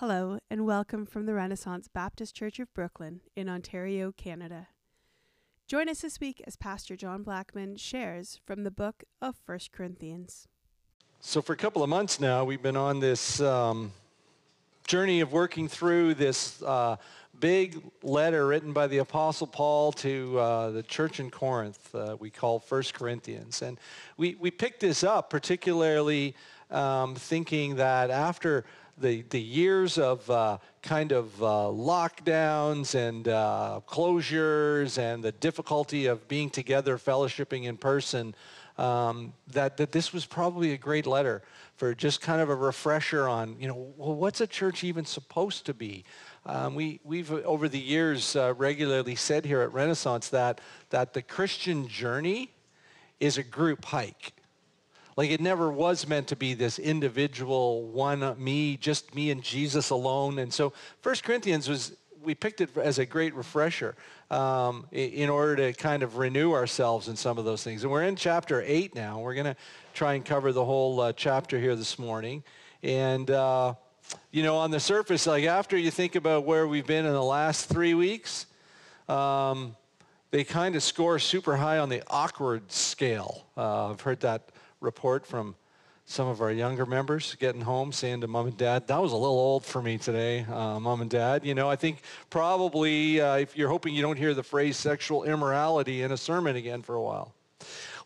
Hello, 0.00 0.38
and 0.48 0.64
welcome 0.64 1.04
from 1.04 1.26
the 1.26 1.34
Renaissance 1.34 1.86
Baptist 1.86 2.34
Church 2.34 2.58
of 2.58 2.72
Brooklin 2.72 3.20
in 3.36 3.50
Ontario, 3.50 4.12
Canada. 4.12 4.68
Join 5.68 5.90
us 5.90 6.00
this 6.00 6.18
week 6.18 6.42
as 6.46 6.56
Pastor 6.56 6.96
John 6.96 7.22
Blackman 7.22 7.76
shares 7.76 8.40
from 8.46 8.64
the 8.64 8.70
book 8.70 9.04
of 9.20 9.42
1 9.44 9.58
Corinthians. 9.72 10.48
So, 11.20 11.42
for 11.42 11.52
a 11.52 11.56
couple 11.56 11.82
of 11.82 11.90
months 11.90 12.18
now, 12.18 12.44
we've 12.46 12.62
been 12.62 12.78
on 12.78 12.98
this 12.98 13.42
um, 13.42 13.92
journey 14.86 15.20
of 15.20 15.32
working 15.32 15.68
through 15.68 16.14
this 16.14 16.62
uh, 16.62 16.96
big 17.38 17.82
letter 18.02 18.46
written 18.46 18.72
by 18.72 18.86
the 18.86 18.98
Apostle 18.98 19.48
Paul 19.48 19.92
to 19.92 20.38
uh, 20.38 20.70
the 20.70 20.82
church 20.82 21.20
in 21.20 21.30
Corinth, 21.30 21.94
uh, 21.94 22.16
we 22.18 22.30
call 22.30 22.64
1 22.66 22.84
Corinthians. 22.94 23.60
And 23.60 23.78
we, 24.16 24.34
we 24.40 24.50
picked 24.50 24.80
this 24.80 25.04
up 25.04 25.28
particularly 25.28 26.34
um, 26.70 27.14
thinking 27.16 27.76
that 27.76 28.08
after 28.08 28.64
the, 29.00 29.22
the 29.30 29.40
years 29.40 29.98
of 29.98 30.28
uh, 30.30 30.58
kind 30.82 31.12
of 31.12 31.42
uh, 31.42 31.46
lockdowns 31.46 32.94
and 32.94 33.28
uh, 33.28 33.80
closures 33.88 34.98
and 34.98 35.24
the 35.24 35.32
difficulty 35.32 36.06
of 36.06 36.26
being 36.28 36.50
together, 36.50 36.98
fellowshipping 36.98 37.64
in 37.64 37.76
person, 37.76 38.34
um, 38.78 39.32
that, 39.48 39.76
that 39.76 39.92
this 39.92 40.12
was 40.12 40.24
probably 40.26 40.72
a 40.72 40.76
great 40.76 41.06
letter 41.06 41.42
for 41.76 41.94
just 41.94 42.20
kind 42.20 42.40
of 42.40 42.50
a 42.50 42.54
refresher 42.54 43.28
on, 43.28 43.56
you 43.58 43.66
know, 43.66 43.92
well, 43.96 44.14
what's 44.14 44.40
a 44.40 44.46
church 44.46 44.84
even 44.84 45.04
supposed 45.04 45.66
to 45.66 45.74
be? 45.74 46.04
Um, 46.46 46.74
we, 46.74 47.00
we've, 47.04 47.32
over 47.32 47.68
the 47.68 47.78
years, 47.78 48.36
uh, 48.36 48.54
regularly 48.56 49.14
said 49.14 49.44
here 49.44 49.62
at 49.62 49.72
Renaissance 49.72 50.28
that, 50.28 50.60
that 50.90 51.14
the 51.14 51.22
Christian 51.22 51.88
journey 51.88 52.50
is 53.18 53.38
a 53.38 53.42
group 53.42 53.84
hike. 53.84 54.32
Like 55.20 55.32
it 55.32 55.42
never 55.42 55.70
was 55.70 56.08
meant 56.08 56.28
to 56.28 56.36
be 56.36 56.54
this 56.54 56.78
individual 56.78 57.82
one, 57.88 58.42
me, 58.42 58.78
just 58.78 59.14
me 59.14 59.30
and 59.30 59.42
Jesus 59.42 59.90
alone. 59.90 60.38
And 60.38 60.50
so 60.50 60.72
First 61.02 61.24
Corinthians 61.24 61.68
was, 61.68 61.94
we 62.22 62.34
picked 62.34 62.62
it 62.62 62.74
as 62.78 62.98
a 62.98 63.04
great 63.04 63.34
refresher 63.34 63.96
um, 64.30 64.86
in 64.92 65.28
order 65.28 65.56
to 65.56 65.72
kind 65.74 66.02
of 66.02 66.16
renew 66.16 66.54
ourselves 66.54 67.06
in 67.06 67.16
some 67.16 67.36
of 67.36 67.44
those 67.44 67.62
things. 67.62 67.82
And 67.82 67.92
we're 67.92 68.04
in 68.04 68.16
chapter 68.16 68.62
8 68.66 68.94
now. 68.94 69.20
We're 69.20 69.34
going 69.34 69.44
to 69.44 69.56
try 69.92 70.14
and 70.14 70.24
cover 70.24 70.52
the 70.52 70.64
whole 70.64 70.98
uh, 70.98 71.12
chapter 71.12 71.60
here 71.60 71.76
this 71.76 71.98
morning. 71.98 72.42
And, 72.82 73.30
uh, 73.30 73.74
you 74.30 74.42
know, 74.42 74.56
on 74.56 74.70
the 74.70 74.80
surface, 74.80 75.26
like 75.26 75.44
after 75.44 75.76
you 75.76 75.90
think 75.90 76.14
about 76.14 76.46
where 76.46 76.66
we've 76.66 76.86
been 76.86 77.04
in 77.04 77.12
the 77.12 77.22
last 77.22 77.68
three 77.68 77.92
weeks, 77.92 78.46
um, 79.06 79.76
they 80.30 80.44
kind 80.44 80.76
of 80.76 80.82
score 80.82 81.18
super 81.18 81.56
high 81.56 81.76
on 81.76 81.90
the 81.90 82.02
awkward 82.06 82.72
scale. 82.72 83.44
Uh, 83.54 83.90
I've 83.90 84.00
heard 84.00 84.20
that 84.20 84.48
report 84.80 85.26
from 85.26 85.54
some 86.06 86.26
of 86.26 86.40
our 86.40 86.50
younger 86.50 86.86
members 86.86 87.36
getting 87.38 87.60
home 87.60 87.92
saying 87.92 88.20
to 88.20 88.26
mom 88.26 88.46
and 88.48 88.56
dad, 88.56 88.88
that 88.88 89.00
was 89.00 89.12
a 89.12 89.16
little 89.16 89.38
old 89.38 89.64
for 89.64 89.80
me 89.80 89.96
today, 89.96 90.40
uh, 90.50 90.80
mom 90.80 91.02
and 91.02 91.10
dad. 91.10 91.44
You 91.44 91.54
know, 91.54 91.70
I 91.70 91.76
think 91.76 92.02
probably 92.30 93.20
uh, 93.20 93.36
if 93.36 93.56
you're 93.56 93.68
hoping 93.68 93.94
you 93.94 94.02
don't 94.02 94.16
hear 94.16 94.34
the 94.34 94.42
phrase 94.42 94.76
sexual 94.76 95.22
immorality 95.22 96.02
in 96.02 96.10
a 96.10 96.16
sermon 96.16 96.56
again 96.56 96.82
for 96.82 96.96
a 96.96 97.02
while. 97.02 97.32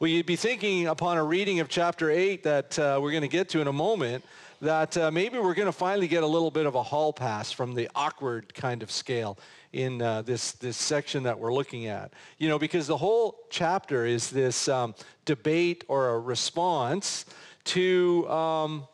Well, 0.01 0.11
you'd 0.11 0.27
be 0.27 0.37
thinking 0.37 0.89
upon 0.89 1.17
a 1.17 1.25
reading 1.25 1.61
of 1.61 1.69
chapter 1.69 2.11
8 2.11 2.43
that 2.43 2.79
uh, 2.79 2.99
we're 3.01 3.13
going 3.13 3.23
to 3.23 3.29
get 3.29 3.49
to 3.51 3.61
in 3.61 3.69
a 3.69 3.73
moment 3.73 4.25
that 4.61 4.97
uh, 4.97 5.11
maybe 5.11 5.39
we're 5.39 5.55
going 5.55 5.67
to 5.67 5.73
finally 5.73 6.09
get 6.09 6.23
a 6.23 6.27
little 6.27 6.51
bit 6.51 6.67
of 6.67 6.75
a 6.75 6.83
hall 6.83 7.13
pass 7.13 7.53
from 7.53 7.75
the 7.75 7.89
awkward 7.95 8.53
kind 8.55 8.83
of 8.83 8.91
scale 8.91 9.39
in 9.75 10.01
uh, 10.01 10.23
this, 10.23 10.53
this 10.53 10.77
section 10.77 11.25
that 11.25 11.39
we're 11.39 11.53
looking 11.53 11.87
at. 11.87 12.13
You 12.39 12.49
know, 12.49 12.59
because 12.59 12.87
the 12.87 12.97
whole 12.97 13.39
chapter 13.51 14.07
is 14.07 14.31
this 14.31 14.69
um, 14.69 14.95
debate 15.25 15.85
or 15.89 16.11
a 16.11 16.19
response 16.19 17.27
to 17.65 18.29
um, 18.31 18.85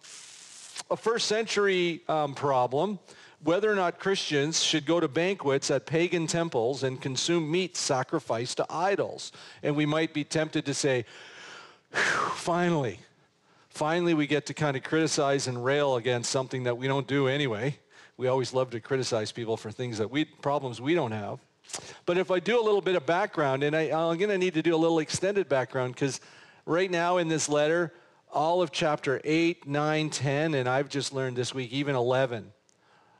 a 0.90 0.96
first 0.96 1.26
century 1.26 2.02
um, 2.08 2.34
problem 2.34 2.98
whether 3.42 3.72
or 3.72 3.74
not 3.74 3.98
Christians 3.98 4.62
should 4.62 4.84
go 4.84 5.00
to 5.00 5.08
banquets 5.08 5.70
at 5.70 5.86
pagan 5.86 6.26
temples 6.26 6.82
and 6.82 7.00
consume 7.00 7.50
meat 7.50 7.76
sacrificed 7.76 8.58
to 8.58 8.66
idols. 8.68 9.32
And 9.62 9.76
we 9.76 9.86
might 9.86 10.12
be 10.12 10.24
tempted 10.24 10.66
to 10.66 10.74
say, 10.74 11.06
finally, 11.90 13.00
finally 13.70 14.12
we 14.12 14.26
get 14.26 14.46
to 14.46 14.54
kind 14.54 14.76
of 14.76 14.82
criticize 14.82 15.46
and 15.46 15.64
rail 15.64 15.96
against 15.96 16.30
something 16.30 16.64
that 16.64 16.76
we 16.76 16.86
don't 16.86 17.06
do 17.06 17.28
anyway. 17.28 17.78
We 18.20 18.28
always 18.28 18.52
love 18.52 18.68
to 18.72 18.80
criticize 18.80 19.32
people 19.32 19.56
for 19.56 19.70
things 19.70 19.96
that 19.96 20.10
we, 20.10 20.26
problems 20.26 20.78
we 20.78 20.92
don't 20.92 21.12
have. 21.12 21.38
But 22.04 22.18
if 22.18 22.30
I 22.30 22.38
do 22.38 22.60
a 22.60 22.62
little 22.62 22.82
bit 22.82 22.94
of 22.94 23.06
background, 23.06 23.62
and 23.62 23.74
I, 23.74 23.84
I'm 23.84 24.18
going 24.18 24.28
to 24.28 24.36
need 24.36 24.52
to 24.52 24.62
do 24.62 24.74
a 24.74 24.76
little 24.76 24.98
extended 24.98 25.48
background 25.48 25.94
because 25.94 26.20
right 26.66 26.90
now 26.90 27.16
in 27.16 27.28
this 27.28 27.48
letter, 27.48 27.94
all 28.30 28.60
of 28.60 28.72
chapter 28.72 29.22
8, 29.24 29.66
9, 29.66 30.10
10, 30.10 30.52
and 30.52 30.68
I've 30.68 30.90
just 30.90 31.14
learned 31.14 31.34
this 31.34 31.54
week, 31.54 31.72
even 31.72 31.96
11, 31.96 32.52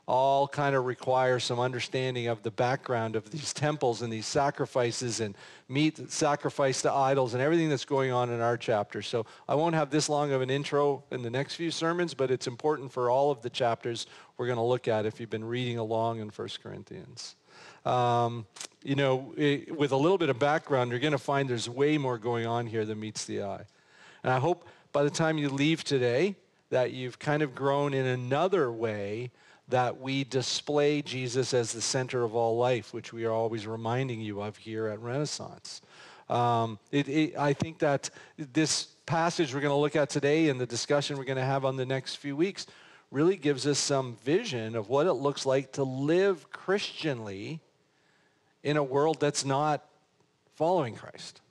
all 0.07 0.47
kind 0.47 0.75
of 0.75 0.85
require 0.85 1.39
some 1.39 1.59
understanding 1.59 2.27
of 2.27 2.41
the 2.43 2.51
background 2.51 3.15
of 3.15 3.29
these 3.31 3.53
temples 3.53 4.01
and 4.01 4.11
these 4.11 4.25
sacrifices 4.25 5.19
and 5.19 5.35
meat 5.69 6.11
sacrifice 6.11 6.81
to 6.81 6.91
idols 6.91 7.33
and 7.33 7.41
everything 7.41 7.69
that's 7.69 7.85
going 7.85 8.11
on 8.11 8.29
in 8.29 8.41
our 8.41 8.57
chapter. 8.57 9.01
So 9.01 9.25
I 9.47 9.55
won't 9.55 9.75
have 9.75 9.89
this 9.89 10.09
long 10.09 10.31
of 10.31 10.41
an 10.41 10.49
intro 10.49 11.03
in 11.11 11.21
the 11.21 11.29
next 11.29 11.55
few 11.55 11.71
sermons, 11.71 12.13
but 12.13 12.31
it's 12.31 12.47
important 12.47 12.91
for 12.91 13.09
all 13.09 13.31
of 13.31 13.41
the 13.41 13.49
chapters 13.49 14.07
we're 14.37 14.47
going 14.47 14.57
to 14.57 14.63
look 14.63 14.87
at 14.87 15.05
if 15.05 15.19
you've 15.19 15.29
been 15.29 15.45
reading 15.45 15.77
along 15.77 16.19
in 16.19 16.29
1 16.29 16.49
Corinthians. 16.61 17.35
Um, 17.85 18.45
you 18.83 18.95
know, 18.95 19.33
it, 19.37 19.75
with 19.77 19.91
a 19.91 19.97
little 19.97 20.17
bit 20.17 20.29
of 20.29 20.39
background, 20.39 20.91
you're 20.91 20.99
going 20.99 21.11
to 21.11 21.17
find 21.17 21.49
there's 21.49 21.69
way 21.69 21.97
more 21.97 22.17
going 22.17 22.47
on 22.47 22.67
here 22.67 22.85
than 22.85 22.99
meets 22.99 23.25
the 23.25 23.43
eye. 23.43 23.65
And 24.23 24.31
I 24.31 24.39
hope 24.39 24.67
by 24.91 25.03
the 25.03 25.09
time 25.09 25.37
you 25.37 25.49
leave 25.49 25.83
today 25.83 26.35
that 26.69 26.91
you've 26.91 27.19
kind 27.19 27.43
of 27.43 27.53
grown 27.53 27.93
in 27.93 28.05
another 28.05 28.71
way 28.71 29.31
that 29.71 29.99
we 29.99 30.23
display 30.23 31.01
Jesus 31.01 31.53
as 31.53 31.73
the 31.73 31.81
center 31.81 32.23
of 32.23 32.35
all 32.35 32.57
life, 32.57 32.93
which 32.93 33.11
we 33.11 33.25
are 33.25 33.31
always 33.31 33.67
reminding 33.67 34.21
you 34.21 34.41
of 34.41 34.57
here 34.57 34.87
at 34.87 34.99
Renaissance. 34.99 35.81
Um, 36.29 36.79
it, 36.91 37.09
it, 37.09 37.37
I 37.37 37.53
think 37.53 37.79
that 37.79 38.09
this 38.37 38.85
passage 39.05 39.53
we're 39.53 39.59
going 39.59 39.73
to 39.73 39.75
look 39.75 39.95
at 39.95 40.09
today 40.09 40.49
and 40.49 40.61
the 40.61 40.65
discussion 40.65 41.17
we're 41.17 41.25
going 41.25 41.37
to 41.37 41.43
have 41.43 41.65
on 41.65 41.75
the 41.75 41.85
next 41.85 42.15
few 42.15 42.35
weeks 42.35 42.67
really 43.11 43.35
gives 43.35 43.67
us 43.67 43.77
some 43.77 44.15
vision 44.23 44.75
of 44.75 44.87
what 44.87 45.07
it 45.07 45.13
looks 45.13 45.45
like 45.45 45.73
to 45.73 45.83
live 45.83 46.49
Christianly 46.51 47.59
in 48.63 48.77
a 48.77 48.83
world 48.83 49.19
that's 49.19 49.43
not 49.43 49.83
following 50.55 50.95
Christ. 50.95 51.41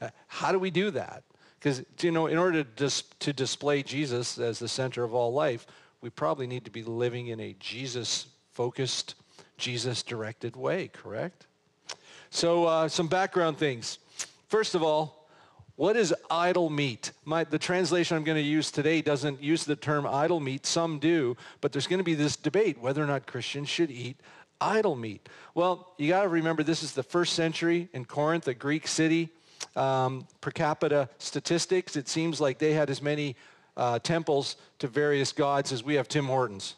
Uh, 0.00 0.08
how 0.26 0.50
do 0.50 0.58
we 0.58 0.70
do 0.70 0.90
that? 0.90 1.22
Because, 1.58 1.84
you 2.00 2.10
know, 2.10 2.26
in 2.26 2.38
order 2.38 2.64
to, 2.64 2.70
dis- 2.70 3.04
to 3.20 3.32
display 3.32 3.82
Jesus 3.82 4.38
as 4.38 4.58
the 4.58 4.68
center 4.68 5.04
of 5.04 5.14
all 5.14 5.32
life, 5.32 5.66
we 6.06 6.10
probably 6.10 6.46
need 6.46 6.64
to 6.64 6.70
be 6.70 6.84
living 6.84 7.26
in 7.26 7.40
a 7.40 7.56
Jesus 7.58 8.28
focused, 8.52 9.16
Jesus 9.58 10.04
directed 10.04 10.54
way, 10.54 10.86
correct? 10.86 11.46
So, 12.30 12.64
uh, 12.66 12.86
some 12.86 13.08
background 13.08 13.58
things. 13.58 13.98
First 14.46 14.76
of 14.76 14.84
all, 14.84 15.28
what 15.74 15.96
is 15.96 16.14
idol 16.30 16.70
meat? 16.70 17.10
My, 17.24 17.42
the 17.42 17.58
translation 17.58 18.16
I'm 18.16 18.22
going 18.22 18.38
to 18.38 18.40
use 18.40 18.70
today 18.70 19.02
doesn't 19.02 19.42
use 19.42 19.64
the 19.64 19.74
term 19.74 20.06
idol 20.06 20.38
meat. 20.38 20.64
Some 20.64 21.00
do, 21.00 21.36
but 21.60 21.72
there's 21.72 21.88
going 21.88 21.98
to 21.98 22.04
be 22.04 22.14
this 22.14 22.36
debate 22.36 22.80
whether 22.80 23.02
or 23.02 23.08
not 23.08 23.26
Christians 23.26 23.68
should 23.68 23.90
eat 23.90 24.20
idol 24.60 24.94
meat. 24.94 25.28
Well, 25.56 25.92
you 25.98 26.10
got 26.10 26.22
to 26.22 26.28
remember 26.28 26.62
this 26.62 26.84
is 26.84 26.92
the 26.92 27.02
first 27.02 27.32
century 27.32 27.88
in 27.92 28.04
Corinth, 28.04 28.46
a 28.46 28.54
Greek 28.54 28.86
city. 28.86 29.30
Um, 29.74 30.28
per 30.40 30.52
capita 30.52 31.08
statistics, 31.18 31.96
it 31.96 32.08
seems 32.08 32.40
like 32.40 32.58
they 32.58 32.74
had 32.74 32.90
as 32.90 33.02
many 33.02 33.34
uh, 33.76 33.98
temples 33.98 34.56
to 34.78 34.88
various 34.88 35.32
gods 35.32 35.72
as 35.72 35.84
we 35.84 35.94
have 35.94 36.08
Tim 36.08 36.26
Hortons 36.26 36.76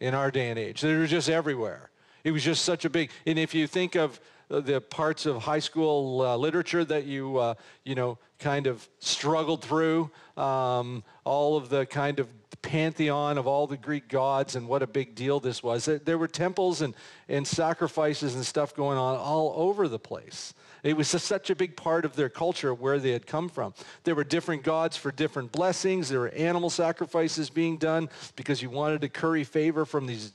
in 0.00 0.14
our 0.14 0.30
day 0.30 0.50
and 0.50 0.58
age. 0.58 0.80
They 0.80 0.94
were 0.94 1.06
just 1.06 1.28
everywhere. 1.28 1.90
It 2.24 2.32
was 2.32 2.42
just 2.42 2.64
such 2.64 2.84
a 2.84 2.90
big, 2.90 3.10
and 3.24 3.38
if 3.38 3.54
you 3.54 3.66
think 3.66 3.94
of 3.94 4.20
the 4.48 4.80
parts 4.80 5.26
of 5.26 5.42
high 5.42 5.58
school 5.58 6.22
uh, 6.22 6.36
literature 6.36 6.84
that 6.84 7.04
you, 7.04 7.36
uh, 7.38 7.54
you 7.84 7.94
know, 7.94 8.18
kind 8.38 8.66
of 8.66 8.86
struggled 8.98 9.62
through, 9.62 10.10
um, 10.36 11.02
all 11.24 11.56
of 11.56 11.68
the 11.68 11.86
kind 11.86 12.20
of 12.20 12.28
pantheon 12.62 13.38
of 13.38 13.46
all 13.46 13.66
the 13.66 13.76
Greek 13.76 14.08
gods 14.08 14.56
and 14.56 14.68
what 14.68 14.82
a 14.82 14.86
big 14.86 15.14
deal 15.14 15.40
this 15.40 15.62
was. 15.62 15.84
There 15.86 16.18
were 16.18 16.28
temples 16.28 16.82
and, 16.82 16.94
and 17.28 17.46
sacrifices 17.46 18.34
and 18.34 18.44
stuff 18.44 18.74
going 18.74 18.98
on 18.98 19.16
all 19.16 19.52
over 19.56 19.88
the 19.88 19.98
place. 19.98 20.54
It 20.82 20.96
was 20.96 21.08
such 21.08 21.50
a 21.50 21.56
big 21.56 21.76
part 21.76 22.04
of 22.04 22.16
their 22.16 22.28
culture 22.28 22.72
where 22.72 22.98
they 22.98 23.10
had 23.10 23.26
come 23.26 23.48
from. 23.48 23.74
There 24.04 24.14
were 24.14 24.24
different 24.24 24.62
gods 24.62 24.96
for 24.96 25.10
different 25.10 25.52
blessings. 25.52 26.08
There 26.08 26.20
were 26.20 26.28
animal 26.28 26.70
sacrifices 26.70 27.50
being 27.50 27.76
done 27.76 28.08
because 28.36 28.62
you 28.62 28.70
wanted 28.70 29.00
to 29.00 29.08
curry 29.08 29.44
favor 29.44 29.84
from 29.84 30.06
these, 30.06 30.32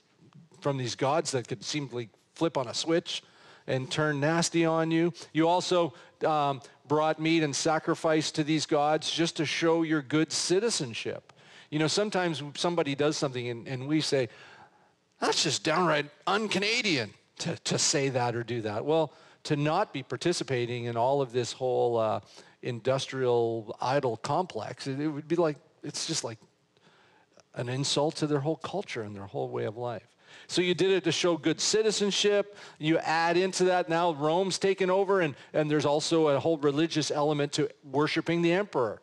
from 0.60 0.78
these 0.78 0.96
gods 0.96 1.32
that 1.32 1.48
could 1.48 1.64
seemingly 1.64 2.10
flip 2.36 2.58
on 2.58 2.68
a 2.68 2.74
switch 2.74 3.24
and 3.68 3.90
turn 3.90 4.20
nasty 4.20 4.66
on 4.66 4.92
you. 4.92 5.14
You 5.34 5.48
also 5.48 5.94
um, 6.26 6.62
brought 6.88 7.20
meat 7.20 7.44
and 7.44 7.56
sacrifice 7.56 8.32
to 8.32 8.44
these 8.44 8.66
gods 8.66 9.10
just 9.10 9.38
to 9.38 9.46
show 9.46 9.84
your 9.84 10.02
good 10.02 10.32
citizenship. 10.32 11.32
You 11.70 11.80
know, 11.80 11.88
sometimes 11.88 12.44
somebody 12.56 12.96
does 12.96 13.16
something 13.16 13.48
and, 13.48 13.68
and 13.68 13.88
we 13.88 14.02
say, 14.02 14.28
that's 15.20 15.44
just 15.44 15.64
downright 15.64 16.08
un-Canadian 16.28 17.14
to, 17.40 17.56
to 17.56 17.78
say 17.78 18.10
that 18.10 18.36
or 18.36 18.44
do 18.44 18.62
that. 18.62 18.84
Well, 18.84 19.14
to 19.44 19.56
not 19.56 19.94
be 19.94 20.04
participating 20.04 20.86
in 20.86 20.98
all 20.98 21.22
of 21.22 21.32
this 21.32 21.52
whole 21.52 21.98
uh, 21.98 22.20
industrial 22.62 23.76
idol 23.82 24.18
complex. 24.18 24.88
It, 24.88 25.00
it, 25.00 25.08
would 25.08 25.28
be 25.28 25.36
like, 25.36 25.58
it's 25.84 26.08
just 26.08 26.24
like 26.24 26.38
an 27.56 27.70
insult 27.70 28.16
to 28.18 28.28
their 28.28 28.40
whole 28.40 28.58
culture 28.58 29.02
and 29.02 29.16
their 29.16 29.26
whole 29.26 29.50
way 29.50 29.66
of 29.66 29.78
life. 29.78 30.08
So 30.48 30.62
you 30.62 30.74
did 30.74 30.92
it 30.92 31.04
to 31.06 31.12
show 31.12 31.38
good 31.38 31.60
citizenship. 31.60 32.56
You 32.78 32.98
add 33.00 33.38
into 33.38 33.66
that 33.66 33.90
now 33.90 34.14
Rome's 34.14 34.58
taken 34.58 34.90
over, 34.90 35.22
and, 35.22 35.36
and 35.54 35.70
there's 35.70 35.86
also 35.86 36.30
a 36.30 36.40
whole 36.40 36.58
religious 36.58 37.12
element 37.12 37.52
to 37.54 37.70
worshiping 37.84 38.42
the 38.42 38.54
emperor. 38.54 39.02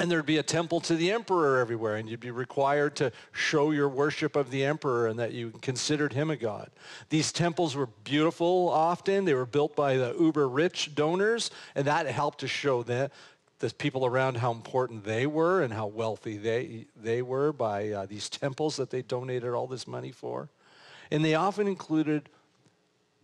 And 0.00 0.08
there'd 0.08 0.26
be 0.26 0.36
a 0.36 0.44
temple 0.44 0.80
to 0.82 0.94
the 0.94 1.10
emperor 1.10 1.58
everywhere, 1.58 1.96
and 1.96 2.08
you'd 2.08 2.20
be 2.20 2.30
required 2.30 2.94
to 2.96 3.10
show 3.32 3.72
your 3.72 3.88
worship 3.88 4.36
of 4.36 4.50
the 4.50 4.64
emperor 4.64 5.08
and 5.08 5.18
that 5.18 5.32
you 5.32 5.50
considered 5.60 6.12
him 6.12 6.30
a 6.30 6.36
god. 6.36 6.70
These 7.08 7.32
temples 7.32 7.74
were 7.74 7.88
beautiful 8.04 8.68
often. 8.68 9.24
They 9.24 9.34
were 9.34 9.44
built 9.44 9.74
by 9.74 9.96
the 9.96 10.14
uber 10.18 10.48
rich 10.48 10.94
donors, 10.94 11.50
and 11.74 11.84
that 11.88 12.06
helped 12.06 12.38
to 12.40 12.48
show 12.48 12.84
the, 12.84 13.10
the 13.58 13.70
people 13.70 14.06
around 14.06 14.36
how 14.36 14.52
important 14.52 15.04
they 15.04 15.26
were 15.26 15.62
and 15.62 15.72
how 15.72 15.88
wealthy 15.88 16.36
they, 16.36 16.86
they 16.94 17.20
were 17.20 17.52
by 17.52 17.90
uh, 17.90 18.06
these 18.06 18.28
temples 18.28 18.76
that 18.76 18.90
they 18.90 19.02
donated 19.02 19.52
all 19.52 19.66
this 19.66 19.88
money 19.88 20.12
for. 20.12 20.48
And 21.10 21.24
they 21.24 21.34
often 21.34 21.66
included 21.66 22.28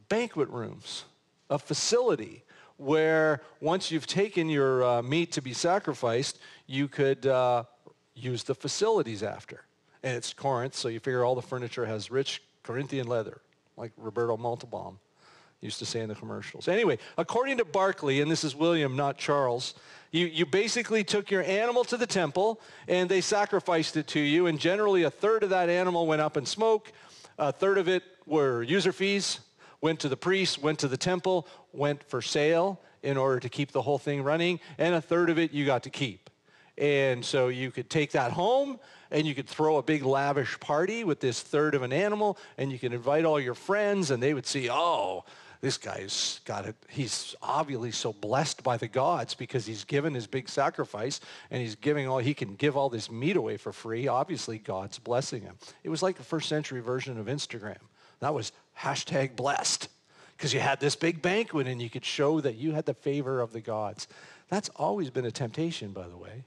banquet 0.08 0.48
rooms, 0.48 1.04
a 1.48 1.58
facility 1.58 2.42
where 2.76 3.40
once 3.60 3.90
you've 3.90 4.06
taken 4.06 4.48
your 4.48 4.84
uh, 4.84 5.02
meat 5.02 5.32
to 5.32 5.42
be 5.42 5.52
sacrificed, 5.52 6.38
you 6.66 6.88
could 6.88 7.26
uh, 7.26 7.64
use 8.14 8.42
the 8.42 8.54
facilities 8.54 9.22
after. 9.22 9.64
And 10.02 10.16
it's 10.16 10.32
Corinth, 10.34 10.74
so 10.74 10.88
you 10.88 11.00
figure 11.00 11.24
all 11.24 11.34
the 11.34 11.42
furniture 11.42 11.86
has 11.86 12.10
rich 12.10 12.42
Corinthian 12.62 13.06
leather, 13.06 13.40
like 13.76 13.92
Roberto 13.96 14.36
Montalban 14.36 14.98
used 15.64 15.78
to 15.78 15.86
say 15.86 16.00
in 16.00 16.08
the 16.10 16.14
commercials. 16.14 16.68
Anyway, 16.68 16.98
according 17.16 17.56
to 17.56 17.64
Barclay, 17.64 18.20
and 18.20 18.30
this 18.30 18.44
is 18.44 18.54
William, 18.54 18.96
not 18.96 19.16
Charles, 19.16 19.74
you, 20.10 20.26
you 20.26 20.44
basically 20.44 21.02
took 21.02 21.30
your 21.30 21.42
animal 21.42 21.84
to 21.84 21.96
the 21.96 22.06
temple 22.06 22.60
and 22.86 23.08
they 23.08 23.22
sacrificed 23.22 23.96
it 23.96 24.06
to 24.08 24.20
you, 24.20 24.46
and 24.46 24.60
generally 24.60 25.04
a 25.04 25.10
third 25.10 25.42
of 25.42 25.50
that 25.50 25.70
animal 25.70 26.06
went 26.06 26.20
up 26.20 26.36
in 26.36 26.44
smoke, 26.44 26.92
a 27.38 27.50
third 27.50 27.78
of 27.78 27.88
it 27.88 28.02
were 28.26 28.62
user 28.62 28.92
fees, 28.92 29.40
went 29.84 30.00
to 30.00 30.08
the 30.08 30.16
priest, 30.16 30.62
went 30.62 30.78
to 30.78 30.88
the 30.88 30.96
temple, 30.96 31.46
went 31.74 32.02
for 32.04 32.22
sale 32.22 32.80
in 33.02 33.18
order 33.18 33.38
to 33.38 33.50
keep 33.50 33.70
the 33.70 33.82
whole 33.82 33.98
thing 33.98 34.22
running, 34.22 34.58
and 34.78 34.94
a 34.94 35.00
third 35.00 35.28
of 35.28 35.38
it 35.38 35.52
you 35.52 35.66
got 35.66 35.82
to 35.82 35.90
keep. 35.90 36.30
And 36.78 37.22
so 37.22 37.48
you 37.48 37.70
could 37.70 37.90
take 37.90 38.12
that 38.12 38.32
home 38.32 38.80
and 39.10 39.26
you 39.26 39.34
could 39.34 39.46
throw 39.46 39.76
a 39.76 39.82
big 39.82 40.02
lavish 40.02 40.58
party 40.58 41.04
with 41.04 41.20
this 41.20 41.42
third 41.42 41.74
of 41.74 41.82
an 41.82 41.92
animal 41.92 42.38
and 42.56 42.72
you 42.72 42.78
can 42.78 42.94
invite 42.94 43.26
all 43.26 43.38
your 43.38 43.52
friends 43.52 44.10
and 44.10 44.22
they 44.22 44.32
would 44.32 44.46
see, 44.46 44.70
oh, 44.70 45.26
this 45.60 45.76
guy's 45.76 46.40
got 46.46 46.64
it. 46.64 46.76
He's 46.88 47.34
obviously 47.42 47.90
so 47.90 48.14
blessed 48.14 48.62
by 48.62 48.78
the 48.78 48.88
gods 48.88 49.34
because 49.34 49.66
he's 49.66 49.84
given 49.84 50.14
his 50.14 50.26
big 50.26 50.48
sacrifice 50.48 51.20
and 51.50 51.60
he's 51.60 51.74
giving 51.74 52.08
all, 52.08 52.20
he 52.20 52.32
can 52.32 52.54
give 52.54 52.74
all 52.74 52.88
this 52.88 53.10
meat 53.10 53.36
away 53.36 53.58
for 53.58 53.70
free. 53.70 54.08
Obviously, 54.08 54.56
God's 54.56 54.98
blessing 54.98 55.42
him. 55.42 55.58
It 55.82 55.90
was 55.90 56.02
like 56.02 56.18
a 56.18 56.24
first 56.24 56.48
century 56.48 56.80
version 56.80 57.18
of 57.18 57.26
Instagram. 57.26 57.76
That 58.20 58.32
was 58.32 58.52
hashtag 58.80 59.36
blessed 59.36 59.88
because 60.36 60.52
you 60.52 60.60
had 60.60 60.80
this 60.80 60.96
big 60.96 61.22
banquet 61.22 61.66
and 61.66 61.80
you 61.80 61.88
could 61.88 62.04
show 62.04 62.40
that 62.40 62.56
you 62.56 62.72
had 62.72 62.86
the 62.86 62.94
favor 62.94 63.40
of 63.40 63.52
the 63.52 63.60
gods. 63.60 64.08
That's 64.48 64.68
always 64.70 65.10
been 65.10 65.24
a 65.24 65.30
temptation, 65.30 65.92
by 65.92 66.08
the 66.08 66.16
way, 66.16 66.44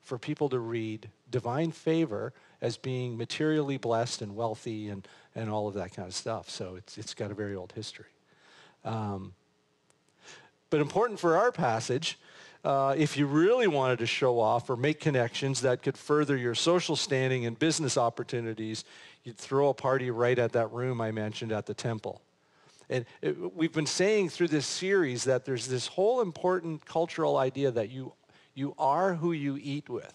for 0.00 0.18
people 0.18 0.48
to 0.50 0.58
read 0.58 1.08
divine 1.30 1.72
favor 1.72 2.32
as 2.60 2.76
being 2.76 3.16
materially 3.16 3.76
blessed 3.76 4.22
and 4.22 4.34
wealthy 4.34 4.88
and, 4.88 5.06
and 5.34 5.50
all 5.50 5.68
of 5.68 5.74
that 5.74 5.94
kind 5.94 6.08
of 6.08 6.14
stuff. 6.14 6.48
So 6.48 6.76
it's, 6.76 6.98
it's 6.98 7.14
got 7.14 7.30
a 7.30 7.34
very 7.34 7.54
old 7.54 7.72
history. 7.72 8.06
Um, 8.84 9.34
but 10.70 10.80
important 10.80 11.20
for 11.20 11.36
our 11.36 11.52
passage, 11.52 12.18
uh, 12.64 12.94
if 12.98 13.16
you 13.16 13.26
really 13.26 13.68
wanted 13.68 13.98
to 14.00 14.06
show 14.06 14.40
off 14.40 14.68
or 14.68 14.76
make 14.76 15.00
connections 15.00 15.60
that 15.60 15.82
could 15.82 15.96
further 15.96 16.36
your 16.36 16.54
social 16.54 16.96
standing 16.96 17.46
and 17.46 17.58
business 17.58 17.96
opportunities, 17.96 18.84
you'd 19.28 19.36
throw 19.36 19.68
a 19.68 19.74
party 19.74 20.10
right 20.10 20.38
at 20.38 20.52
that 20.52 20.72
room 20.72 21.02
I 21.02 21.10
mentioned 21.10 21.52
at 21.52 21.66
the 21.66 21.74
temple. 21.74 22.22
And 22.88 23.04
it, 23.20 23.54
we've 23.54 23.74
been 23.74 23.84
saying 23.84 24.30
through 24.30 24.48
this 24.48 24.66
series 24.66 25.24
that 25.24 25.44
there's 25.44 25.68
this 25.68 25.86
whole 25.86 26.22
important 26.22 26.86
cultural 26.86 27.36
idea 27.36 27.70
that 27.70 27.90
you, 27.90 28.14
you 28.54 28.74
are 28.78 29.14
who 29.14 29.32
you 29.32 29.58
eat 29.62 29.90
with, 29.90 30.14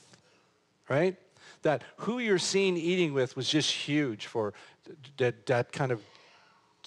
right? 0.89 1.15
That 1.62 1.83
who 1.98 2.18
you're 2.18 2.39
seen 2.39 2.75
eating 2.75 3.13
with 3.13 3.36
was 3.36 3.48
just 3.48 3.69
huge 3.71 4.25
for 4.25 4.56
that, 5.18 5.45
that 5.45 5.71
kind 5.71 5.92
of 5.92 6.01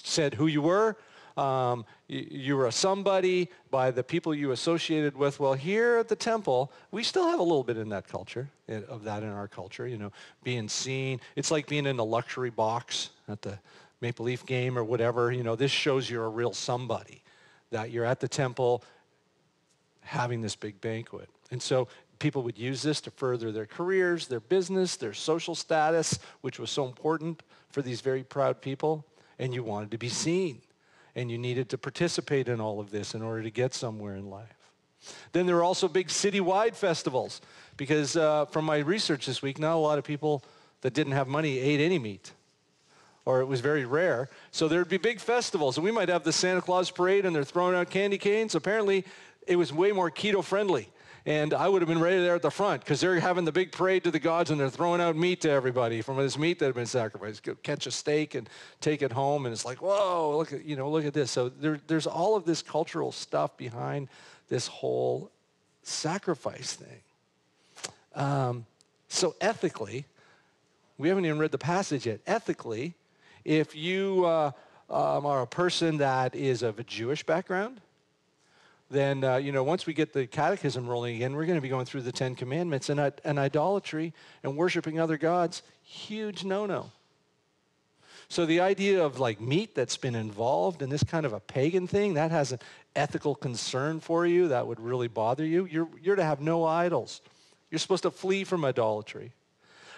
said 0.02 0.34
who 0.34 0.49
you 0.49 0.62
were. 0.62 0.96
Um, 1.37 1.85
you, 2.09 2.27
you 2.31 2.56
were 2.56 2.67
a 2.67 2.73
somebody 2.73 3.50
by 3.71 3.91
the 3.91 4.03
people 4.03 4.35
you 4.35 4.53
associated 4.53 5.17
with. 5.17 5.38
Well, 5.38 5.53
here 5.53 5.99
at 5.99 6.09
the 6.09 6.17
temple, 6.17 6.73
we 6.91 7.03
still 7.03 7.29
have 7.29 7.41
a 7.41 7.43
little 7.43 7.65
bit 7.65 7.77
in 7.77 7.91
that 7.91 8.09
culture, 8.09 8.49
of 8.69 9.05
that 9.05 9.23
in 9.23 9.29
our 9.29 9.49
culture, 9.49 9.87
you 9.87 9.99
know, 9.99 10.12
being 10.43 10.69
seen. 10.69 11.21
It's 11.37 11.50
like 11.50 11.67
being 11.67 11.87
in 11.87 11.99
a 11.99 12.05
luxury 12.05 12.50
box 12.50 13.11
at 13.29 13.43
the 13.43 13.59
Maple 14.00 14.25
Leaf 14.25 14.47
game 14.47 14.79
or 14.79 14.85
whatever. 14.85 15.31
You 15.31 15.43
know, 15.43 15.56
this 15.56 15.71
shows 15.71 16.09
you're 16.09 16.25
a 16.25 16.31
real 16.31 16.53
somebody, 16.53 17.23
that 17.71 17.91
you're 17.91 18.06
at 18.06 18.21
the 18.21 18.29
temple 18.29 18.83
having 20.00 20.41
this 20.41 20.56
big 20.56 20.81
banquet. 20.81 21.29
And 21.50 21.61
so 21.61 21.88
people 22.19 22.43
would 22.44 22.59
use 22.59 22.81
this 22.81 23.00
to 23.03 23.11
further 23.11 23.53
their 23.53 23.67
careers, 23.67 24.27
their 24.27 24.41
business, 24.41 24.97
their 24.97 25.12
social 25.12 25.55
status, 25.55 26.19
which 26.41 26.59
was 26.59 26.71
so 26.71 26.87
important 26.87 27.43
for 27.69 27.83
these 27.83 28.00
very 28.00 28.23
proud 28.23 28.62
people. 28.62 29.05
And 29.38 29.53
you 29.53 29.62
wanted 29.62 29.91
to 29.91 29.99
be 29.99 30.09
seen 30.09 30.62
and 31.17 31.31
you 31.31 31.39
needed 31.39 31.71
to 31.71 31.79
participate 31.79 32.47
in 32.47 32.61
all 32.61 32.79
of 32.79 32.91
this 32.91 33.15
in 33.15 33.23
order 33.23 33.43
to 33.43 33.51
get 33.51 33.75
somewhere 33.75 34.15
in 34.15 34.29
life. 34.31 34.71
Then 35.33 35.47
there 35.47 35.57
are 35.57 35.65
also 35.65 35.89
big 35.89 36.09
citywide 36.09 36.77
festivals 36.77 37.41
because 37.77 38.17
uh, 38.17 38.45
from 38.45 38.67
my 38.67 38.79
research 38.79 39.27
this 39.27 39.43
week, 39.43 39.59
not 39.59 39.75
a 39.75 39.79
lot 39.79 39.99
of 39.99 40.05
people 40.05 40.45
that 40.83 40.93
didn't 40.95 41.15
have 41.15 41.27
money 41.27 41.59
ate 41.59 41.81
any 41.81 41.99
meat 41.99 42.33
or 43.25 43.41
it 43.41 43.47
was 43.47 43.61
very 43.61 43.85
rare. 43.85 44.29
So 44.53 44.69
there'd 44.69 44.89
be 44.89 44.99
big 44.99 45.19
festivals 45.19 45.79
and 45.79 45.85
we 45.85 45.91
might 45.91 46.09
have 46.09 46.23
the 46.23 46.33
Santa 46.33 46.61
Claus 46.61 46.91
parade 46.91 47.25
and 47.25 47.35
they're 47.35 47.45
throwing 47.45 47.75
out 47.75 47.91
candy 47.91 48.19
canes. 48.19 48.55
Apparently 48.55 49.05
it 49.47 49.57
was 49.57 49.73
way 49.73 49.93
more 49.93 50.11
keto 50.11 50.45
friendly 50.45 50.89
and 51.26 51.52
I 51.52 51.69
would 51.69 51.82
have 51.82 51.88
been 51.88 52.00
ready 52.00 52.20
there 52.20 52.37
at 52.37 52.43
the 52.43 52.52
front 52.52 52.82
because 52.82 53.00
they're 53.00 53.19
having 53.19 53.44
the 53.44 53.50
big 53.50 53.73
parade 53.73 54.05
to 54.05 54.12
the 54.12 54.20
gods 54.20 54.52
and 54.52 54.61
they're 54.61 54.70
throwing 54.70 55.00
out 55.00 55.17
meat 55.17 55.40
to 55.40 55.50
everybody 55.50 56.00
from 56.00 56.17
this 56.19 56.38
meat 56.38 56.61
that 56.61 56.67
had 56.67 56.75
been 56.76 56.87
sacrificed. 56.87 57.43
Go 57.43 57.56
catch 57.64 57.88
a 57.88 57.90
steak 57.90 58.37
and 58.37 58.49
take 58.81 59.02
it 59.02 59.11
home, 59.11 59.44
and 59.44 59.52
it's 59.52 59.64
like, 59.64 59.82
whoa, 59.82 60.37
look 60.38 60.52
at 60.52 60.64
you 60.64 60.76
know, 60.76 60.88
look 60.88 61.05
at 61.05 61.12
this. 61.12 61.32
So 61.32 61.49
there, 61.49 61.81
there's 61.88 62.06
all 62.06 62.37
of 62.37 62.44
this 62.44 62.62
cultural 62.62 63.11
stuff 63.11 63.56
behind 63.56 64.08
this 64.49 64.69
whole 64.69 65.32
sacrifice 65.82 66.75
thing. 66.75 67.00
Um, 68.14 68.64
so 69.08 69.34
ethically, 69.40 70.06
we 70.96 71.08
haven't 71.08 71.26
even 71.26 71.40
read 71.40 71.50
the 71.50 71.58
passage 71.58 72.06
yet. 72.06 72.20
Ethically, 72.28 72.94
if 73.45 73.75
you 73.75 74.25
uh, 74.25 74.52
um, 74.88 75.26
are 75.26 75.42
a 75.42 75.47
person 75.47 75.99
that 75.99 76.37
is 76.37 76.62
of 76.62 76.78
a 76.78 76.85
Jewish 76.85 77.25
background, 77.25 77.80
then, 78.90 79.25
uh, 79.25 79.37
you 79.37 79.50
know, 79.50 79.64
once 79.64 79.87
we 79.87 79.95
get 79.95 80.12
the 80.12 80.26
catechism 80.26 80.88
rolling 80.88 81.16
again, 81.16 81.35
we're 81.35 81.47
going 81.47 81.59
to 81.59 81.62
be 81.62 81.69
going 81.69 81.87
through 81.87 82.02
the 82.02 82.12
Ten 82.12 82.35
Commandments. 82.35 82.88
And, 82.88 83.00
and 83.25 83.38
idolatry 83.38 84.12
and 84.43 84.57
worshiping 84.57 85.00
other 85.00 85.19
gods, 85.19 85.62
huge 85.83 86.45
no-no. 86.45 86.93
So 88.28 88.47
the 88.47 88.61
idea 88.61 89.05
of 89.05 89.21
like 89.21 89.40
meat 89.40 89.75
that's 89.75 89.97
been 89.97 90.14
involved 90.14 90.83
in 90.83 90.90
this 90.90 91.05
kind 91.05 91.26
of 91.26 91.33
a 91.33 91.40
pagan 91.40 91.87
thing, 91.87 92.14
that 92.14 92.31
has 92.31 92.52
an 92.52 92.61
ethical 92.95 93.35
concern 93.35 94.00
for 94.00 94.26
you 94.26 94.49
that 94.49 94.66
would 94.66 94.81
really 94.81 95.09
bother 95.09 95.45
you. 95.45 95.64
You're, 95.64 95.88
you're 96.02 96.16
to 96.16 96.25
have 96.25 96.40
no 96.40 96.64
idols. 96.64 97.21
You're 97.71 97.78
supposed 97.78 98.02
to 98.05 98.11
flee 98.11 98.45
from 98.45 98.64
idolatry. 98.64 99.33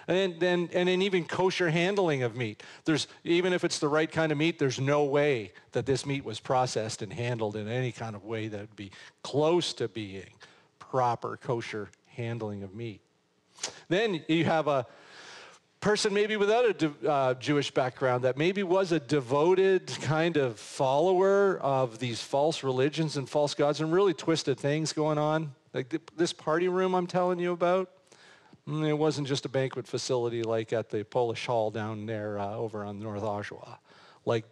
And 0.09 0.41
then, 0.41 0.71
and 0.73 0.89
even 0.89 1.25
kosher 1.25 1.69
handling 1.69 2.23
of 2.23 2.35
meat. 2.35 2.63
There's, 2.87 3.07
even 3.25 3.53
if 3.53 3.63
it's 3.63 3.79
the 3.79 3.89
right 3.89 4.11
kind 4.11 4.33
of 4.33 4.39
meat, 4.39 4.59
there's 4.59 4.81
no 4.81 5.05
way 5.05 5.53
that 5.73 5.85
this 5.85 6.07
meat 6.07 6.25
was 6.25 6.41
processed 6.41 7.03
and 7.03 7.13
handled 7.13 7.57
in 7.57 7.69
any 7.69 7.93
kind 7.93 8.17
of 8.17 8.25
way 8.25 8.49
that 8.49 8.59
would 8.59 8.77
be 8.77 8.91
close 9.23 9.75
to 9.75 9.87
being 9.87 10.31
proper 10.79 11.37
kosher 11.37 11.91
handling 12.07 12.63
of 12.63 12.75
meat. 12.75 13.03
Then 13.89 14.25
you 14.29 14.47
have 14.47 14.67
a 14.67 14.87
person 15.81 16.13
maybe 16.13 16.37
without 16.37 16.83
a 16.83 17.09
uh, 17.09 17.35
Jewish 17.35 17.71
background 17.71 18.25
that 18.25 18.37
maybe 18.37 18.63
was 18.63 18.93
a 18.93 19.01
devoted 19.01 19.87
kind 20.01 20.37
of 20.37 20.59
follower 20.59 21.59
of 21.59 21.99
these 21.99 22.23
false 22.23 22.65
religions 22.65 23.17
and 23.17 23.29
false 23.29 23.55
gods 23.55 23.81
and 23.81 23.93
really 23.93 24.15
twisted 24.15 24.59
things 24.59 24.93
going 24.93 25.19
on. 25.19 25.55
Like 25.75 25.91
th- 25.91 26.03
this 26.17 26.33
party 26.33 26.69
room 26.69 26.95
I'm 26.95 27.07
telling 27.07 27.39
you 27.39 27.53
about, 27.53 27.91
it 28.69 28.99
wasn't 28.99 29.27
just 29.27 29.45
a 29.47 29.49
banquet 29.49 29.87
facility 29.87 30.43
like 30.43 30.73
at 30.73 30.91
the 30.91 31.05
Polish 31.05 31.47
Hall 31.47 31.71
down 31.71 32.07
there 32.07 32.39
uh, 32.39 32.55
over 32.55 32.85
on 32.85 32.99
North 32.99 33.23
Oshawa. 33.23 33.79
Like 34.25 34.45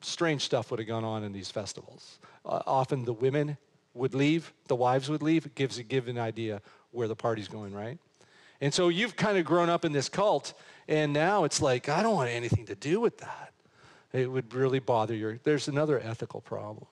strange 0.00 0.42
stuff 0.42 0.70
would 0.70 0.80
have 0.80 0.88
gone 0.88 1.04
on 1.04 1.24
in 1.24 1.32
these 1.32 1.50
festivals. 1.50 2.18
Uh, 2.44 2.62
often 2.66 3.04
the 3.04 3.12
women 3.12 3.56
would 3.94 4.14
leave, 4.14 4.52
the 4.68 4.76
wives 4.76 5.08
would 5.08 5.22
leave. 5.22 5.46
It 5.46 5.54
gives 5.54 5.78
a 5.78 5.96
an 6.08 6.18
idea 6.18 6.62
where 6.92 7.08
the 7.08 7.16
party's 7.16 7.48
going, 7.48 7.74
right? 7.74 7.98
And 8.60 8.72
so 8.72 8.88
you've 8.88 9.16
kind 9.16 9.38
of 9.38 9.44
grown 9.44 9.68
up 9.68 9.84
in 9.84 9.92
this 9.92 10.08
cult, 10.08 10.52
and 10.86 11.12
now 11.12 11.44
it's 11.44 11.62
like, 11.62 11.88
I 11.88 12.02
don't 12.02 12.14
want 12.14 12.30
anything 12.30 12.66
to 12.66 12.74
do 12.74 13.00
with 13.00 13.18
that. 13.18 13.52
It 14.12 14.30
would 14.30 14.52
really 14.54 14.80
bother 14.80 15.14
you. 15.14 15.38
There's 15.42 15.68
another 15.68 16.00
ethical 16.00 16.40
problem. 16.40 16.86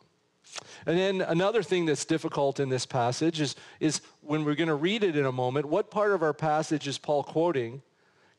And 0.86 0.98
then 0.98 1.20
another 1.20 1.62
thing 1.62 1.86
that's 1.86 2.04
difficult 2.04 2.60
in 2.60 2.68
this 2.68 2.86
passage 2.86 3.40
is, 3.40 3.56
is 3.80 4.00
when 4.20 4.44
we're 4.44 4.54
going 4.54 4.68
to 4.68 4.74
read 4.74 5.04
it 5.04 5.16
in 5.16 5.26
a 5.26 5.32
moment, 5.32 5.66
what 5.66 5.90
part 5.90 6.12
of 6.12 6.22
our 6.22 6.32
passage 6.32 6.86
is 6.86 6.98
Paul 6.98 7.22
quoting? 7.22 7.82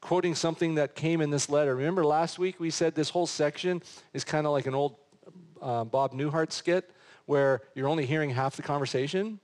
Quoting 0.01 0.35
something 0.35 0.75
that 0.75 0.95
came 0.95 1.21
in 1.21 1.29
this 1.29 1.49
letter. 1.49 1.75
Remember 1.75 2.05
last 2.05 2.39
week 2.39 2.59
we 2.59 2.69
said 2.69 2.95
this 2.95 3.09
whole 3.09 3.27
section 3.27 3.81
is 4.13 4.23
kind 4.23 4.45
of 4.45 4.53
like 4.53 4.65
an 4.65 4.73
old 4.73 4.95
uh, 5.61 5.83
Bob 5.83 6.13
Newhart 6.13 6.51
skit 6.51 6.89
where 7.25 7.61
you're 7.75 7.87
only 7.87 8.05
hearing 8.05 8.29
half 8.29 8.55
the 8.55 8.61
conversation. 8.61 9.39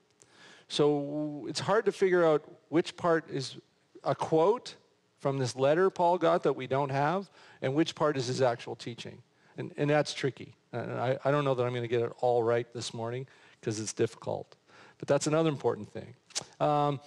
So 0.68 1.46
it's 1.48 1.60
hard 1.60 1.86
to 1.86 1.92
figure 1.92 2.26
out 2.26 2.44
which 2.70 2.96
part 2.98 3.30
is 3.30 3.58
a 4.04 4.16
quote 4.16 4.76
from 5.20 5.38
this 5.38 5.56
letter 5.56 5.90
Paul 5.90 6.18
got 6.18 6.44
that 6.44 6.54
we 6.54 6.68
don't 6.68 6.90
have 6.90 7.30
and 7.62 7.76
which 7.76 7.96
part 7.96 8.18
is 8.18 8.28
his 8.28 8.42
actual 8.42 8.76
teaching. 8.76 9.22
And, 9.58 9.74
and 9.78 9.90
that's 9.90 10.14
tricky. 10.14 10.56
I, 10.74 11.18
I 11.24 11.32
don't 11.32 11.46
know 11.46 11.56
that 11.56 11.64
I'm 11.64 11.72
going 11.72 11.84
to 11.84 11.88
get 11.88 12.02
it 12.02 12.12
all 12.20 12.44
right 12.44 12.68
this 12.74 12.94
morning 12.94 13.28
because 13.60 13.80
it's 13.80 13.94
difficult. 13.94 14.56
But 14.98 15.08
that's 15.08 15.28
another 15.28 15.50
important 15.50 15.92
thing. 15.92 16.14
Um, 16.60 17.00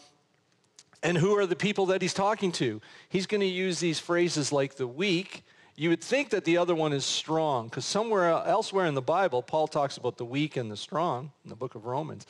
and 1.02 1.16
who 1.16 1.36
are 1.36 1.46
the 1.46 1.56
people 1.56 1.86
that 1.86 2.02
he's 2.02 2.14
talking 2.14 2.50
to? 2.52 2.80
He's 3.08 3.26
going 3.26 3.40
to 3.40 3.46
use 3.46 3.78
these 3.78 4.00
phrases 4.00 4.50
like 4.52 4.76
the 4.76 4.86
weak. 4.86 5.44
You 5.76 5.90
would 5.90 6.02
think 6.02 6.30
that 6.30 6.44
the 6.44 6.56
other 6.56 6.74
one 6.74 6.92
is 6.92 7.04
strong 7.04 7.68
because 7.68 7.84
somewhere 7.84 8.30
elsewhere 8.30 8.86
in 8.86 8.94
the 8.94 9.02
Bible, 9.02 9.42
Paul 9.42 9.68
talks 9.68 9.96
about 9.96 10.16
the 10.16 10.24
weak 10.24 10.56
and 10.56 10.70
the 10.70 10.76
strong 10.76 11.30
in 11.44 11.50
the 11.50 11.56
book 11.56 11.76
of 11.76 11.86
Romans. 11.86 12.26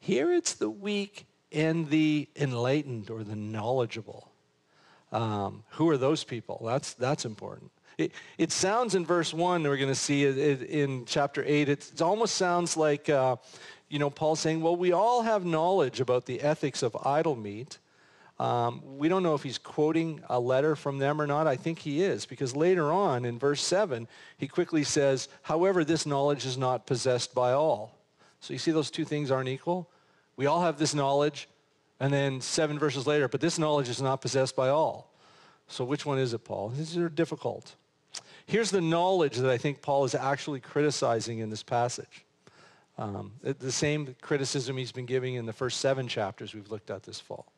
Here 0.00 0.32
it's 0.32 0.54
the 0.54 0.70
weak 0.70 1.26
and 1.52 1.90
the 1.90 2.28
enlightened 2.36 3.10
or 3.10 3.22
the 3.22 3.36
knowledgeable. 3.36 4.30
Um, 5.12 5.64
who 5.70 5.88
are 5.90 5.98
those 5.98 6.24
people? 6.24 6.62
That's, 6.64 6.94
that's 6.94 7.24
important. 7.24 7.70
It, 7.98 8.12
it 8.36 8.52
sounds 8.52 8.94
in 8.94 9.06
verse 9.06 9.32
1, 9.32 9.62
we're 9.62 9.76
going 9.76 9.88
to 9.88 9.94
see 9.94 10.24
it, 10.24 10.36
it 10.36 10.62
in 10.62 11.06
chapter 11.06 11.42
8, 11.46 11.68
it, 11.68 11.90
it 11.94 12.02
almost 12.02 12.34
sounds 12.34 12.76
like, 12.76 13.08
uh, 13.08 13.36
you 13.88 13.98
know, 13.98 14.10
Paul 14.10 14.36
saying, 14.36 14.60
well, 14.60 14.76
we 14.76 14.92
all 14.92 15.22
have 15.22 15.46
knowledge 15.46 16.00
about 16.00 16.26
the 16.26 16.42
ethics 16.42 16.82
of 16.82 16.94
idol 17.06 17.36
meat. 17.36 17.78
Um, 18.38 18.98
we 18.98 19.08
don't 19.08 19.22
know 19.22 19.34
if 19.34 19.42
he's 19.42 19.56
quoting 19.56 20.20
a 20.28 20.38
letter 20.38 20.76
from 20.76 20.98
them 20.98 21.22
or 21.22 21.26
not. 21.26 21.46
I 21.46 21.56
think 21.56 21.78
he 21.78 22.02
is, 22.02 22.26
because 22.26 22.54
later 22.54 22.92
on 22.92 23.24
in 23.24 23.38
verse 23.38 23.62
7, 23.62 24.06
he 24.36 24.46
quickly 24.46 24.84
says, 24.84 25.28
however, 25.42 25.82
this 25.82 26.04
knowledge 26.04 26.44
is 26.44 26.58
not 26.58 26.86
possessed 26.86 27.34
by 27.34 27.52
all. 27.52 27.96
So 28.40 28.52
you 28.52 28.58
see 28.58 28.72
those 28.72 28.90
two 28.90 29.06
things 29.06 29.30
aren't 29.30 29.48
equal? 29.48 29.88
We 30.36 30.44
all 30.44 30.60
have 30.60 30.78
this 30.78 30.94
knowledge, 30.94 31.48
and 31.98 32.12
then 32.12 32.42
seven 32.42 32.78
verses 32.78 33.06
later, 33.06 33.26
but 33.26 33.40
this 33.40 33.58
knowledge 33.58 33.88
is 33.88 34.02
not 34.02 34.20
possessed 34.20 34.54
by 34.54 34.68
all. 34.68 35.10
So 35.66 35.82
which 35.84 36.04
one 36.04 36.18
is 36.18 36.34
it, 36.34 36.44
Paul? 36.44 36.68
These 36.68 36.98
are 36.98 37.08
difficult. 37.08 37.74
Here's 38.46 38.70
the 38.70 38.80
knowledge 38.80 39.38
that 39.38 39.50
I 39.50 39.58
think 39.58 39.82
Paul 39.82 40.04
is 40.04 40.14
actually 40.14 40.60
criticizing 40.60 41.40
in 41.40 41.50
this 41.50 41.64
passage. 41.64 42.24
Um, 42.96 43.32
the 43.42 43.72
same 43.72 44.14
criticism 44.22 44.76
he's 44.76 44.92
been 44.92 45.04
giving 45.04 45.34
in 45.34 45.46
the 45.46 45.52
first 45.52 45.80
seven 45.80 46.06
chapters 46.06 46.54
we've 46.54 46.70
looked 46.70 46.90
at 46.90 47.02
this 47.02 47.18
fall. 47.18 47.52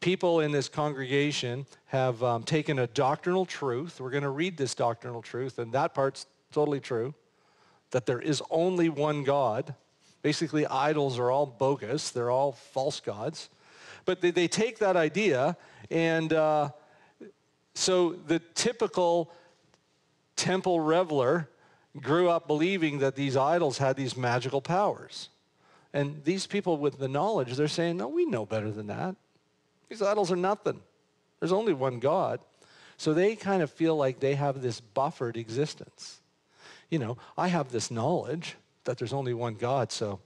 People 0.00 0.40
in 0.40 0.52
this 0.52 0.68
congregation 0.68 1.66
have 1.86 2.22
um, 2.22 2.44
taken 2.44 2.78
a 2.78 2.86
doctrinal 2.86 3.44
truth. 3.44 4.00
We're 4.00 4.10
going 4.10 4.22
to 4.22 4.30
read 4.30 4.56
this 4.56 4.76
doctrinal 4.76 5.22
truth, 5.22 5.58
and 5.58 5.72
that 5.72 5.92
part's 5.92 6.26
totally 6.52 6.80
true, 6.80 7.12
that 7.90 8.06
there 8.06 8.20
is 8.20 8.40
only 8.48 8.88
one 8.88 9.24
God. 9.24 9.74
Basically, 10.22 10.66
idols 10.66 11.18
are 11.18 11.32
all 11.32 11.46
bogus. 11.46 12.10
They're 12.10 12.30
all 12.30 12.52
false 12.52 13.00
gods. 13.00 13.50
But 14.04 14.20
they, 14.20 14.30
they 14.30 14.46
take 14.46 14.78
that 14.78 14.96
idea, 14.96 15.56
and 15.90 16.32
uh, 16.32 16.70
so 17.74 18.12
the 18.12 18.38
typical 18.54 19.32
temple 20.36 20.80
reveler 20.80 21.48
grew 22.00 22.28
up 22.28 22.46
believing 22.46 22.98
that 22.98 23.16
these 23.16 23.36
idols 23.36 23.78
had 23.78 23.96
these 23.96 24.16
magical 24.16 24.60
powers. 24.60 25.30
And 25.92 26.22
these 26.24 26.46
people 26.46 26.76
with 26.76 26.98
the 26.98 27.08
knowledge, 27.08 27.54
they're 27.56 27.68
saying, 27.68 27.96
no, 27.96 28.08
we 28.08 28.26
know 28.26 28.44
better 28.44 28.70
than 28.70 28.86
that. 28.88 29.16
These 29.88 30.02
idols 30.02 30.30
are 30.30 30.36
nothing. 30.36 30.80
There's 31.40 31.52
only 31.52 31.72
one 31.72 31.98
God. 31.98 32.40
So 32.98 33.14
they 33.14 33.36
kind 33.36 33.62
of 33.62 33.70
feel 33.70 33.96
like 33.96 34.20
they 34.20 34.34
have 34.34 34.60
this 34.60 34.80
buffered 34.80 35.36
existence. 35.36 36.20
You 36.90 36.98
know, 36.98 37.18
I 37.36 37.48
have 37.48 37.72
this 37.72 37.90
knowledge 37.90 38.56
that 38.84 38.98
there's 38.98 39.12
only 39.12 39.34
one 39.34 39.54
God, 39.54 39.90
so 39.90 40.20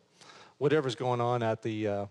whatever's 0.59 0.95
going 0.95 1.21
on 1.21 1.43
at 1.43 1.62
the 1.62 1.88
uh, 1.88 2.07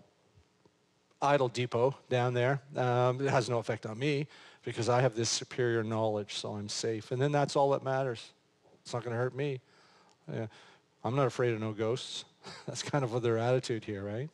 idol 1.21 1.49
depot 1.49 1.95
down 2.09 2.33
there, 2.33 2.61
um, 2.75 3.21
it 3.21 3.29
has 3.29 3.49
no 3.49 3.59
effect 3.59 3.85
on 3.85 3.99
me 3.99 4.27
because 4.63 4.89
I 4.89 5.01
have 5.01 5.15
this 5.15 5.29
superior 5.29 5.83
knowledge, 5.83 6.35
so 6.35 6.55
I'm 6.55 6.69
safe. 6.69 7.11
And 7.11 7.21
then 7.21 7.31
that's 7.31 7.55
all 7.55 7.71
that 7.71 7.83
matters. 7.83 8.31
It's 8.81 8.93
not 8.93 9.03
going 9.03 9.13
to 9.13 9.21
hurt 9.21 9.35
me. 9.35 9.61
Yeah. 10.31 10.47
I'm 11.03 11.15
not 11.15 11.27
afraid 11.27 11.53
of 11.53 11.59
no 11.59 11.71
ghosts. 11.71 12.25
that's 12.67 12.83
kind 12.83 13.03
of 13.03 13.13
what 13.13 13.23
their 13.23 13.37
attitude 13.37 13.85
here, 13.85 14.03
right? 14.03 14.29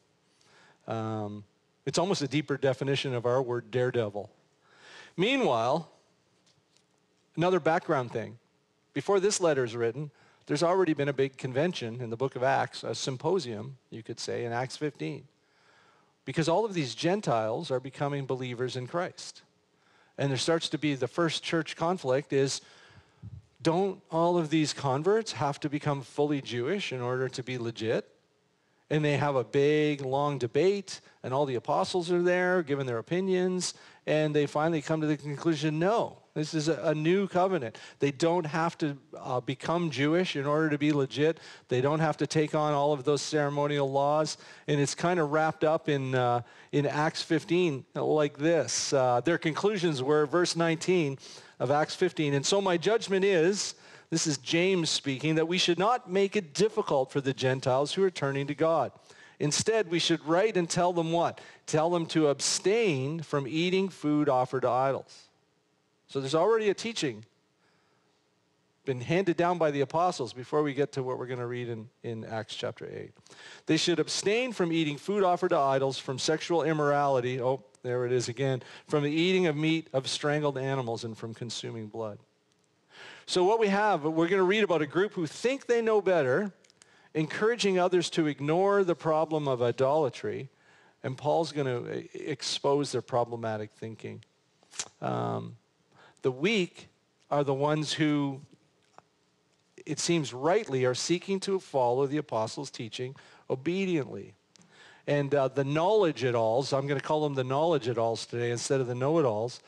Um, 0.88 1.44
it's 1.86 2.00
almost 2.00 2.22
a 2.22 2.28
deeper 2.28 2.58
definition 2.58 3.14
of 3.14 3.26
our 3.26 3.42
word 3.42 3.70
daredevil. 3.70 4.30
Meanwhile, 5.18 5.90
another 7.38 7.60
background 7.60 8.12
thing. 8.12 8.38
Before 8.94 9.20
this 9.20 9.40
letter 9.40 9.64
is 9.64 9.76
written, 9.76 10.10
there's 10.48 10.64
already 10.64 10.94
been 10.94 11.10
a 11.10 11.14
big 11.14 11.38
convention 11.38 12.02
in 12.02 12.10
the 12.10 12.18
book 12.18 12.36
of 12.36 12.44
Acts, 12.44 12.84
a 12.84 12.96
symposium, 12.96 13.78
you 13.90 14.04
could 14.04 14.20
say, 14.20 14.46
in 14.46 14.52
Acts 14.52 14.78
15. 14.78 15.28
Because 16.24 16.50
all 16.50 16.66
of 16.66 16.74
these 16.74 16.96
Gentiles 16.96 17.72
are 17.72 17.80
becoming 17.80 18.26
believers 18.26 18.76
in 18.76 18.88
Christ 18.88 19.42
and 20.18 20.30
there 20.30 20.38
starts 20.38 20.70
to 20.70 20.78
be 20.78 20.96
the 20.96 21.08
first 21.08 21.44
church 21.44 21.76
conflict 21.76 22.34
is 22.34 22.62
don't 23.62 24.00
all 24.12 24.38
of 24.38 24.50
these 24.50 24.74
converts 24.74 25.32
have 25.32 25.60
to 25.62 25.70
become 25.70 26.02
fully 26.02 26.42
Jewish 26.42 26.94
in 26.94 27.02
order 27.02 27.28
to 27.30 27.44
be 27.44 27.58
legit? 27.58 28.08
And 28.92 29.04
they 29.04 29.18
have 29.18 29.36
a 29.36 29.44
big, 29.44 30.02
long 30.02 30.38
debate, 30.38 31.02
and 31.24 31.34
all 31.34 31.48
the 31.48 31.56
apostles 31.56 32.12
are 32.12 32.22
there 32.22 32.62
giving 32.62 32.86
their 32.86 33.00
opinions, 33.00 33.74
and 34.06 34.36
they 34.36 34.46
finally 34.46 34.84
come 34.84 35.02
to 35.02 35.08
the 35.08 35.18
conclusion 35.18 35.80
no, 35.80 36.20
this 36.36 36.54
is 36.54 36.68
a, 36.68 36.94
new 36.94 37.30
covenant. 37.30 37.78
They 38.00 38.12
don't 38.12 38.46
have 38.46 38.78
to 38.80 38.98
uh, 39.18 39.40
become 39.40 39.90
Jewish 39.90 40.36
in 40.36 40.46
order 40.46 40.70
to 40.70 40.78
be 40.78 40.92
legit. 40.92 41.40
They 41.70 41.80
don't 41.80 42.02
have 42.02 42.18
to 42.18 42.28
take 42.28 42.54
on 42.54 42.74
all 42.74 42.92
of 42.92 43.06
those 43.06 43.22
ceremonial 43.22 43.90
laws. 43.90 44.38
And 44.68 44.82
it's 44.82 44.96
kind 44.96 45.18
of 45.22 45.32
wrapped 45.32 45.64
up 45.64 45.88
in, 45.88 46.14
uh, 46.14 46.42
in 46.74 46.86
Acts 46.88 47.22
15 47.22 47.86
like 47.96 48.38
this. 48.38 48.92
Uh, 48.92 49.22
their 49.22 49.38
conclusions 49.38 50.04
were 50.04 50.26
verse 50.26 50.58
19 50.58 51.18
of 51.60 51.72
Acts 51.72 51.96
15. 51.96 52.34
And 52.34 52.46
so 52.46 52.60
my 52.60 52.76
judgment 52.76 53.24
is, 53.24 53.76
this 54.10 54.28
is 54.28 54.38
James 54.38 54.90
speaking, 54.90 55.36
that 55.36 55.48
we 55.48 55.58
should 55.58 55.80
not 55.80 56.12
make 56.12 56.36
it 56.36 56.54
difficult 56.54 57.14
for 57.14 57.22
the 57.22 57.34
Gentiles 57.34 57.94
who 57.94 58.04
are 58.04 58.12
turning 58.12 58.46
to 58.48 58.56
God. 58.56 58.92
Instead, 59.40 59.90
we 59.90 60.00
should 60.00 60.26
write 60.26 60.58
and 60.58 60.70
tell 60.70 60.92
them 60.92 61.14
what? 61.14 61.40
Tell 61.66 61.90
them 61.90 62.06
to 62.08 62.28
abstain 62.28 63.22
from 63.22 63.48
eating 63.48 63.88
food 63.88 64.28
offered 64.28 64.64
to 64.64 64.70
idols. 64.70 65.25
So 66.08 66.20
there's 66.20 66.36
already 66.36 66.70
a 66.70 66.74
teaching 66.74 67.26
been 68.86 69.02
handed 69.02 69.36
down 69.36 69.58
by 69.58 69.72
the 69.72 69.82
apostles 69.82 70.32
before 70.32 70.64
we 70.64 70.74
get 70.74 70.92
to 70.94 71.04
what 71.04 71.18
we're 71.18 71.26
going 71.26 71.40
to 71.40 71.48
read 71.48 71.68
in, 71.68 71.90
in 72.04 72.24
Acts 72.24 72.56
chapter 72.56 72.86
8. 72.86 73.12
They 73.66 73.78
should 73.78 74.00
abstain 74.00 74.54
from 74.54 74.72
eating 74.72 74.98
food 74.98 75.24
offered 75.24 75.50
to 75.50 75.58
idols, 75.58 75.98
from 75.98 76.20
sexual 76.20 76.64
immorality, 76.64 77.42
oh, 77.42 77.64
there 77.84 78.06
it 78.06 78.12
is 78.12 78.30
again, 78.30 78.62
from 78.88 79.04
the 79.04 79.12
eating 79.12 79.48
of 79.48 79.56
meat 79.56 79.88
of 79.92 80.08
strangled 80.08 80.58
animals, 80.58 81.04
and 81.04 81.18
from 81.18 81.34
consuming 81.34 81.88
blood. 81.88 82.20
So 83.26 83.44
what 83.44 83.60
we 83.60 83.68
have, 83.68 84.04
we're 84.04 84.28
going 84.28 84.40
to 84.40 84.44
read 84.44 84.64
about 84.64 84.82
a 84.82 84.88
group 84.88 85.14
who 85.14 85.26
think 85.26 85.66
they 85.66 85.82
know 85.82 86.02
better, 86.02 86.54
encouraging 87.14 87.80
others 87.80 88.10
to 88.12 88.28
ignore 88.28 88.84
the 88.84 88.96
problem 88.96 89.48
of 89.48 89.62
idolatry, 89.62 90.50
and 91.04 91.18
Paul's 91.18 91.52
going 91.52 91.68
to 91.68 92.30
expose 92.30 92.92
their 92.92 93.02
problematic 93.02 93.72
thinking. 93.72 94.24
Um, 95.02 95.56
the 96.26 96.32
weak 96.32 96.90
are 97.30 97.44
the 97.44 97.54
ones 97.54 97.94
who, 97.94 98.42
it 99.86 100.00
seems 100.00 100.34
rightly, 100.34 100.84
are 100.84 100.96
seeking 100.96 101.40
to 101.40 101.60
follow 101.60 102.08
the 102.08 102.18
apostles' 102.18 102.72
teaching 102.72 103.16
obediently. 103.48 104.34
And 105.06 105.36
uh, 105.36 105.50
the 105.50 105.64
knowledge-it-alls, 105.64 106.74
I'm 106.74 106.88
going 106.88 107.00
to 107.00 107.06
call 107.06 107.22
them 107.22 107.36
the 107.36 107.44
knowledge-it-alls 107.44 108.26
today 108.26 108.50
instead 108.50 108.82
of 108.82 108.88
the 108.88 108.96
know-it-alls, 108.96 109.60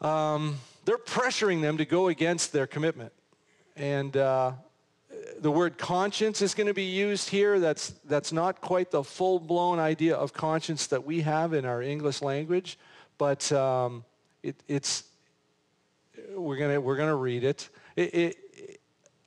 um, 0.00 0.56
they're 0.86 0.98
pressuring 0.98 1.62
them 1.62 1.78
to 1.78 1.84
go 1.84 2.08
against 2.08 2.52
their 2.52 2.66
commitment. 2.66 3.12
And 3.76 4.16
uh, 4.16 4.54
the 5.38 5.52
word 5.52 5.78
conscience 5.78 6.42
is 6.42 6.52
going 6.52 6.66
to 6.66 6.74
be 6.74 6.82
used 6.82 7.28
here. 7.28 7.60
That's, 7.60 7.90
that's 8.06 8.32
not 8.32 8.60
quite 8.60 8.90
the 8.90 9.04
full-blown 9.04 9.78
idea 9.78 10.16
of 10.16 10.32
conscience 10.32 10.88
that 10.88 11.06
we 11.06 11.20
have 11.20 11.52
in 11.52 11.64
our 11.64 11.80
English 11.80 12.22
language, 12.22 12.76
but 13.18 13.52
um, 13.52 14.04
it, 14.42 14.56
it's, 14.66 15.04
we're 16.36 16.56
gonna 16.56 16.80
we're 16.80 16.96
gonna 16.96 17.14
read 17.14 17.44
it. 17.44 17.68
it, 17.96 18.14
it, 18.14 18.80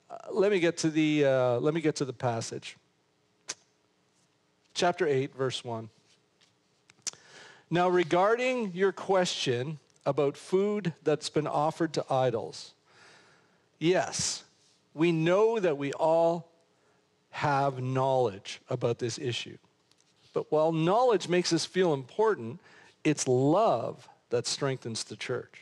uh, 0.10 0.16
let 0.32 0.52
me 0.52 0.60
get 0.60 0.78
to 0.78 0.90
the 0.90 1.26
uh, 1.26 1.60
let 1.60 1.74
me 1.74 1.82
get 1.82 1.96
to 1.98 2.06
the 2.06 2.14
passage. 2.14 2.78
Chapter 4.74 5.08
eight, 5.08 5.36
verse 5.36 5.64
one. 5.64 5.90
Now, 7.70 7.90
regarding 7.90 8.72
your 8.74 8.92
question 8.92 9.80
about 10.06 10.38
food 10.38 10.94
that's 11.04 11.30
been 11.30 11.48
offered 11.48 11.94
to 11.94 12.06
idols, 12.10 12.74
yes, 13.78 14.44
we 14.94 15.12
know 15.12 15.60
that 15.60 15.78
we 15.78 15.92
all 15.94 16.48
have 17.32 17.82
knowledge 17.82 18.62
about 18.70 19.00
this 19.00 19.20
issue. 19.20 19.58
But 20.34 20.52
while 20.52 20.72
knowledge 20.72 21.28
makes 21.28 21.52
us 21.52 21.66
feel 21.66 21.94
important, 21.94 22.60
it's 23.04 23.28
love 23.28 24.08
that 24.30 24.48
strengthens 24.48 25.04
the 25.04 25.16
church. 25.16 25.62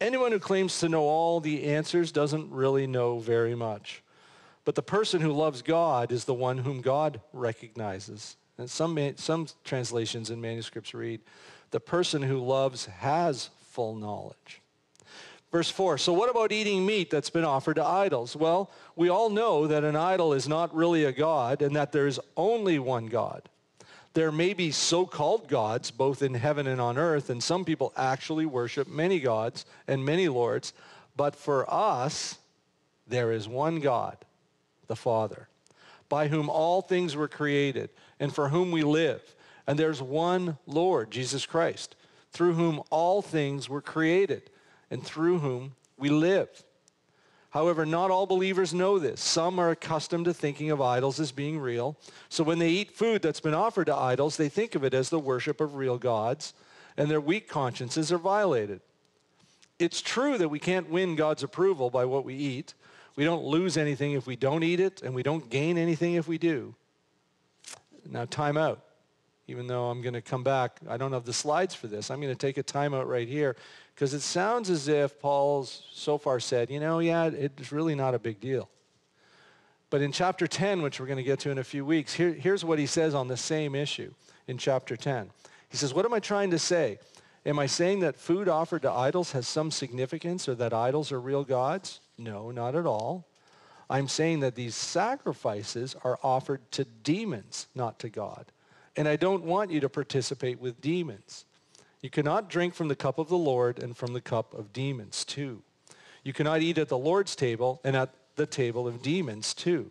Anyone 0.00 0.32
who 0.32 0.38
claims 0.38 0.78
to 0.80 0.88
know 0.88 1.02
all 1.02 1.40
the 1.40 1.64
answers 1.64 2.12
doesn't 2.12 2.50
really 2.50 2.86
know 2.86 3.18
very 3.18 3.54
much. 3.54 4.02
But 4.64 4.74
the 4.74 4.82
person 4.82 5.20
who 5.20 5.32
loves 5.32 5.62
God 5.62 6.12
is 6.12 6.24
the 6.24 6.34
one 6.34 6.58
whom 6.58 6.80
God 6.80 7.20
recognizes. 7.32 8.36
And 8.58 8.68
some, 8.68 8.98
some 9.16 9.46
translations 9.64 10.30
and 10.30 10.42
manuscripts 10.42 10.92
read, 10.92 11.20
the 11.70 11.80
person 11.80 12.22
who 12.22 12.38
loves 12.38 12.86
has 12.86 13.50
full 13.70 13.94
knowledge. 13.94 14.60
Verse 15.50 15.70
4, 15.70 15.96
so 15.96 16.12
what 16.12 16.28
about 16.28 16.52
eating 16.52 16.84
meat 16.84 17.08
that's 17.08 17.30
been 17.30 17.44
offered 17.44 17.76
to 17.76 17.84
idols? 17.84 18.36
Well, 18.36 18.70
we 18.96 19.08
all 19.08 19.30
know 19.30 19.66
that 19.66 19.84
an 19.84 19.96
idol 19.96 20.34
is 20.34 20.46
not 20.46 20.74
really 20.74 21.04
a 21.04 21.12
god 21.12 21.62
and 21.62 21.74
that 21.74 21.92
there 21.92 22.06
is 22.06 22.20
only 22.36 22.78
one 22.78 23.06
God. 23.06 23.48
There 24.14 24.32
may 24.32 24.54
be 24.54 24.70
so-called 24.70 25.48
gods 25.48 25.90
both 25.90 26.22
in 26.22 26.34
heaven 26.34 26.66
and 26.66 26.80
on 26.80 26.98
earth, 26.98 27.30
and 27.30 27.42
some 27.42 27.64
people 27.64 27.92
actually 27.96 28.46
worship 28.46 28.88
many 28.88 29.20
gods 29.20 29.64
and 29.86 30.04
many 30.04 30.28
lords. 30.28 30.72
But 31.16 31.36
for 31.36 31.72
us, 31.72 32.38
there 33.06 33.32
is 33.32 33.48
one 33.48 33.80
God, 33.80 34.16
the 34.86 34.96
Father, 34.96 35.48
by 36.08 36.28
whom 36.28 36.48
all 36.48 36.82
things 36.82 37.16
were 37.16 37.28
created 37.28 37.90
and 38.18 38.34
for 38.34 38.48
whom 38.48 38.70
we 38.70 38.82
live. 38.82 39.22
And 39.66 39.78
there's 39.78 40.00
one 40.00 40.56
Lord, 40.66 41.10
Jesus 41.10 41.44
Christ, 41.44 41.94
through 42.32 42.54
whom 42.54 42.82
all 42.90 43.20
things 43.20 43.68
were 43.68 43.82
created 43.82 44.50
and 44.90 45.04
through 45.04 45.40
whom 45.40 45.74
we 45.98 46.08
live. 46.08 46.48
However, 47.50 47.86
not 47.86 48.10
all 48.10 48.26
believers 48.26 48.74
know 48.74 48.98
this. 48.98 49.20
Some 49.20 49.58
are 49.58 49.70
accustomed 49.70 50.26
to 50.26 50.34
thinking 50.34 50.70
of 50.70 50.82
idols 50.82 51.18
as 51.18 51.32
being 51.32 51.58
real. 51.58 51.96
So 52.28 52.44
when 52.44 52.58
they 52.58 52.68
eat 52.68 52.90
food 52.90 53.22
that's 53.22 53.40
been 53.40 53.54
offered 53.54 53.86
to 53.86 53.96
idols, 53.96 54.36
they 54.36 54.50
think 54.50 54.74
of 54.74 54.84
it 54.84 54.92
as 54.92 55.08
the 55.08 55.18
worship 55.18 55.60
of 55.60 55.74
real 55.74 55.96
gods, 55.96 56.52
and 56.96 57.10
their 57.10 57.20
weak 57.20 57.48
consciences 57.48 58.12
are 58.12 58.18
violated. 58.18 58.80
It's 59.78 60.02
true 60.02 60.36
that 60.36 60.50
we 60.50 60.58
can't 60.58 60.90
win 60.90 61.16
God's 61.16 61.42
approval 61.42 61.88
by 61.88 62.04
what 62.04 62.24
we 62.24 62.34
eat. 62.34 62.74
We 63.16 63.24
don't 63.24 63.44
lose 63.44 63.76
anything 63.76 64.12
if 64.12 64.26
we 64.26 64.36
don't 64.36 64.62
eat 64.62 64.80
it, 64.80 65.00
and 65.02 65.14
we 65.14 65.22
don't 65.22 65.48
gain 65.48 65.78
anything 65.78 66.14
if 66.14 66.28
we 66.28 66.36
do. 66.36 66.74
Now, 68.10 68.26
time 68.26 68.56
out. 68.56 68.84
Even 69.46 69.66
though 69.66 69.86
I'm 69.86 70.02
going 70.02 70.14
to 70.14 70.20
come 70.20 70.44
back, 70.44 70.78
I 70.86 70.98
don't 70.98 71.12
have 71.12 71.24
the 71.24 71.32
slides 71.32 71.74
for 71.74 71.86
this. 71.86 72.10
I'm 72.10 72.20
going 72.20 72.32
to 72.32 72.38
take 72.38 72.58
a 72.58 72.62
time 72.62 72.92
out 72.92 73.08
right 73.08 73.26
here 73.26 73.56
because 73.98 74.14
it 74.14 74.20
sounds 74.20 74.70
as 74.70 74.86
if 74.86 75.18
Paul's 75.18 75.82
so 75.92 76.18
far 76.18 76.38
said, 76.38 76.70
you 76.70 76.78
know, 76.78 77.00
yeah, 77.00 77.24
it's 77.24 77.72
really 77.72 77.96
not 77.96 78.14
a 78.14 78.18
big 78.20 78.38
deal. 78.38 78.68
But 79.90 80.02
in 80.02 80.12
chapter 80.12 80.46
10, 80.46 80.82
which 80.82 81.00
we're 81.00 81.06
going 81.06 81.16
to 81.16 81.24
get 81.24 81.40
to 81.40 81.50
in 81.50 81.58
a 81.58 81.64
few 81.64 81.84
weeks, 81.84 82.14
here, 82.14 82.32
here's 82.32 82.64
what 82.64 82.78
he 82.78 82.86
says 82.86 83.12
on 83.12 83.26
the 83.26 83.36
same 83.36 83.74
issue 83.74 84.14
in 84.46 84.56
chapter 84.56 84.96
10. 84.96 85.30
He 85.68 85.76
says, 85.76 85.92
What 85.92 86.04
am 86.04 86.14
I 86.14 86.20
trying 86.20 86.52
to 86.52 86.60
say? 86.60 87.00
Am 87.44 87.58
I 87.58 87.66
saying 87.66 87.98
that 88.00 88.14
food 88.14 88.48
offered 88.48 88.82
to 88.82 88.90
idols 88.92 89.32
has 89.32 89.48
some 89.48 89.72
significance 89.72 90.48
or 90.48 90.54
that 90.54 90.72
idols 90.72 91.10
are 91.10 91.20
real 91.20 91.42
gods? 91.42 91.98
No, 92.16 92.52
not 92.52 92.76
at 92.76 92.86
all. 92.86 93.26
I'm 93.90 94.06
saying 94.06 94.38
that 94.40 94.54
these 94.54 94.76
sacrifices 94.76 95.96
are 96.04 96.20
offered 96.22 96.60
to 96.70 96.84
demons, 96.84 97.66
not 97.74 97.98
to 97.98 98.08
God. 98.08 98.46
And 98.96 99.08
I 99.08 99.16
don't 99.16 99.42
want 99.42 99.72
you 99.72 99.80
to 99.80 99.88
participate 99.88 100.60
with 100.60 100.80
demons. 100.80 101.46
You 102.00 102.10
cannot 102.10 102.48
drink 102.48 102.74
from 102.74 102.88
the 102.88 102.96
cup 102.96 103.18
of 103.18 103.28
the 103.28 103.38
Lord 103.38 103.82
and 103.82 103.96
from 103.96 104.12
the 104.12 104.20
cup 104.20 104.54
of 104.54 104.72
demons 104.72 105.24
too. 105.24 105.62
You 106.22 106.32
cannot 106.32 106.62
eat 106.62 106.78
at 106.78 106.88
the 106.88 106.98
Lord's 106.98 107.34
table 107.34 107.80
and 107.82 107.96
at 107.96 108.14
the 108.36 108.46
table 108.46 108.86
of 108.86 109.02
demons 109.02 109.54
too. 109.54 109.90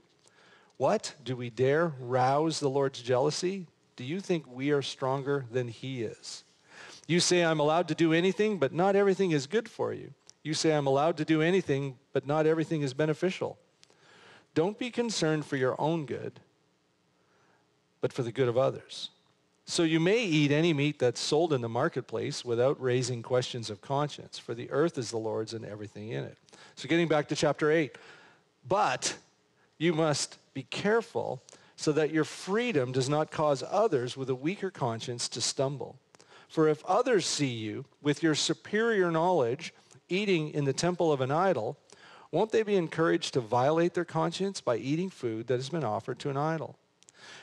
What? 0.78 1.16
Do 1.24 1.36
we 1.36 1.50
dare 1.50 1.94
rouse 2.00 2.60
the 2.60 2.70
Lord's 2.70 3.02
jealousy? 3.02 3.68
Do 3.96 4.04
you 4.04 4.20
think 4.20 4.46
we 4.48 4.72
are 4.72 4.82
stronger 4.82 5.46
than 5.52 5.68
he 5.68 6.04
is? 6.04 6.44
You 7.08 7.20
say, 7.20 7.44
I'm 7.44 7.60
allowed 7.60 7.88
to 7.88 7.96
do 7.96 8.14
anything, 8.14 8.60
but 8.60 8.74
not 8.74 8.96
everything 8.96 9.32
is 9.32 9.48
good 9.48 9.70
for 9.70 9.94
you. 9.94 10.14
You 10.44 10.54
say, 10.54 10.72
I'm 10.74 10.88
allowed 10.88 11.18
to 11.18 11.26
do 11.26 11.42
anything, 11.42 11.98
but 12.14 12.28
not 12.28 12.46
everything 12.46 12.82
is 12.82 12.94
beneficial. 12.94 13.58
Don't 14.54 14.78
be 14.78 14.92
concerned 14.92 15.46
for 15.46 15.56
your 15.56 15.80
own 15.80 16.06
good, 16.06 16.40
but 18.02 18.14
for 18.14 18.24
the 18.24 18.32
good 18.32 18.48
of 18.48 18.58
others. 18.58 19.10
So 19.70 19.84
you 19.84 20.00
may 20.00 20.24
eat 20.24 20.52
any 20.52 20.72
meat 20.72 20.98
that's 20.98 21.20
sold 21.20 21.52
in 21.52 21.60
the 21.60 21.68
marketplace 21.68 22.46
without 22.46 22.82
raising 22.82 23.22
questions 23.22 23.70
of 23.70 23.82
conscience, 23.82 24.40
for 24.40 24.54
the 24.54 24.72
earth 24.72 24.98
is 24.98 25.12
the 25.12 25.18
Lord's 25.18 25.54
and 25.54 25.66
everything 25.66 26.10
in 26.10 26.24
it. 26.24 26.38
So 26.76 26.88
getting 26.88 27.10
back 27.10 27.28
to 27.28 27.36
chapter 27.36 27.70
8. 27.70 27.98
But 28.66 29.18
you 29.78 29.94
must 29.94 30.38
be 30.54 30.64
careful 30.64 31.42
so 31.76 31.92
that 31.92 32.12
your 32.12 32.24
freedom 32.24 32.94
does 32.94 33.10
not 33.10 33.30
cause 33.30 33.62
others 33.70 34.16
with 34.16 34.30
a 34.30 34.36
weaker 34.36 34.72
conscience 34.72 35.28
to 35.30 35.42
stumble. 35.42 36.00
For 36.48 36.70
if 36.70 36.84
others 36.86 37.26
see 37.26 37.48
you 37.48 37.84
with 38.02 38.24
your 38.24 38.36
superior 38.36 39.12
knowledge 39.12 39.74
eating 40.08 40.50
in 40.52 40.64
the 40.64 40.72
temple 40.72 41.12
of 41.12 41.20
an 41.20 41.30
idol, 41.30 41.78
won't 42.32 42.54
they 42.54 42.64
be 42.64 42.78
encouraged 42.78 43.34
to 43.34 43.42
violate 43.42 43.94
their 43.94 44.06
conscience 44.06 44.62
by 44.62 44.78
eating 44.78 45.10
food 45.10 45.48
that 45.48 45.56
has 45.56 45.70
been 45.70 45.84
offered 45.84 46.20
to 46.20 46.30
an 46.30 46.38
idol? 46.38 46.78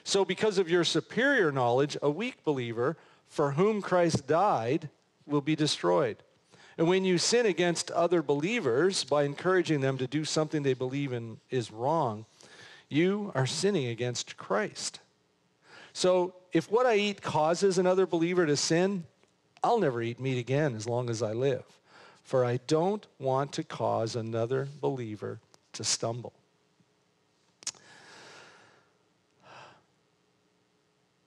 So 0.03 0.25
because 0.25 0.59
of 0.59 0.69
your 0.69 0.85
superior 0.85 1.51
knowledge, 1.51 1.97
a 2.03 2.11
weak 2.11 2.43
believer 2.45 2.97
for 3.27 3.53
whom 3.53 3.83
Christ 3.83 4.27
died 4.27 4.89
will 5.27 5.41
be 5.41 5.57
destroyed. 5.57 6.17
And 6.77 6.89
when 6.89 7.05
you 7.05 7.19
sin 7.19 7.47
against 7.47 7.91
other 7.93 8.23
believers 8.23 9.05
by 9.05 9.25
encouraging 9.25 9.81
them 9.81 9.97
to 9.99 10.07
do 10.07 10.25
something 10.25 10.63
they 10.63 10.75
believe 10.75 11.13
in 11.13 11.39
is 11.51 11.71
wrong, 11.71 12.27
you 12.89 13.33
are 13.35 13.47
sinning 13.47 13.87
against 13.87 14.37
Christ. 14.37 15.01
So 15.93 16.35
if 16.53 16.71
what 16.71 16.87
I 16.87 16.97
eat 16.97 17.23
causes 17.23 17.79
another 17.79 18.07
believer 18.07 18.47
to 18.47 18.57
sin, 18.57 19.05
I'll 19.63 19.79
never 19.79 20.03
eat 20.03 20.21
meat 20.21 20.39
again 20.39 20.75
as 20.75 20.87
long 20.87 21.09
as 21.09 21.23
I 21.23 21.33
live. 21.33 21.65
For 22.23 22.45
I 22.45 22.59
don't 22.67 23.07
want 23.19 23.53
to 23.53 23.65
cause 23.65 24.17
another 24.17 24.69
believer 24.81 25.41
to 25.73 25.85
stumble. 25.85 26.33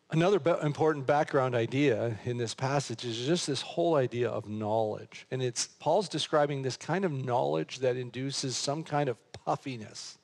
Another 0.09 0.39
be- 0.39 0.53
important 0.63 1.05
background 1.05 1.53
idea 1.53 2.17
in 2.23 2.37
this 2.37 2.53
passage 2.53 3.03
is 3.03 3.25
just 3.25 3.45
this 3.45 3.61
whole 3.61 3.95
idea 3.95 4.29
of 4.29 4.47
knowledge. 4.47 5.27
And 5.31 5.41
it's 5.41 5.67
Paul's 5.67 6.07
describing 6.07 6.61
this 6.61 6.77
kind 6.77 7.03
of 7.03 7.11
knowledge 7.11 7.79
that 7.79 7.97
induces 7.97 8.55
some 8.55 8.83
kind 8.83 9.09
of 9.09 9.17
puffiness. 9.33 10.17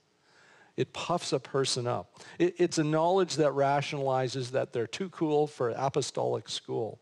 It 0.77 0.93
puffs 0.93 1.33
a 1.33 1.39
person 1.39 1.85
up. 1.85 2.17
It, 2.39 2.55
it's 2.57 2.77
a 2.77 2.83
knowledge 2.83 3.35
that 3.35 3.51
rationalizes 3.51 4.51
that 4.51 4.71
they're 4.71 4.87
too 4.87 5.09
cool 5.09 5.47
for 5.47 5.69
apostolic 5.69 6.47
school. 6.47 6.99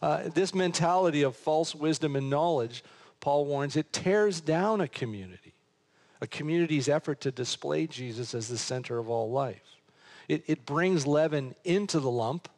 Uh, 0.00 0.28
this 0.34 0.54
mentality 0.54 1.22
of 1.22 1.36
false 1.36 1.74
wisdom 1.74 2.16
and 2.16 2.30
knowledge, 2.30 2.82
Paul 3.20 3.44
warns, 3.44 3.76
it 3.76 3.92
tears 3.92 4.40
down 4.40 4.80
a 4.80 4.88
community, 4.88 5.54
a 6.22 6.26
community's 6.26 6.88
effort 6.88 7.20
to 7.20 7.30
display 7.30 7.86
Jesus 7.86 8.34
as 8.34 8.48
the 8.48 8.58
center 8.58 8.98
of 8.98 9.10
all 9.10 9.30
life. 9.30 9.73
It, 10.28 10.44
it 10.46 10.66
brings 10.66 11.06
leaven 11.06 11.54
into 11.64 12.00
the 12.00 12.10
lump, 12.10 12.48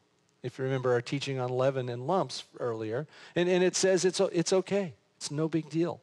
if 0.42 0.58
you 0.58 0.64
remember 0.64 0.92
our 0.92 1.00
teaching 1.00 1.40
on 1.40 1.50
leaven 1.50 1.88
and 1.88 2.06
lumps 2.06 2.44
earlier. 2.60 3.06
And, 3.34 3.48
and 3.48 3.64
it 3.64 3.74
says 3.74 4.04
it's, 4.04 4.20
it's 4.20 4.52
okay. 4.52 4.94
It's 5.16 5.30
no 5.30 5.48
big 5.48 5.68
deal. 5.70 6.00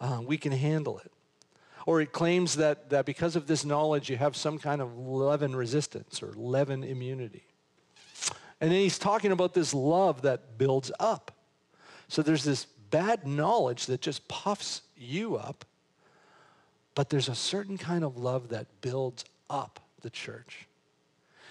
Uh, 0.00 0.20
we 0.24 0.36
can 0.36 0.52
handle 0.52 0.98
it. 0.98 1.10
Or 1.86 2.02
it 2.02 2.12
claims 2.12 2.56
that, 2.56 2.90
that 2.90 3.06
because 3.06 3.34
of 3.34 3.46
this 3.46 3.64
knowledge, 3.64 4.10
you 4.10 4.18
have 4.18 4.36
some 4.36 4.58
kind 4.58 4.82
of 4.82 4.98
leaven 4.98 5.56
resistance 5.56 6.22
or 6.22 6.32
leaven 6.34 6.84
immunity. 6.84 7.44
And 8.60 8.70
then 8.70 8.80
he's 8.80 8.98
talking 8.98 9.32
about 9.32 9.54
this 9.54 9.72
love 9.72 10.22
that 10.22 10.58
builds 10.58 10.92
up. 11.00 11.32
So 12.08 12.22
there's 12.22 12.44
this 12.44 12.66
bad 12.90 13.26
knowledge 13.26 13.86
that 13.86 14.00
just 14.00 14.26
puffs 14.28 14.82
you 14.96 15.36
up, 15.36 15.64
but 16.94 17.10
there's 17.10 17.28
a 17.28 17.34
certain 17.34 17.78
kind 17.78 18.04
of 18.04 18.16
love 18.16 18.48
that 18.48 18.66
builds 18.80 19.24
up 19.48 19.80
the 20.00 20.10
church. 20.10 20.66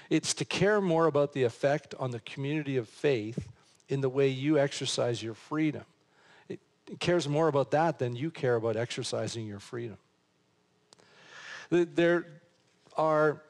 It's 0.10 0.34
to 0.36 0.46
care 0.46 0.82
more 0.82 1.06
about 1.08 1.34
the 1.34 1.44
effect 1.44 1.94
on 2.00 2.12
the 2.12 2.20
community 2.22 2.78
of 2.78 2.88
faith 2.88 3.48
in 3.90 4.02
the 4.02 4.10
way 4.10 4.28
you 4.28 4.58
exercise 4.58 5.22
your 5.22 5.34
freedom. 5.34 5.84
It, 6.50 6.60
cares 7.00 7.28
more 7.28 7.48
about 7.48 7.72
that 7.72 8.00
than 8.00 8.16
you 8.16 8.32
care 8.32 8.56
about 8.56 8.76
exercising 8.76 9.46
your 9.46 9.60
freedom. 9.60 9.98
There 11.70 12.26
are 12.96 13.42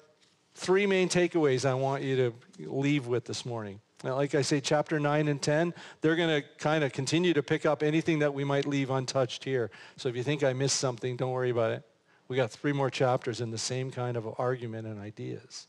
three 0.56 0.88
main 0.88 1.08
takeaways 1.08 1.66
I 1.66 1.76
want 1.76 2.04
you 2.04 2.16
to 2.58 2.70
leave 2.70 3.06
with 3.06 3.26
this 3.26 3.46
morning. 3.46 3.80
Now, 4.04 4.16
like 4.16 4.36
I 4.36 4.44
say, 4.44 4.60
chapter 4.60 5.00
9 5.00 5.28
and 5.28 5.42
10, 5.42 5.74
they're 6.02 6.16
going 6.16 6.42
to 6.42 6.48
kind 6.60 6.84
of 6.84 6.94
continue 6.94 7.34
to 7.34 7.42
pick 7.42 7.66
up 7.66 7.82
anything 7.82 8.20
that 8.20 8.34
we 8.34 8.44
might 8.44 8.68
leave 8.68 8.92
untouched 8.92 9.44
here. 9.44 9.72
So 9.96 10.10
if 10.10 10.16
you 10.16 10.24
think 10.24 10.44
I 10.44 10.54
missed 10.54 10.78
something, 10.78 11.16
don't 11.16 11.32
worry 11.32 11.50
about 11.50 11.72
it. 11.72 11.84
We 12.28 12.36
got 12.36 12.52
three 12.52 12.74
more 12.74 12.90
chapters 12.90 13.42
in 13.42 13.50
the 13.50 13.58
same 13.58 13.90
kind 13.90 14.18
of 14.18 14.28
argument 14.40 14.88
and 14.88 15.00
ideas. 15.00 15.68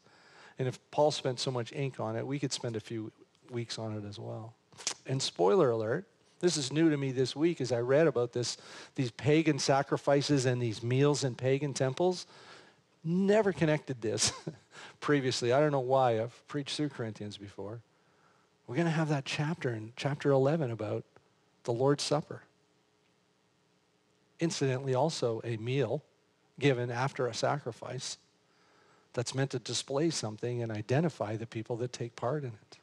And 0.58 0.66
if 0.66 0.78
Paul 0.90 1.10
spent 1.10 1.38
so 1.38 1.50
much 1.50 1.72
ink 1.72 2.00
on 2.00 2.16
it, 2.16 2.26
we 2.26 2.38
could 2.38 2.52
spend 2.52 2.76
a 2.76 2.80
few 2.80 3.12
weeks 3.50 3.78
on 3.78 3.96
it 3.96 4.04
as 4.08 4.18
well. 4.18 4.54
And 5.06 5.22
spoiler 5.22 5.70
alert, 5.70 6.06
this 6.40 6.56
is 6.56 6.72
new 6.72 6.90
to 6.90 6.96
me 6.96 7.12
this 7.12 7.34
week 7.34 7.60
as 7.60 7.72
I 7.72 7.80
read 7.80 8.06
about 8.06 8.32
this, 8.32 8.56
these 8.94 9.10
pagan 9.10 9.58
sacrifices 9.58 10.46
and 10.46 10.62
these 10.62 10.82
meals 10.82 11.24
in 11.24 11.34
pagan 11.34 11.74
temples. 11.74 12.26
never 13.04 13.52
connected 13.52 14.00
this 14.00 14.32
previously. 15.00 15.52
I 15.52 15.60
don't 15.60 15.72
know 15.72 15.80
why. 15.80 16.20
I've 16.20 16.46
preached 16.48 16.76
through 16.76 16.90
Corinthians 16.90 17.36
before. 17.36 17.80
We're 18.66 18.76
going 18.76 18.86
to 18.86 18.92
have 18.92 19.08
that 19.08 19.24
chapter 19.24 19.70
in 19.70 19.92
chapter 19.96 20.30
11 20.30 20.70
about 20.70 21.04
the 21.64 21.72
Lord's 21.72 22.04
Supper. 22.04 22.42
Incidentally, 24.40 24.94
also 24.94 25.40
a 25.42 25.56
meal 25.56 26.02
given 26.60 26.90
after 26.90 27.26
a 27.26 27.34
sacrifice 27.34 28.18
that's 29.18 29.34
meant 29.34 29.50
to 29.50 29.58
display 29.58 30.10
something 30.10 30.62
and 30.62 30.70
identify 30.70 31.34
the 31.34 31.44
people 31.44 31.74
that 31.74 31.92
take 31.92 32.14
part 32.14 32.44
in 32.44 32.50
it. 32.50 32.78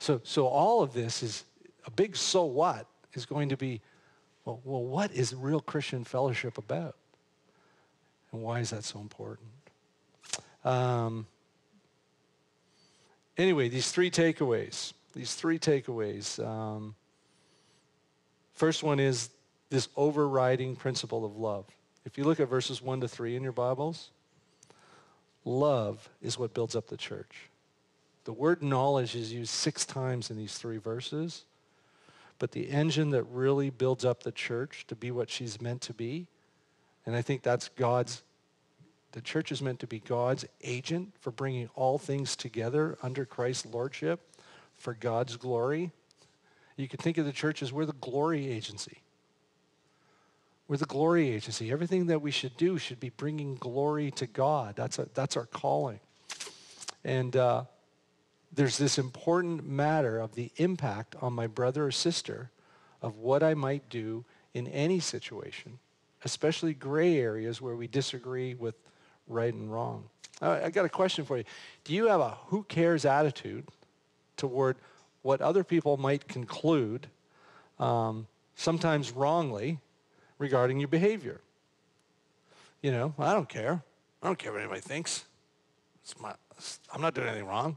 So, 0.00 0.20
so 0.24 0.48
all 0.48 0.82
of 0.82 0.92
this 0.92 1.22
is 1.22 1.44
a 1.86 1.92
big 1.92 2.16
so 2.16 2.44
what 2.44 2.88
is 3.14 3.24
going 3.24 3.50
to 3.50 3.56
be, 3.56 3.80
well, 4.44 4.60
well, 4.64 4.82
what 4.82 5.12
is 5.12 5.32
real 5.32 5.60
Christian 5.60 6.02
fellowship 6.02 6.58
about? 6.58 6.96
And 8.32 8.42
why 8.42 8.58
is 8.58 8.70
that 8.70 8.82
so 8.82 8.98
important? 8.98 9.48
Um, 10.64 11.24
anyway, 13.36 13.68
these 13.68 13.92
three 13.92 14.10
takeaways. 14.10 14.92
These 15.14 15.34
three 15.34 15.60
takeaways. 15.60 16.44
Um, 16.44 16.96
first 18.54 18.82
one 18.82 18.98
is 18.98 19.30
this 19.70 19.88
overriding 19.94 20.74
principle 20.74 21.24
of 21.24 21.36
love. 21.36 21.64
If 22.04 22.18
you 22.18 22.24
look 22.24 22.40
at 22.40 22.48
verses 22.48 22.82
1 22.82 23.02
to 23.02 23.08
3 23.08 23.36
in 23.36 23.44
your 23.44 23.52
Bibles, 23.52 24.10
love 25.48 26.08
is 26.20 26.38
what 26.38 26.54
builds 26.54 26.76
up 26.76 26.88
the 26.88 26.96
church. 26.96 27.50
The 28.24 28.32
word 28.32 28.62
knowledge 28.62 29.16
is 29.16 29.32
used 29.32 29.50
six 29.50 29.86
times 29.86 30.30
in 30.30 30.36
these 30.36 30.58
three 30.58 30.76
verses, 30.76 31.44
but 32.38 32.52
the 32.52 32.68
engine 32.68 33.10
that 33.10 33.24
really 33.24 33.70
builds 33.70 34.04
up 34.04 34.22
the 34.22 34.32
church 34.32 34.84
to 34.88 34.94
be 34.94 35.10
what 35.10 35.30
she's 35.30 35.60
meant 35.60 35.80
to 35.82 35.94
be, 35.94 36.26
and 37.06 37.16
I 37.16 37.22
think 37.22 37.42
that's 37.42 37.68
God's, 37.70 38.22
the 39.12 39.22
church 39.22 39.50
is 39.50 39.62
meant 39.62 39.80
to 39.80 39.86
be 39.86 40.00
God's 40.00 40.44
agent 40.62 41.14
for 41.20 41.30
bringing 41.30 41.70
all 41.74 41.96
things 41.98 42.36
together 42.36 42.98
under 43.02 43.24
Christ's 43.24 43.66
lordship 43.66 44.20
for 44.76 44.94
God's 44.94 45.36
glory. 45.36 45.90
You 46.76 46.86
could 46.86 47.00
think 47.00 47.18
of 47.18 47.24
the 47.24 47.32
church 47.32 47.62
as 47.62 47.72
we're 47.72 47.86
the 47.86 47.94
glory 47.94 48.48
agency. 48.48 48.98
We're 50.68 50.76
the 50.76 50.84
glory 50.84 51.30
agency. 51.30 51.72
Everything 51.72 52.06
that 52.06 52.20
we 52.20 52.30
should 52.30 52.56
do 52.58 52.76
should 52.76 53.00
be 53.00 53.08
bringing 53.08 53.54
glory 53.54 54.10
to 54.12 54.26
God. 54.26 54.76
That's, 54.76 54.98
a, 54.98 55.08
that's 55.14 55.36
our 55.36 55.46
calling. 55.46 55.98
And 57.04 57.34
uh, 57.34 57.64
there's 58.52 58.76
this 58.76 58.98
important 58.98 59.66
matter 59.66 60.18
of 60.18 60.34
the 60.34 60.50
impact 60.56 61.16
on 61.22 61.32
my 61.32 61.46
brother 61.46 61.86
or 61.86 61.90
sister 61.90 62.50
of 63.00 63.16
what 63.16 63.42
I 63.42 63.54
might 63.54 63.88
do 63.88 64.26
in 64.52 64.66
any 64.68 65.00
situation, 65.00 65.78
especially 66.24 66.74
gray 66.74 67.18
areas 67.18 67.62
where 67.62 67.74
we 67.74 67.86
disagree 67.86 68.54
with 68.54 68.74
right 69.26 69.54
and 69.54 69.72
wrong. 69.72 70.04
I 70.42 70.70
got 70.70 70.84
a 70.84 70.90
question 70.90 71.24
for 71.24 71.38
you. 71.38 71.44
Do 71.84 71.94
you 71.94 72.08
have 72.08 72.20
a 72.20 72.36
who 72.46 72.62
cares 72.64 73.04
attitude 73.04 73.66
toward 74.36 74.76
what 75.22 75.40
other 75.40 75.64
people 75.64 75.96
might 75.96 76.28
conclude, 76.28 77.08
um, 77.78 78.26
sometimes 78.54 79.10
wrongly, 79.10 79.78
regarding 80.38 80.78
your 80.78 80.88
behavior. 80.88 81.40
You 82.82 82.92
know, 82.92 83.14
I 83.18 83.32
don't 83.32 83.48
care. 83.48 83.82
I 84.22 84.26
don't 84.26 84.38
care 84.38 84.52
what 84.52 84.60
anybody 84.60 84.80
thinks. 84.80 85.24
My, 86.20 86.32
I'm 86.92 87.00
not 87.00 87.14
doing 87.14 87.28
anything 87.28 87.46
wrong. 87.46 87.76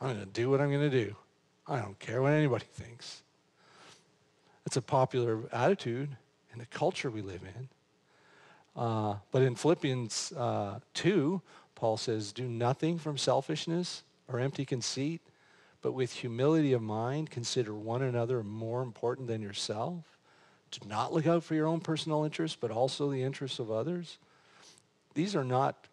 I'm 0.00 0.08
going 0.08 0.20
to 0.20 0.26
do 0.26 0.50
what 0.50 0.60
I'm 0.60 0.70
going 0.70 0.90
to 0.90 1.04
do. 1.04 1.16
I 1.66 1.78
don't 1.78 1.98
care 1.98 2.22
what 2.22 2.32
anybody 2.32 2.64
thinks. 2.72 3.22
It's 4.66 4.76
a 4.76 4.82
popular 4.82 5.40
attitude 5.52 6.16
in 6.52 6.58
the 6.58 6.66
culture 6.66 7.10
we 7.10 7.22
live 7.22 7.42
in. 7.42 7.68
Uh, 8.74 9.16
but 9.30 9.42
in 9.42 9.54
Philippians 9.54 10.32
uh, 10.36 10.78
2, 10.94 11.42
Paul 11.74 11.96
says, 11.96 12.32
Do 12.32 12.44
nothing 12.48 12.98
from 12.98 13.18
selfishness 13.18 14.02
or 14.28 14.38
empty 14.38 14.64
conceit, 14.64 15.20
but 15.82 15.92
with 15.92 16.12
humility 16.12 16.72
of 16.72 16.80
mind, 16.80 17.30
consider 17.30 17.74
one 17.74 18.02
another 18.02 18.42
more 18.42 18.82
important 18.82 19.28
than 19.28 19.42
yourself 19.42 20.11
to 20.72 20.88
not 20.88 21.12
look 21.12 21.26
out 21.26 21.44
for 21.44 21.54
your 21.54 21.66
own 21.66 21.80
personal 21.80 22.24
interests, 22.24 22.56
but 22.60 22.70
also 22.70 23.10
the 23.10 23.22
interests 23.22 23.58
of 23.58 23.70
others. 23.70 24.18
These 25.14 25.36
are 25.36 25.44
not 25.44 25.86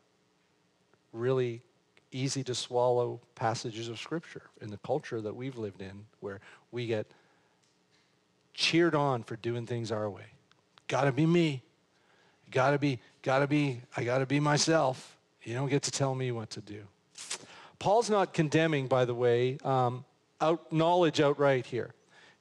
really 1.13 1.61
easy 2.11 2.43
to 2.43 2.55
swallow 2.55 3.19
passages 3.35 3.87
of 3.87 3.99
Scripture 3.99 4.43
in 4.61 4.71
the 4.71 4.77
culture 4.77 5.21
that 5.21 5.35
we've 5.35 5.57
lived 5.57 5.81
in, 5.81 6.05
where 6.21 6.39
we 6.71 6.87
get 6.87 7.07
cheered 8.53 8.95
on 8.95 9.23
for 9.23 9.35
doing 9.35 9.65
things 9.65 9.91
our 9.91 10.09
way. 10.09 10.25
Gotta 10.87 11.11
be 11.11 11.25
me. 11.25 11.61
Gotta 12.51 12.79
be, 12.79 12.99
gotta 13.21 13.47
be, 13.47 13.81
I 13.95 14.03
gotta 14.03 14.25
be 14.25 14.39
myself. 14.39 15.17
You 15.43 15.53
don't 15.53 15.69
get 15.69 15.83
to 15.83 15.91
tell 15.91 16.15
me 16.15 16.31
what 16.31 16.49
to 16.51 16.61
do. 16.61 16.83
Paul's 17.77 18.09
not 18.09 18.33
condemning, 18.33 18.87
by 18.87 19.05
the 19.05 19.13
way, 19.13 19.57
um, 19.63 20.03
out, 20.41 20.71
knowledge 20.71 21.21
outright 21.21 21.65
here 21.65 21.93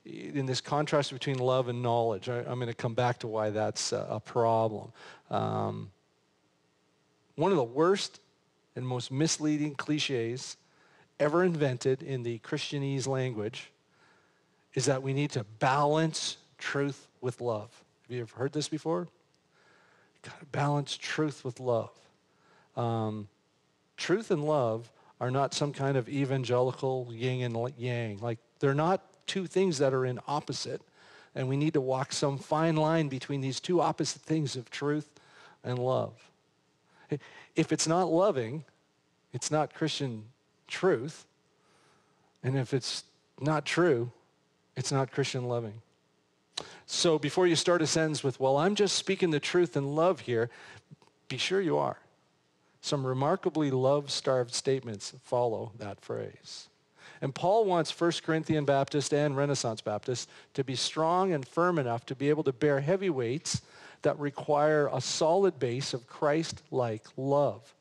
in 0.09 0.47
this 0.47 0.61
contrast 0.61 1.13
between 1.13 1.39
love 1.39 1.69
and 1.69 1.83
knowledge. 1.83 2.29
I, 2.29 2.39
am 2.39 2.59
going 2.59 2.69
to 2.69 2.75
come 2.75 2.95
back 2.95 3.19
to 3.21 3.27
why 3.27 3.51
that's 3.51 3.93
a, 3.93 4.07
a 4.11 4.21
problem. 4.21 4.93
Um, 5.31 5.91
one 7.37 7.51
of 7.51 7.57
the 7.57 7.65
worst 7.65 8.21
and 8.75 8.87
most 8.87 9.13
misleading 9.13 9.75
cliches 9.75 10.57
ever 11.21 11.45
invented 11.45 12.03
in 12.03 12.23
the 12.23 12.39
Christianese 12.41 13.07
language 13.07 13.71
is 14.75 14.87
that 14.87 15.03
we 15.03 15.13
need 15.13 15.31
to 15.33 15.45
balance 15.59 16.37
truth 16.59 17.09
with 17.21 17.41
love. 17.41 17.71
Have 18.03 18.17
you 18.17 18.23
ever 18.23 18.37
heard 18.37 18.53
this 18.53 18.69
before? 18.69 19.09
Got 20.23 20.39
to 20.41 20.47
balance 20.47 20.97
truth 20.97 21.45
with 21.45 21.61
love. 21.61 21.91
Um, 22.77 23.29
truth 23.97 24.31
and 24.31 24.45
love 24.45 24.91
are 25.21 25.31
not 25.31 25.53
some 25.55 25.73
kind 25.73 25.97
of 25.97 26.09
evangelical 26.09 27.09
yin 27.11 27.57
and 27.57 27.73
yang. 27.77 28.19
Like 28.19 28.39
they're 28.61 28.75
not 28.75 29.03
two 29.29 29.47
things 29.47 29.79
that 29.79 29.95
are 29.95 30.05
in 30.05 30.19
opposite. 30.27 30.83
And 31.35 31.49
we 31.49 31.57
need 31.57 31.75
to 31.75 31.81
walk 31.81 32.13
some 32.13 32.39
fine 32.39 32.75
line 32.75 33.09
between 33.09 33.41
these 33.41 33.61
two 33.61 33.81
opposite 33.81 34.23
things 34.23 34.57
of 34.57 34.71
truth 34.71 35.09
and 35.63 35.79
love. 35.79 36.15
If 37.55 37.71
it's 37.71 37.87
not 37.87 38.11
loving, 38.11 38.65
it's 39.33 39.51
not 39.51 39.75
Christian 39.75 40.25
truth. 40.67 41.27
And 42.43 42.57
if 42.59 42.75
it's 42.75 43.05
not 43.41 43.65
true, 43.65 44.11
it's 44.77 44.91
not 44.91 45.13
Christian 45.13 45.45
loving. 45.45 45.83
So 46.87 47.19
before 47.19 47.47
you 47.47 47.55
start 47.55 47.83
a 47.83 47.87
sentence 47.87 48.25
with, 48.25 48.41
well, 48.41 48.57
I'm 48.57 48.75
just 48.75 48.97
speaking 48.97 49.31
the 49.31 49.39
truth 49.39 49.77
in 49.77 49.95
love 49.95 50.21
here, 50.21 50.51
be 51.29 51.37
sure 51.37 51.61
you 51.61 51.77
are. 51.79 51.99
Some 52.81 53.07
remarkably 53.07 53.71
love-starved 53.71 54.55
statements 54.55 55.13
follow 55.23 55.73
that 55.79 56.01
phrase. 56.01 56.69
And 57.21 57.35
Paul 57.35 57.65
wants 57.65 57.91
First 57.91 58.23
Corinthian 58.23 58.65
Baptist 58.65 59.13
and 59.13 59.37
Renaissance 59.37 59.81
Baptist 59.81 60.29
to 60.55 60.63
be 60.63 60.77
strong 60.77 61.33
and 61.33 61.47
firm 61.47 61.79
enough 61.79 62.07
to 62.07 62.15
be 62.15 62.29
able 62.29 62.45
to 62.45 62.53
bear 62.53 62.81
heavy 62.81 63.11
weights 63.11 63.63
that 64.03 64.19
require 64.19 64.89
a 64.93 65.01
solid 65.01 65.59
base 65.59 65.93
of 65.93 66.07
Christ-like 66.07 67.05
love, 67.17 67.75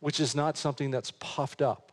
which 0.00 0.20
is 0.20 0.34
not 0.34 0.56
something 0.56 0.90
that's 0.90 1.10
puffed 1.10 1.60
up. 1.60 1.92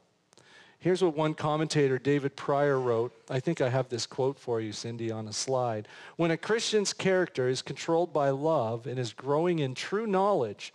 Here's 0.79 1.03
what 1.03 1.15
one 1.15 1.35
commentator, 1.35 1.99
David 1.99 2.35
Prior, 2.35 2.79
wrote. 2.79 3.13
I 3.29 3.39
think 3.39 3.61
I 3.61 3.69
have 3.69 3.89
this 3.89 4.07
quote 4.07 4.39
for 4.39 4.59
you, 4.59 4.71
Cindy, 4.71 5.11
on 5.11 5.27
a 5.27 5.33
slide. 5.33 5.87
When 6.15 6.31
a 6.31 6.37
Christian's 6.37 6.91
character 6.91 7.47
is 7.47 7.61
controlled 7.61 8.11
by 8.11 8.29
love 8.29 8.87
and 8.87 8.97
is 8.97 9.13
growing 9.13 9.59
in 9.59 9.75
true 9.75 10.07
knowledge, 10.07 10.73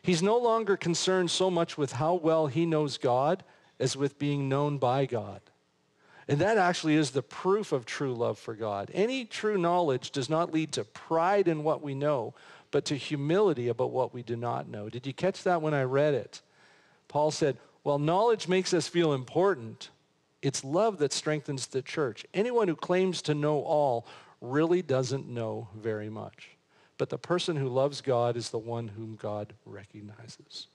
he's 0.00 0.22
no 0.22 0.38
longer 0.38 0.76
concerned 0.76 1.30
so 1.32 1.50
much 1.50 1.76
with 1.76 1.92
how 1.92 2.14
well 2.14 2.46
he 2.46 2.64
knows 2.66 2.98
God 2.98 3.42
as 3.82 3.96
with 3.96 4.16
being 4.16 4.48
known 4.48 4.78
by 4.78 5.04
God. 5.06 5.40
And 6.28 6.38
that 6.38 6.56
actually 6.56 6.94
is 6.94 7.10
the 7.10 7.22
proof 7.22 7.72
of 7.72 7.84
true 7.84 8.14
love 8.14 8.38
for 8.38 8.54
God. 8.54 8.92
Any 8.94 9.24
true 9.24 9.58
knowledge 9.58 10.12
does 10.12 10.30
not 10.30 10.52
lead 10.52 10.70
to 10.72 10.84
pride 10.84 11.48
in 11.48 11.64
what 11.64 11.82
we 11.82 11.94
know, 11.94 12.32
but 12.70 12.84
to 12.86 12.96
humility 12.96 13.66
about 13.66 13.90
what 13.90 14.14
we 14.14 14.22
do 14.22 14.36
not 14.36 14.68
know. 14.68 14.88
Did 14.88 15.04
you 15.04 15.12
catch 15.12 15.42
that 15.42 15.60
when 15.60 15.74
I 15.74 15.82
read 15.82 16.14
it? 16.14 16.42
Paul 17.08 17.32
said, 17.32 17.58
well, 17.82 17.98
knowledge 17.98 18.46
makes 18.46 18.72
us 18.72 18.86
feel 18.86 19.12
important. 19.12 19.90
It's 20.42 20.62
love 20.62 20.98
that 20.98 21.12
strengthens 21.12 21.66
the 21.66 21.82
church. 21.82 22.24
Anyone 22.32 22.68
who 22.68 22.76
claims 22.76 23.20
to 23.22 23.34
know 23.34 23.62
all 23.62 24.06
really 24.40 24.80
doesn't 24.80 25.28
know 25.28 25.68
very 25.76 26.08
much. 26.08 26.50
But 26.98 27.10
the 27.10 27.18
person 27.18 27.56
who 27.56 27.68
loves 27.68 28.00
God 28.00 28.36
is 28.36 28.50
the 28.50 28.58
one 28.58 28.86
whom 28.86 29.16
God 29.16 29.54
recognizes 29.66 30.68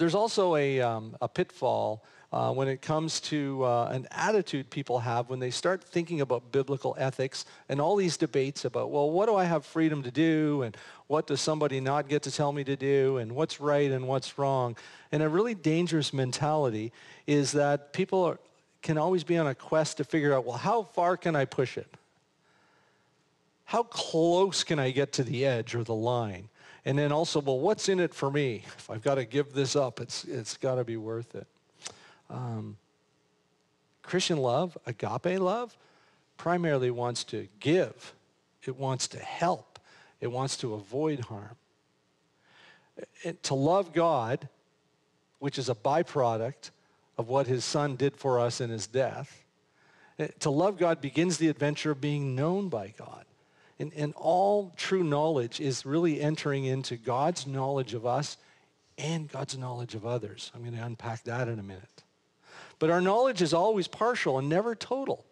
there's 0.00 0.14
also 0.14 0.56
a, 0.56 0.80
um, 0.80 1.14
a 1.20 1.28
pitfall 1.28 2.02
uh, 2.32 2.50
when 2.52 2.68
it 2.68 2.80
comes 2.80 3.20
to 3.20 3.62
uh, 3.64 3.90
an 3.92 4.08
attitude 4.12 4.70
people 4.70 5.00
have 5.00 5.28
when 5.28 5.40
they 5.40 5.50
start 5.50 5.84
thinking 5.84 6.22
about 6.22 6.50
biblical 6.52 6.96
ethics 6.98 7.44
and 7.68 7.82
all 7.82 7.96
these 7.96 8.16
debates 8.16 8.64
about, 8.64 8.90
well, 8.90 9.10
what 9.10 9.26
do 9.26 9.36
I 9.36 9.44
have 9.44 9.66
freedom 9.66 10.02
to 10.04 10.10
do 10.10 10.62
and 10.62 10.74
what 11.06 11.26
does 11.26 11.42
somebody 11.42 11.80
not 11.80 12.08
get 12.08 12.22
to 12.22 12.30
tell 12.30 12.50
me 12.50 12.64
to 12.64 12.76
do 12.76 13.18
and 13.18 13.32
what's 13.32 13.60
right 13.60 13.90
and 13.90 14.08
what's 14.08 14.38
wrong. 14.38 14.74
And 15.12 15.22
a 15.22 15.28
really 15.28 15.54
dangerous 15.54 16.14
mentality 16.14 16.92
is 17.26 17.52
that 17.52 17.92
people 17.92 18.24
are, 18.24 18.38
can 18.80 18.96
always 18.96 19.22
be 19.22 19.36
on 19.36 19.48
a 19.48 19.54
quest 19.54 19.98
to 19.98 20.04
figure 20.04 20.32
out, 20.32 20.46
well, 20.46 20.56
how 20.56 20.84
far 20.84 21.18
can 21.18 21.36
I 21.36 21.44
push 21.44 21.76
it? 21.76 21.88
How 23.66 23.82
close 23.82 24.64
can 24.64 24.78
I 24.78 24.92
get 24.92 25.12
to 25.14 25.24
the 25.24 25.44
edge 25.44 25.74
or 25.74 25.84
the 25.84 25.94
line? 25.94 26.48
And 26.84 26.98
then 26.98 27.12
also, 27.12 27.40
well, 27.40 27.58
what's 27.58 27.88
in 27.88 28.00
it 28.00 28.14
for 28.14 28.30
me? 28.30 28.64
If 28.78 28.90
I've 28.90 29.02
got 29.02 29.16
to 29.16 29.24
give 29.24 29.52
this 29.52 29.76
up, 29.76 30.00
it's, 30.00 30.24
it's 30.24 30.56
got 30.56 30.76
to 30.76 30.84
be 30.84 30.96
worth 30.96 31.34
it. 31.34 31.46
Um, 32.30 32.76
Christian 34.02 34.38
love, 34.38 34.76
agape 34.86 35.38
love, 35.38 35.76
primarily 36.36 36.90
wants 36.90 37.24
to 37.24 37.48
give. 37.60 38.14
It 38.64 38.76
wants 38.76 39.08
to 39.08 39.18
help. 39.18 39.78
It 40.20 40.28
wants 40.28 40.56
to 40.58 40.74
avoid 40.74 41.20
harm. 41.20 41.56
To 43.44 43.54
love 43.54 43.92
God, 43.92 44.48
which 45.38 45.58
is 45.58 45.68
a 45.68 45.74
byproduct 45.74 46.70
of 47.18 47.28
what 47.28 47.46
his 47.46 47.64
son 47.64 47.96
did 47.96 48.16
for 48.16 48.38
us 48.40 48.60
in 48.60 48.70
his 48.70 48.86
death, 48.86 49.44
eh, 50.18 50.28
to 50.40 50.50
love 50.50 50.78
God 50.78 51.00
begins 51.00 51.38
the 51.38 51.48
adventure 51.48 51.90
of 51.90 52.00
being 52.00 52.34
known 52.34 52.68
by 52.68 52.94
God. 52.96 53.24
And, 53.80 53.92
and 53.96 54.12
all 54.14 54.74
true 54.76 55.02
knowledge 55.02 55.58
is 55.58 55.86
really 55.86 56.20
entering 56.20 56.66
into 56.66 56.96
God's 56.96 57.46
knowledge 57.46 57.94
of 57.94 58.04
us 58.04 58.36
and 58.98 59.26
God's 59.26 59.56
knowledge 59.56 59.94
of 59.94 60.04
others. 60.04 60.52
I'm 60.54 60.60
going 60.60 60.76
to 60.76 60.84
unpack 60.84 61.24
that 61.24 61.48
in 61.48 61.58
a 61.58 61.62
minute. 61.62 62.04
But 62.78 62.90
our 62.90 63.00
knowledge 63.00 63.40
is 63.40 63.54
always 63.54 63.88
partial 63.88 64.38
and 64.38 64.50
never 64.50 64.74
total. 64.74 65.24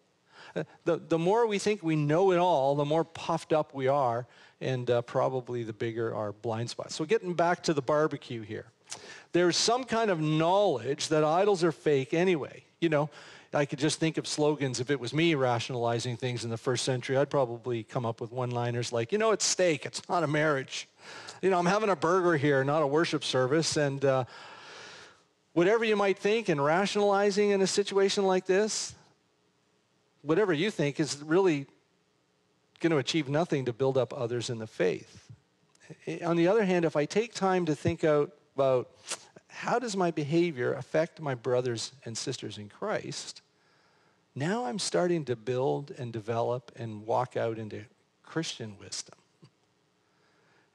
Uh, 0.55 0.63
the, 0.83 0.97
the 0.97 1.19
more 1.19 1.45
we 1.45 1.59
think 1.59 1.83
we 1.83 1.95
know 1.95 2.31
it 2.31 2.37
all, 2.37 2.73
the 2.73 2.85
more 2.85 3.03
puffed 3.03 3.53
up 3.53 3.75
we 3.75 3.87
are, 3.87 4.25
and 4.59 4.89
uh, 4.89 5.03
probably 5.03 5.61
the 5.61 5.73
bigger 5.73 6.15
our 6.15 6.31
blind 6.31 6.71
spots. 6.71 6.95
So 6.95 7.05
getting 7.05 7.35
back 7.35 7.61
to 7.63 7.73
the 7.75 7.83
barbecue 7.83 8.41
here. 8.41 8.65
There's 9.31 9.57
some 9.57 9.83
kind 9.83 10.09
of 10.09 10.19
knowledge 10.19 11.09
that 11.09 11.23
idols 11.23 11.63
are 11.63 11.71
fake 11.71 12.15
anyway. 12.15 12.63
You 12.79 12.89
know, 12.89 13.11
I 13.51 13.65
could 13.65 13.79
just 13.79 13.99
think 13.99 14.17
of 14.17 14.27
slogans. 14.27 14.79
If 14.79 14.91
it 14.91 14.99
was 14.99 15.11
me 15.11 15.33
rationalizing 15.33 16.17
things 16.17 16.43
in 16.43 16.51
the 16.51 16.57
first 16.57 16.85
century, 16.85 17.17
I'd 17.17 17.31
probably 17.31 17.83
come 17.83 18.05
up 18.05 18.21
with 18.21 18.31
one-liners 18.31 18.93
like, 18.93 19.11
you 19.11 19.17
know, 19.17 19.31
it's 19.31 19.45
steak. 19.45 19.85
It's 19.85 20.07
not 20.07 20.23
a 20.23 20.27
marriage. 20.27 20.87
You 21.41 21.49
know, 21.49 21.57
I'm 21.57 21.65
having 21.65 21.89
a 21.89 21.95
burger 21.95 22.37
here, 22.37 22.63
not 22.63 22.83
a 22.83 22.87
worship 22.87 23.23
service. 23.23 23.75
And 23.75 24.05
uh, 24.05 24.25
whatever 25.53 25.83
you 25.83 25.95
might 25.95 26.19
think 26.19 26.47
in 26.47 26.61
rationalizing 26.61 27.49
in 27.49 27.61
a 27.61 27.67
situation 27.67 28.25
like 28.25 28.45
this, 28.45 28.93
whatever 30.21 30.53
you 30.53 30.69
think 30.69 30.99
is 30.99 31.17
really 31.23 31.65
going 32.81 32.91
to 32.91 32.97
achieve 32.97 33.29
nothing 33.29 33.65
to 33.65 33.73
build 33.73 33.97
up 33.97 34.13
others 34.13 34.49
in 34.49 34.59
the 34.59 34.67
faith. 34.67 35.31
On 36.23 36.37
the 36.37 36.47
other 36.47 36.65
hand, 36.65 36.85
if 36.85 36.95
I 36.95 37.05
take 37.05 37.33
time 37.33 37.65
to 37.65 37.73
think 37.73 38.03
out 38.03 38.31
about 38.55 38.89
how 39.59 39.77
does 39.77 39.97
my 39.97 40.09
behavior 40.09 40.73
affect 40.73 41.19
my 41.19 41.35
brothers 41.35 41.91
and 42.05 42.17
sisters 42.17 42.57
in 42.57 42.69
Christ? 42.69 43.41
Now 44.33 44.63
I'm 44.63 44.79
starting 44.79 45.25
to 45.25 45.35
build 45.35 45.91
and 45.97 46.13
develop 46.13 46.71
and 46.77 47.05
walk 47.05 47.35
out 47.35 47.57
into 47.57 47.81
Christian 48.23 48.77
wisdom. 48.79 49.17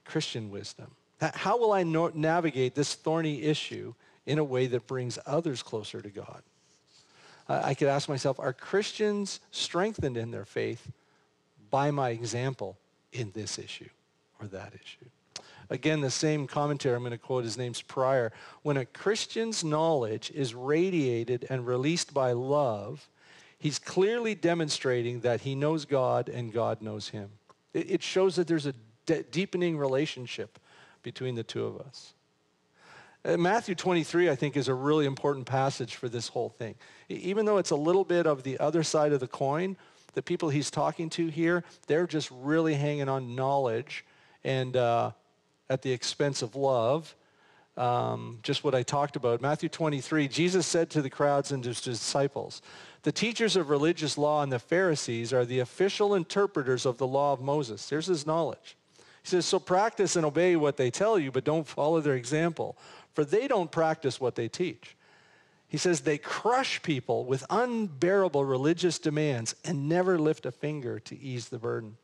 Christian 0.04 0.50
wisdom. 0.50 0.90
How 1.18 1.56
will 1.56 1.72
I 1.72 1.82
no- 1.82 2.12
navigate 2.12 2.74
this 2.74 2.92
thorny 2.94 3.44
issue 3.44 3.94
in 4.26 4.38
a 4.38 4.44
way 4.44 4.66
that 4.66 4.86
brings 4.86 5.18
others 5.24 5.62
closer 5.62 6.02
to 6.02 6.10
God? 6.10 6.42
I 7.48 7.72
could 7.72 7.88
ask 7.88 8.06
myself, 8.06 8.38
are 8.38 8.52
Christians 8.52 9.40
strengthened 9.50 10.18
in 10.18 10.30
their 10.30 10.44
faith 10.44 10.92
by 11.70 11.90
my 11.90 12.10
example 12.10 12.76
in 13.14 13.30
this 13.32 13.58
issue 13.58 13.88
or 14.42 14.46
that 14.48 14.74
issue? 14.74 15.08
Again, 15.70 16.00
the 16.00 16.10
same 16.10 16.46
commentary, 16.46 16.94
I'm 16.94 17.02
going 17.02 17.12
to 17.12 17.18
quote 17.18 17.44
his 17.44 17.58
name's 17.58 17.82
prior. 17.82 18.32
When 18.62 18.76
a 18.76 18.84
Christian's 18.84 19.64
knowledge 19.64 20.30
is 20.34 20.54
radiated 20.54 21.46
and 21.48 21.66
released 21.66 22.12
by 22.12 22.32
love, 22.32 23.08
he's 23.58 23.78
clearly 23.78 24.34
demonstrating 24.34 25.20
that 25.20 25.42
he 25.42 25.54
knows 25.54 25.84
God 25.84 26.28
and 26.28 26.52
God 26.52 26.82
knows 26.82 27.08
him. 27.08 27.30
It, 27.72 28.02
shows 28.02 28.36
that 28.36 28.46
there's 28.46 28.66
a 28.66 28.74
de- 29.06 29.24
deepening 29.24 29.76
relationship 29.76 30.58
between 31.02 31.34
the 31.34 31.42
two 31.42 31.64
of 31.64 31.80
us. 31.80 32.14
Uh, 33.24 33.36
Matthew 33.36 33.74
23, 33.74 34.28
I 34.28 34.36
think, 34.36 34.56
is 34.56 34.68
a 34.68 34.74
really 34.74 35.06
important 35.06 35.46
passage 35.46 35.96
for 35.96 36.08
this 36.08 36.28
whole 36.28 36.50
thing. 36.50 36.74
Even 37.08 37.46
though 37.46 37.58
it's 37.58 37.70
a 37.70 37.76
little 37.76 38.04
bit 38.04 38.26
of 38.26 38.42
the 38.42 38.58
other 38.60 38.82
side 38.82 39.12
of 39.12 39.20
the 39.20 39.26
coin, 39.26 39.76
the 40.12 40.22
people 40.22 40.50
he's 40.50 40.70
talking 40.70 41.10
to 41.10 41.28
here, 41.28 41.64
they're 41.86 42.06
just 42.06 42.30
really 42.30 42.74
hanging 42.74 43.08
on 43.08 43.34
knowledge 43.34 44.04
and 44.44 44.76
uh, 44.76 45.10
at 45.68 45.82
the 45.82 45.92
expense 45.92 46.42
of 46.42 46.56
love. 46.56 47.14
Um, 47.76 48.38
just 48.42 48.62
what 48.62 48.74
I 48.74 48.84
talked 48.84 49.16
about. 49.16 49.42
Matthew 49.42 49.68
23, 49.68 50.28
Jesus 50.28 50.64
said 50.64 50.90
to 50.90 51.02
the 51.02 51.10
crowds 51.10 51.50
and 51.50 51.64
his 51.64 51.80
disciples, 51.80 52.62
the 53.02 53.10
teachers 53.12 53.56
of 53.56 53.68
religious 53.68 54.16
law 54.16 54.42
and 54.42 54.52
the 54.52 54.58
Pharisees 54.58 55.32
are 55.32 55.44
the 55.44 55.58
official 55.58 56.14
interpreters 56.14 56.86
of 56.86 56.98
the 56.98 57.06
law 57.06 57.32
of 57.32 57.40
Moses. 57.40 57.90
Here's 57.90 58.06
his 58.06 58.26
knowledge. 58.26 58.76
He 59.22 59.28
says, 59.28 59.44
so 59.44 59.58
practice 59.58 60.16
and 60.16 60.24
obey 60.24 60.54
what 60.54 60.76
they 60.76 60.90
tell 60.90 61.18
you, 61.18 61.32
but 61.32 61.44
don't 61.44 61.66
follow 61.66 62.00
their 62.00 62.14
example, 62.14 62.76
for 63.12 63.24
they 63.24 63.48
don't 63.48 63.70
practice 63.70 64.20
what 64.20 64.36
they 64.36 64.48
teach. 64.48 64.96
He 65.66 65.78
says 65.78 66.00
they 66.00 66.18
crush 66.18 66.80
people 66.82 67.24
with 67.24 67.44
unbearable 67.50 68.44
religious 68.44 68.98
demands 68.98 69.54
and 69.64 69.88
never 69.88 70.18
lift 70.18 70.46
a 70.46 70.52
finger 70.52 71.00
to 71.00 71.18
ease 71.18 71.48
the 71.48 71.58
burden. 71.58 71.96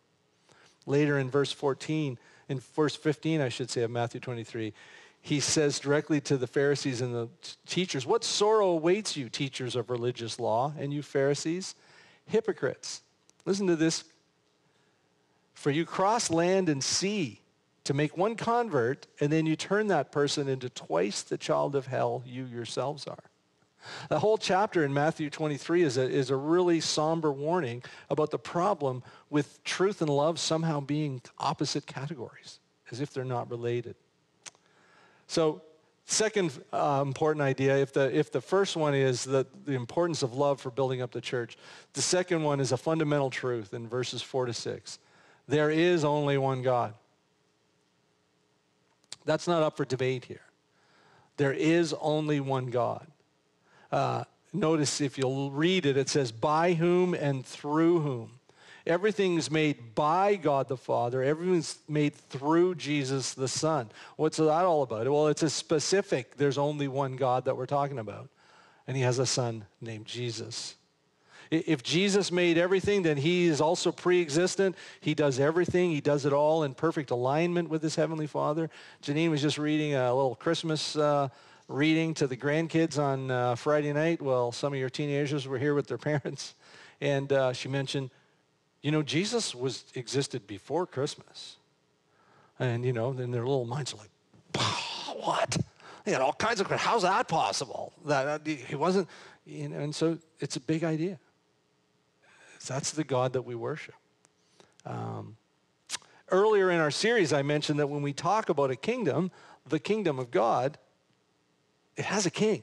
Later 0.87 1.19
in 1.19 1.31
verse 1.31 1.53
14, 1.53 2.19
in 2.51 2.59
verse 2.59 2.97
15, 2.97 3.41
I 3.41 3.49
should 3.49 3.71
say, 3.71 3.83
of 3.83 3.93
Matthew 3.93 4.21
23, 4.21 4.75
he 5.23 5.39
says 5.39 5.79
directly 5.79 6.21
to 6.23 6.37
the 6.37 6.49
Pharisees 6.49 7.01
and 7.01 7.15
the 7.15 7.29
teachers, 7.65 8.05
What 8.05 8.25
sorrow 8.25 8.71
awaits 8.71 9.17
you, 9.17 9.29
teachers 9.29 9.77
of 9.77 9.89
religious 9.89 10.41
law, 10.41 10.75
and 10.77 10.93
you 10.93 11.01
Pharisees? 11.01 11.77
Hypocrites. 12.27 13.03
Listen 13.47 13.69
to 13.69 13.77
this. 13.77 14.05
For 15.55 15.71
you 15.71 15.85
cross 15.85 16.29
land 16.29 16.69
and 16.69 16.83
sea 16.83 17.41
to 17.85 17.95
make 17.95 18.17
one 18.17 18.35
convert, 18.35 19.07
and 19.21 19.33
then 19.33 19.47
you 19.47 19.55
turn 19.55 19.87
that 19.87 20.11
person 20.11 20.49
into 20.49 20.69
twice 20.69 21.23
the 21.23 21.39
child 21.39 21.77
of 21.77 21.87
hell 21.87 22.25
you 22.27 22.45
yourselves 22.45 23.07
are. 23.07 23.30
The 24.09 24.19
whole 24.19 24.39
chapter 24.39 24.85
in 24.85 24.93
Matthew 24.93 25.31
23 25.31 25.83
is 25.83 25.97
a, 25.97 26.03
is 26.03 26.31
a 26.31 26.37
really 26.37 26.81
somber 26.81 27.33
warning 27.33 27.83
about 28.09 28.31
the 28.31 28.39
problem 28.39 29.03
with 29.31 29.63
truth 29.65 30.01
and 30.01 30.11
love 30.11 30.39
somehow 30.39 30.81
being 30.81 31.23
opposite 31.39 31.87
categories, 31.87 32.61
as 32.91 33.01
if 33.01 33.13
they're 33.13 33.25
not 33.25 33.51
related. 33.51 33.95
So 35.27 35.63
second 36.05 36.53
uh, 36.73 37.03
important 37.07 37.43
idea, 37.43 37.79
if 37.79 37.93
the, 37.93 38.15
if 38.17 38.33
the 38.33 38.41
first 38.41 38.77
one 38.77 38.95
is 38.95 39.25
the, 39.25 39.47
the 39.65 39.75
importance 39.75 40.23
of 40.23 40.35
love 40.35 40.61
for 40.61 40.71
building 40.71 41.01
up 41.01 41.13
the 41.13 41.21
church, 41.21 41.57
the 41.93 42.03
second 42.03 42.43
one 42.43 42.61
is 42.61 42.73
a 42.73 42.77
fundamental 42.77 43.31
truth 43.31 43.73
in 43.73 43.89
verses 43.89 44.21
4 44.23 44.47
to 44.47 44.53
6. 44.53 44.99
There 45.49 45.71
is 45.71 46.05
only 46.05 46.37
one 46.39 46.63
God. 46.63 46.95
That's 49.25 49.47
not 49.47 49.63
up 49.63 49.77
for 49.77 49.85
debate 49.85 50.25
here. 50.25 50.41
There 51.37 51.53
is 51.53 51.95
only 52.01 52.41
one 52.41 52.67
God. 52.67 53.07
Uh, 53.91 54.25
notice 54.53 55.01
if 55.01 55.19
you'll 55.19 55.51
read 55.51 55.87
it, 55.87 55.97
it 55.97 56.09
says, 56.09 56.33
by 56.33 56.75
whom 56.75 57.15
and 57.15 57.45
through 57.45 58.01
whom. 58.01 58.41
Everything's 58.87 59.51
made 59.51 59.95
by 59.95 60.37
God 60.37 60.69
the 60.69 60.77
Father. 60.77 61.23
Everything's 61.23 61.79
made 61.89 62.15
through 62.15 62.77
Jesus 62.77 63.35
the 63.35 63.49
Son. 63.49 63.91
What's 64.17 64.39
that 64.39 64.49
all 64.49 64.83
about? 64.83 65.09
Well, 65.09 65.29
it's 65.29 65.43
a 65.43 65.51
specific, 65.51 66.37
there's 66.37 66.59
only 66.59 66.89
one 66.89 67.17
God 67.17 67.45
that 67.45 67.57
we're 67.57 67.67
talking 67.67 67.99
about. 67.99 68.31
And 68.87 68.97
he 68.97 69.03
has 69.03 69.19
a 69.19 69.27
son 69.27 69.67
named 69.81 70.07
Jesus. 70.07 70.75
If 71.51 71.83
Jesus 71.83 72.31
made 72.33 72.59
everything, 72.59 73.03
then 73.03 73.17
he 73.17 73.47
is 73.47 73.61
also 73.61 73.93
pre-existent. 73.93 74.77
He 75.01 75.15
does 75.15 75.41
everything. 75.41 75.91
He 75.91 76.01
does 76.01 76.25
it 76.25 76.33
all 76.33 76.63
in 76.63 76.75
perfect 76.75 77.11
alignment 77.11 77.69
with 77.69 77.83
his 77.83 77.97
heavenly 77.97 78.29
Father. 78.29 78.71
Janine 79.03 79.31
was 79.31 79.43
just 79.43 79.59
reading 79.59 79.95
a 79.95 80.15
little 80.15 80.37
Christmas 80.37 80.97
uh, 80.97 81.29
reading 81.71 82.13
to 82.15 82.27
the 82.27 82.37
grandkids 82.37 82.99
on 82.99 83.31
uh, 83.31 83.55
Friday 83.55 83.93
night. 83.93 84.21
Well, 84.21 84.51
some 84.51 84.73
of 84.73 84.79
your 84.79 84.91
teenagers 84.91 85.47
were 85.47 85.59
here 85.59 85.75
with 85.75 85.87
their 85.87 85.99
parents, 86.21 86.55
and 87.01 87.33
uh, 87.33 87.53
she 87.53 87.69
mentioned, 87.69 88.11
you 88.83 88.91
know, 88.91 89.03
Jesus 89.03 89.55
was 89.55 89.85
existed 89.95 90.47
before 90.47 90.87
Christmas, 90.87 91.57
and 92.59 92.85
you 92.85 92.93
know, 92.93 93.13
then 93.13 93.31
their 93.31 93.47
little 93.47 93.65
minds 93.65 93.95
are 93.95 93.99
like, 93.99 94.11
what? 95.25 95.57
They 96.05 96.13
had 96.13 96.21
all 96.21 96.33
kinds 96.33 96.61
of. 96.61 96.67
How's 96.67 97.03
that 97.03 97.29
possible? 97.29 97.93
That 98.07 98.47
he 98.47 98.75
wasn't, 98.75 99.09
you 99.47 99.69
know, 99.69 99.79
and 99.79 99.95
so 99.95 100.19
it's 100.41 100.57
a 100.57 100.61
big 100.61 100.83
idea. 100.83 101.19
That's 102.67 102.91
the 102.91 103.05
God 103.05 103.33
that 103.35 103.43
we 103.43 103.55
worship. 103.55 103.95
Um, 104.85 105.37
earlier 106.31 106.71
in 106.71 106.81
our 106.81 106.91
series, 106.91 107.33
I 107.33 107.43
mentioned 107.43 107.79
that 107.79 107.87
when 107.87 108.03
we 108.03 108.13
talk 108.13 108.49
about 108.49 108.71
a 108.71 108.77
kingdom, 108.77 109.31
the 109.69 109.79
kingdom 109.79 110.19
of 110.19 110.31
God 110.31 110.77
it 112.01 112.07
has 112.07 112.25
a 112.25 112.31
king. 112.31 112.63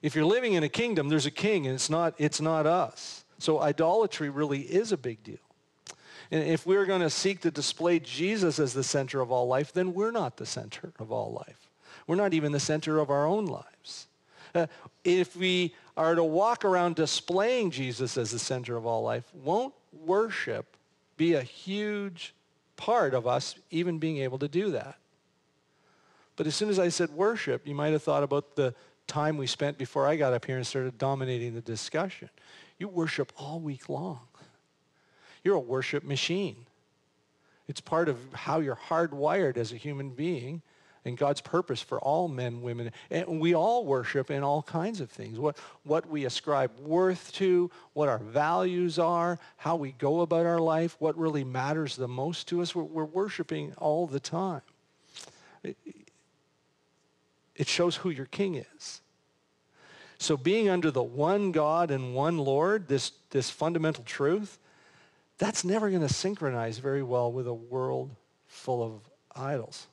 If 0.00 0.14
you're 0.14 0.24
living 0.24 0.52
in 0.52 0.62
a 0.62 0.68
kingdom, 0.68 1.08
there's 1.08 1.26
a 1.26 1.30
king, 1.30 1.66
and 1.66 1.74
it's 1.74 1.90
not, 1.90 2.14
it's 2.18 2.40
not 2.40 2.66
us. 2.66 3.24
So 3.38 3.60
idolatry 3.60 4.30
really 4.30 4.60
is 4.60 4.92
a 4.92 4.96
big 4.96 5.24
deal. 5.24 5.44
And 6.30 6.44
if 6.44 6.64
we're 6.64 6.86
going 6.86 7.00
to 7.00 7.10
seek 7.10 7.40
to 7.40 7.50
display 7.50 7.98
Jesus 7.98 8.60
as 8.60 8.74
the 8.74 8.84
center 8.84 9.20
of 9.20 9.32
all 9.32 9.48
life, 9.48 9.72
then 9.72 9.92
we're 9.92 10.12
not 10.12 10.36
the 10.36 10.46
center 10.46 10.92
of 11.00 11.10
all 11.10 11.32
life. 11.32 11.68
We're 12.06 12.14
not 12.14 12.32
even 12.32 12.52
the 12.52 12.60
center 12.60 13.00
of 13.00 13.10
our 13.10 13.26
own 13.26 13.46
lives. 13.46 14.06
Uh, 14.54 14.68
if 15.02 15.34
we 15.36 15.74
are 15.96 16.14
to 16.14 16.22
walk 16.22 16.64
around 16.64 16.94
displaying 16.94 17.72
Jesus 17.72 18.16
as 18.16 18.30
the 18.30 18.38
center 18.38 18.76
of 18.76 18.86
all 18.86 19.02
life, 19.02 19.24
won't 19.34 19.74
worship 19.92 20.76
be 21.16 21.34
a 21.34 21.42
huge 21.42 22.34
part 22.76 23.14
of 23.14 23.26
us 23.26 23.56
even 23.72 23.98
being 23.98 24.18
able 24.18 24.38
to 24.38 24.48
do 24.48 24.70
that. 24.70 24.96
But 26.36 26.46
as 26.46 26.54
soon 26.54 26.68
as 26.68 26.78
I 26.78 26.88
said 26.88 27.10
worship, 27.10 27.66
you 27.66 27.74
might 27.74 27.92
have 27.92 28.02
thought 28.02 28.22
about 28.22 28.56
the 28.56 28.74
time 29.06 29.36
we 29.36 29.46
spent 29.46 29.76
before 29.76 30.06
I 30.06 30.16
got 30.16 30.32
up 30.32 30.44
here 30.44 30.56
and 30.56 30.66
started 30.66 30.96
dominating 30.96 31.54
the 31.54 31.60
discussion. 31.60 32.30
You 32.78 32.88
worship 32.88 33.32
all 33.36 33.60
week 33.60 33.88
long. 33.88 34.20
You're 35.42 35.56
a 35.56 35.60
worship 35.60 36.04
machine. 36.04 36.66
It's 37.68 37.80
part 37.80 38.08
of 38.08 38.18
how 38.32 38.60
you're 38.60 38.78
hardwired 38.88 39.56
as 39.56 39.72
a 39.72 39.76
human 39.76 40.10
being 40.10 40.62
and 41.04 41.16
God's 41.16 41.40
purpose 41.40 41.80
for 41.80 41.98
all 41.98 42.28
men, 42.28 42.62
women. 42.62 42.92
And 43.10 43.40
we 43.40 43.54
all 43.54 43.84
worship 43.84 44.30
in 44.30 44.42
all 44.42 44.62
kinds 44.62 45.00
of 45.00 45.10
things. 45.10 45.38
What, 45.38 45.56
what 45.84 46.08
we 46.08 46.24
ascribe 46.24 46.78
worth 46.80 47.32
to, 47.34 47.70
what 47.94 48.08
our 48.08 48.18
values 48.18 48.98
are, 48.98 49.38
how 49.56 49.76
we 49.76 49.92
go 49.92 50.20
about 50.20 50.46
our 50.46 50.58
life, 50.58 50.96
what 50.98 51.16
really 51.16 51.44
matters 51.44 51.96
the 51.96 52.08
most 52.08 52.48
to 52.48 52.60
us. 52.60 52.74
We're, 52.74 52.82
we're 52.82 53.04
worshiping 53.04 53.72
all 53.78 54.06
the 54.06 54.20
time. 54.20 54.62
It, 57.60 57.62
it 57.62 57.68
shows 57.68 57.96
who 57.96 58.10
your 58.10 58.26
king 58.26 58.56
is. 58.56 59.00
So 60.18 60.36
being 60.36 60.68
under 60.68 60.90
the 60.90 61.02
one 61.02 61.52
God 61.52 61.90
and 61.90 62.14
one 62.14 62.38
Lord, 62.38 62.88
this, 62.88 63.12
this 63.30 63.48
fundamental 63.48 64.04
truth, 64.04 64.58
that's 65.38 65.64
never 65.64 65.88
going 65.88 66.02
to 66.02 66.12
synchronize 66.12 66.78
very 66.78 67.02
well 67.02 67.32
with 67.32 67.46
a 67.46 67.54
world 67.54 68.10
full 68.46 68.82
of 68.82 69.00
idols 69.34 69.86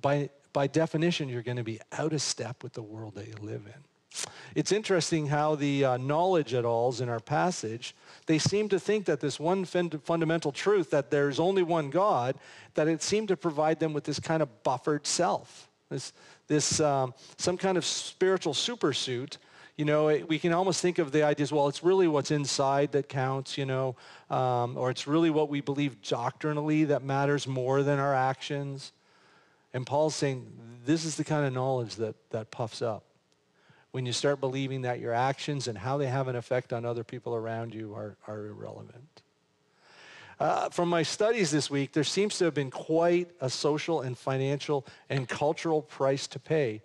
by, 0.00 0.30
by 0.52 0.66
definition, 0.66 1.28
you're 1.28 1.42
going 1.42 1.56
to 1.56 1.64
be 1.64 1.80
out 1.92 2.12
of 2.12 2.22
step 2.22 2.62
with 2.62 2.72
the 2.72 2.82
world 2.82 3.14
that 3.14 3.26
you 3.26 3.34
live 3.40 3.62
in. 3.66 3.95
It's 4.54 4.72
interesting 4.72 5.26
how 5.26 5.54
the 5.54 5.84
uh, 5.84 5.96
knowledge 5.96 6.54
at 6.54 6.64
alls 6.64 7.00
in 7.00 7.08
our 7.08 7.20
passage, 7.20 7.94
they 8.26 8.38
seem 8.38 8.68
to 8.70 8.78
think 8.78 9.04
that 9.06 9.20
this 9.20 9.38
one 9.38 9.64
fundamental 9.64 10.52
truth, 10.52 10.90
that 10.90 11.10
there's 11.10 11.38
only 11.40 11.62
one 11.62 11.90
God, 11.90 12.36
that 12.74 12.88
it 12.88 13.02
seemed 13.02 13.28
to 13.28 13.36
provide 13.36 13.80
them 13.80 13.92
with 13.92 14.04
this 14.04 14.20
kind 14.20 14.42
of 14.42 14.62
buffered 14.62 15.06
self, 15.06 15.70
this, 15.90 16.12
this 16.46 16.80
um, 16.80 17.14
some 17.36 17.56
kind 17.56 17.76
of 17.76 17.84
spiritual 17.84 18.54
supersuit. 18.54 19.38
You 19.76 19.84
know, 19.84 20.08
it, 20.08 20.26
we 20.26 20.38
can 20.38 20.54
almost 20.54 20.80
think 20.80 20.98
of 20.98 21.12
the 21.12 21.22
ideas, 21.22 21.52
well, 21.52 21.68
it's 21.68 21.84
really 21.84 22.08
what's 22.08 22.30
inside 22.30 22.92
that 22.92 23.10
counts, 23.10 23.58
you 23.58 23.66
know, 23.66 23.94
um, 24.30 24.78
or 24.78 24.90
it's 24.90 25.06
really 25.06 25.28
what 25.28 25.50
we 25.50 25.60
believe 25.60 26.00
doctrinally 26.00 26.84
that 26.84 27.02
matters 27.02 27.46
more 27.46 27.82
than 27.82 27.98
our 27.98 28.14
actions. 28.14 28.92
And 29.74 29.84
Paul's 29.84 30.14
saying 30.14 30.46
this 30.86 31.04
is 31.04 31.16
the 31.16 31.24
kind 31.24 31.44
of 31.44 31.52
knowledge 31.52 31.96
that, 31.96 32.14
that 32.30 32.50
puffs 32.50 32.80
up. 32.80 33.04
When 33.96 34.04
you 34.04 34.12
start 34.12 34.40
believing 34.40 34.82
that 34.82 35.00
your 35.00 35.14
actions 35.14 35.68
and 35.68 35.78
how 35.78 35.96
they 35.96 36.06
have 36.06 36.28
an 36.28 36.36
effect 36.36 36.74
on 36.74 36.84
other 36.84 37.02
people 37.02 37.34
around 37.34 37.72
you 37.72 37.94
are, 37.94 38.14
are 38.28 38.48
irrelevant. 38.48 39.22
Uh, 40.38 40.68
from 40.68 40.90
my 40.90 41.02
studies 41.02 41.50
this 41.50 41.70
week, 41.70 41.92
there 41.92 42.04
seems 42.04 42.36
to 42.36 42.44
have 42.44 42.52
been 42.52 42.70
quite 42.70 43.30
a 43.40 43.48
social 43.48 44.02
and 44.02 44.18
financial 44.18 44.86
and 45.08 45.26
cultural 45.26 45.80
price 45.80 46.26
to 46.26 46.38
pay 46.38 46.82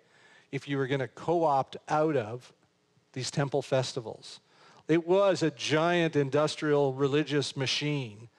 if 0.52 0.66
you 0.66 0.78
were 0.78 0.86
going 0.86 1.00
to 1.00 1.08
co-opt 1.08 1.76
out 1.90 2.16
of 2.16 2.50
these 3.12 3.30
temple 3.30 3.60
festivals. 3.60 4.40
It 4.88 5.06
was 5.06 5.42
a 5.42 5.50
giant 5.50 6.16
industrial 6.16 6.94
religious 6.94 7.58
machine. 7.58 8.30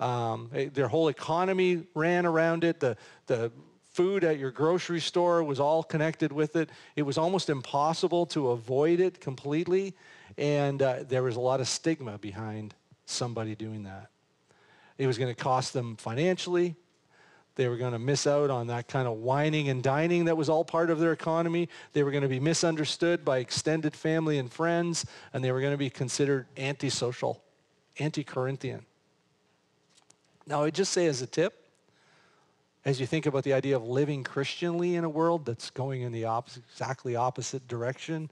Um, 0.00 0.48
their 0.72 0.88
whole 0.88 1.08
economy 1.08 1.82
ran 1.94 2.24
around 2.24 2.64
it. 2.64 2.80
The, 2.80 2.96
the 3.26 3.52
food 3.92 4.24
at 4.24 4.38
your 4.38 4.50
grocery 4.50 5.00
store 5.00 5.44
was 5.44 5.60
all 5.60 5.82
connected 5.82 6.32
with 6.32 6.56
it. 6.56 6.70
It 6.96 7.02
was 7.02 7.18
almost 7.18 7.50
impossible 7.50 8.26
to 8.26 8.50
avoid 8.50 9.00
it 9.00 9.20
completely. 9.20 9.94
And 10.38 10.80
uh, 10.80 11.04
there 11.06 11.22
was 11.22 11.36
a 11.36 11.40
lot 11.40 11.60
of 11.60 11.68
stigma 11.68 12.18
behind 12.18 12.74
somebody 13.04 13.54
doing 13.54 13.82
that. 13.84 14.08
It 14.96 15.06
was 15.06 15.18
going 15.18 15.34
to 15.34 15.40
cost 15.40 15.72
them 15.72 15.96
financially. 15.96 16.74
They 17.54 17.68
were 17.68 17.76
going 17.76 17.92
to 17.92 17.98
miss 17.98 18.26
out 18.26 18.48
on 18.48 18.68
that 18.68 18.88
kind 18.88 19.06
of 19.06 19.18
wining 19.18 19.68
and 19.68 19.82
dining 19.82 20.24
that 20.24 20.36
was 20.38 20.48
all 20.48 20.64
part 20.64 20.88
of 20.88 20.98
their 20.98 21.12
economy. 21.12 21.68
They 21.92 22.02
were 22.02 22.10
going 22.10 22.22
to 22.22 22.28
be 22.28 22.40
misunderstood 22.40 23.26
by 23.26 23.38
extended 23.38 23.94
family 23.94 24.38
and 24.38 24.50
friends, 24.50 25.04
and 25.34 25.44
they 25.44 25.52
were 25.52 25.60
going 25.60 25.74
to 25.74 25.78
be 25.78 25.90
considered 25.90 26.46
antisocial, 26.56 27.42
anti-Corinthian. 27.98 28.86
Now, 30.46 30.62
I 30.62 30.70
just 30.70 30.92
say 30.92 31.06
as 31.06 31.20
a 31.20 31.26
tip, 31.26 31.61
as 32.84 33.00
you 33.00 33.06
think 33.06 33.26
about 33.26 33.44
the 33.44 33.52
idea 33.52 33.76
of 33.76 33.84
living 33.84 34.24
Christianly 34.24 34.96
in 34.96 35.04
a 35.04 35.08
world 35.08 35.44
that's 35.44 35.70
going 35.70 36.02
in 36.02 36.12
the 36.12 36.24
opposite, 36.24 36.64
exactly 36.70 37.14
opposite 37.14 37.66
direction 37.68 38.30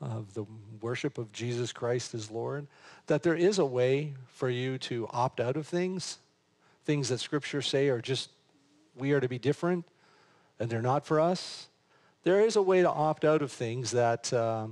of 0.00 0.32
the 0.34 0.46
worship 0.80 1.18
of 1.18 1.32
Jesus 1.32 1.72
Christ 1.72 2.14
as 2.14 2.30
Lord, 2.30 2.66
that 3.06 3.22
there 3.22 3.34
is 3.34 3.58
a 3.58 3.66
way 3.66 4.14
for 4.28 4.48
you 4.48 4.78
to 4.78 5.08
opt 5.10 5.40
out 5.40 5.56
of 5.56 5.66
things, 5.66 6.18
things 6.84 7.08
that 7.08 7.18
Scripture 7.18 7.62
say 7.62 7.88
are 7.88 8.00
just, 8.00 8.30
we 8.96 9.12
are 9.12 9.20
to 9.20 9.28
be 9.28 9.38
different, 9.38 9.84
and 10.58 10.70
they're 10.70 10.80
not 10.80 11.04
for 11.04 11.20
us. 11.20 11.68
There 12.22 12.40
is 12.40 12.56
a 12.56 12.62
way 12.62 12.82
to 12.82 12.88
opt 12.88 13.24
out 13.24 13.42
of 13.42 13.50
things 13.50 13.90
that 13.90 14.32
uh, 14.32 14.68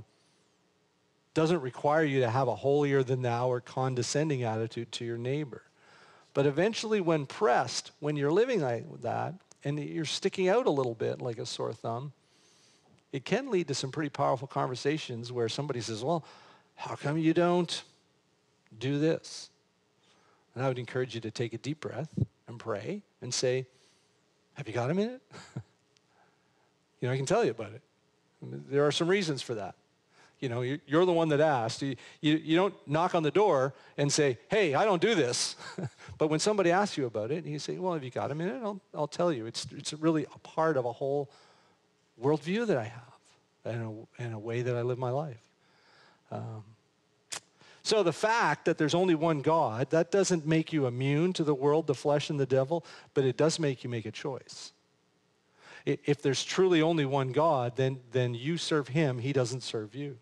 doesn't 1.33 1.61
require 1.61 2.03
you 2.03 2.21
to 2.21 2.29
have 2.29 2.47
a 2.47 2.55
holier 2.55 3.03
than 3.03 3.21
thou 3.21 3.49
or 3.49 3.59
condescending 3.59 4.43
attitude 4.43 4.91
to 4.93 5.05
your 5.05 5.17
neighbor. 5.17 5.63
But 6.39 6.45
eventually, 6.45 7.01
when 7.01 7.25
pressed, 7.25 7.91
when 7.99 8.15
you're 8.15 8.31
living 8.31 8.61
like 8.61 8.85
that, 9.01 9.33
and 9.65 9.77
you're 9.77 10.05
sticking 10.05 10.47
out 10.47 10.67
a 10.67 10.69
little 10.69 10.95
bit 10.95 11.21
like 11.21 11.37
a 11.37 11.45
sore 11.45 11.73
thumb, 11.73 12.13
it 13.11 13.25
can 13.25 13.51
lead 13.51 13.67
to 13.67 13.75
some 13.75 13.91
pretty 13.91 14.07
powerful 14.07 14.47
conversations 14.47 15.33
where 15.33 15.49
somebody 15.49 15.81
says, 15.81 16.01
well, 16.01 16.23
how 16.75 16.95
come 16.95 17.17
you 17.17 17.33
don't 17.33 17.83
do 18.79 18.99
this? 18.99 19.49
And 20.55 20.63
I 20.63 20.69
would 20.69 20.79
encourage 20.79 21.13
you 21.13 21.19
to 21.19 21.29
take 21.29 21.51
a 21.51 21.57
deep 21.57 21.81
breath 21.81 22.17
and 22.47 22.57
pray 22.57 23.01
and 23.21 23.33
say, 23.33 23.67
have 24.53 24.65
you 24.65 24.73
got 24.73 24.89
a 24.89 24.93
minute? 24.93 25.21
you 27.01 27.09
know, 27.09 27.11
I 27.13 27.17
can 27.17 27.25
tell 27.25 27.43
you 27.43 27.51
about 27.51 27.73
it. 27.73 27.81
There 28.41 28.87
are 28.87 28.93
some 28.93 29.09
reasons 29.09 29.41
for 29.41 29.55
that. 29.55 29.75
You 30.39 30.49
know, 30.49 30.61
you're 30.61 31.05
the 31.05 31.13
one 31.13 31.29
that 31.29 31.41
asked. 31.41 31.81
You, 31.81 31.95
you, 32.21 32.37
you 32.37 32.55
don't 32.55 32.73
knock 32.87 33.13
on 33.13 33.23
the 33.23 33.31
door 33.31 33.73
and 33.97 34.11
say, 34.11 34.37
hey, 34.49 34.73
I 34.73 34.85
don't 34.85 35.01
do 35.01 35.13
this. 35.13 35.55
but 36.17 36.27
when 36.27 36.39
somebody 36.39 36.71
asks 36.71 36.97
you 36.97 37.05
about 37.05 37.31
it, 37.31 37.45
you 37.45 37.59
say, 37.59 37.77
well, 37.77 37.93
have 37.93 38.03
you 38.03 38.09
got 38.09 38.31
a 38.31 38.35
minute? 38.35 38.61
I'll, 38.63 38.79
I'll 38.93 39.07
tell 39.07 39.33
you. 39.33 39.45
It's, 39.45 39.67
it's 39.75 39.93
really 39.93 40.25
a 40.33 40.39
part 40.39 40.77
of 40.77 40.85
a 40.85 40.91
whole 40.93 41.29
worldview 42.21 42.67
that 42.67 42.77
I 42.77 42.85
have 42.85 43.03
and 43.65 44.07
a, 44.19 44.23
and 44.23 44.33
a 44.33 44.39
way 44.39 44.61
that 44.61 44.75
I 44.75 44.81
live 44.81 44.97
my 44.97 45.11
life. 45.11 45.41
Um, 46.31 46.63
so 47.83 48.03
the 48.03 48.13
fact 48.13 48.65
that 48.65 48.77
there's 48.77 48.93
only 48.93 49.15
one 49.15 49.41
God, 49.41 49.89
that 49.89 50.11
doesn't 50.11 50.45
make 50.45 50.71
you 50.71 50.85
immune 50.85 51.33
to 51.33 51.43
the 51.43 51.55
world, 51.55 51.87
the 51.87 51.95
flesh, 51.95 52.29
and 52.29 52.39
the 52.39 52.45
devil, 52.45 52.85
but 53.13 53.23
it 53.23 53.35
does 53.35 53.59
make 53.59 53.83
you 53.83 53.89
make 53.89 54.05
a 54.05 54.11
choice 54.11 54.73
if 55.85 56.21
there's 56.21 56.43
truly 56.43 56.81
only 56.81 57.05
one 57.05 57.31
God, 57.31 57.75
then, 57.75 57.99
then 58.11 58.33
you 58.33 58.57
serve 58.57 58.89
him, 58.89 59.19
he 59.19 59.33
doesn't 59.33 59.61
serve 59.61 59.95
you. 59.95 60.17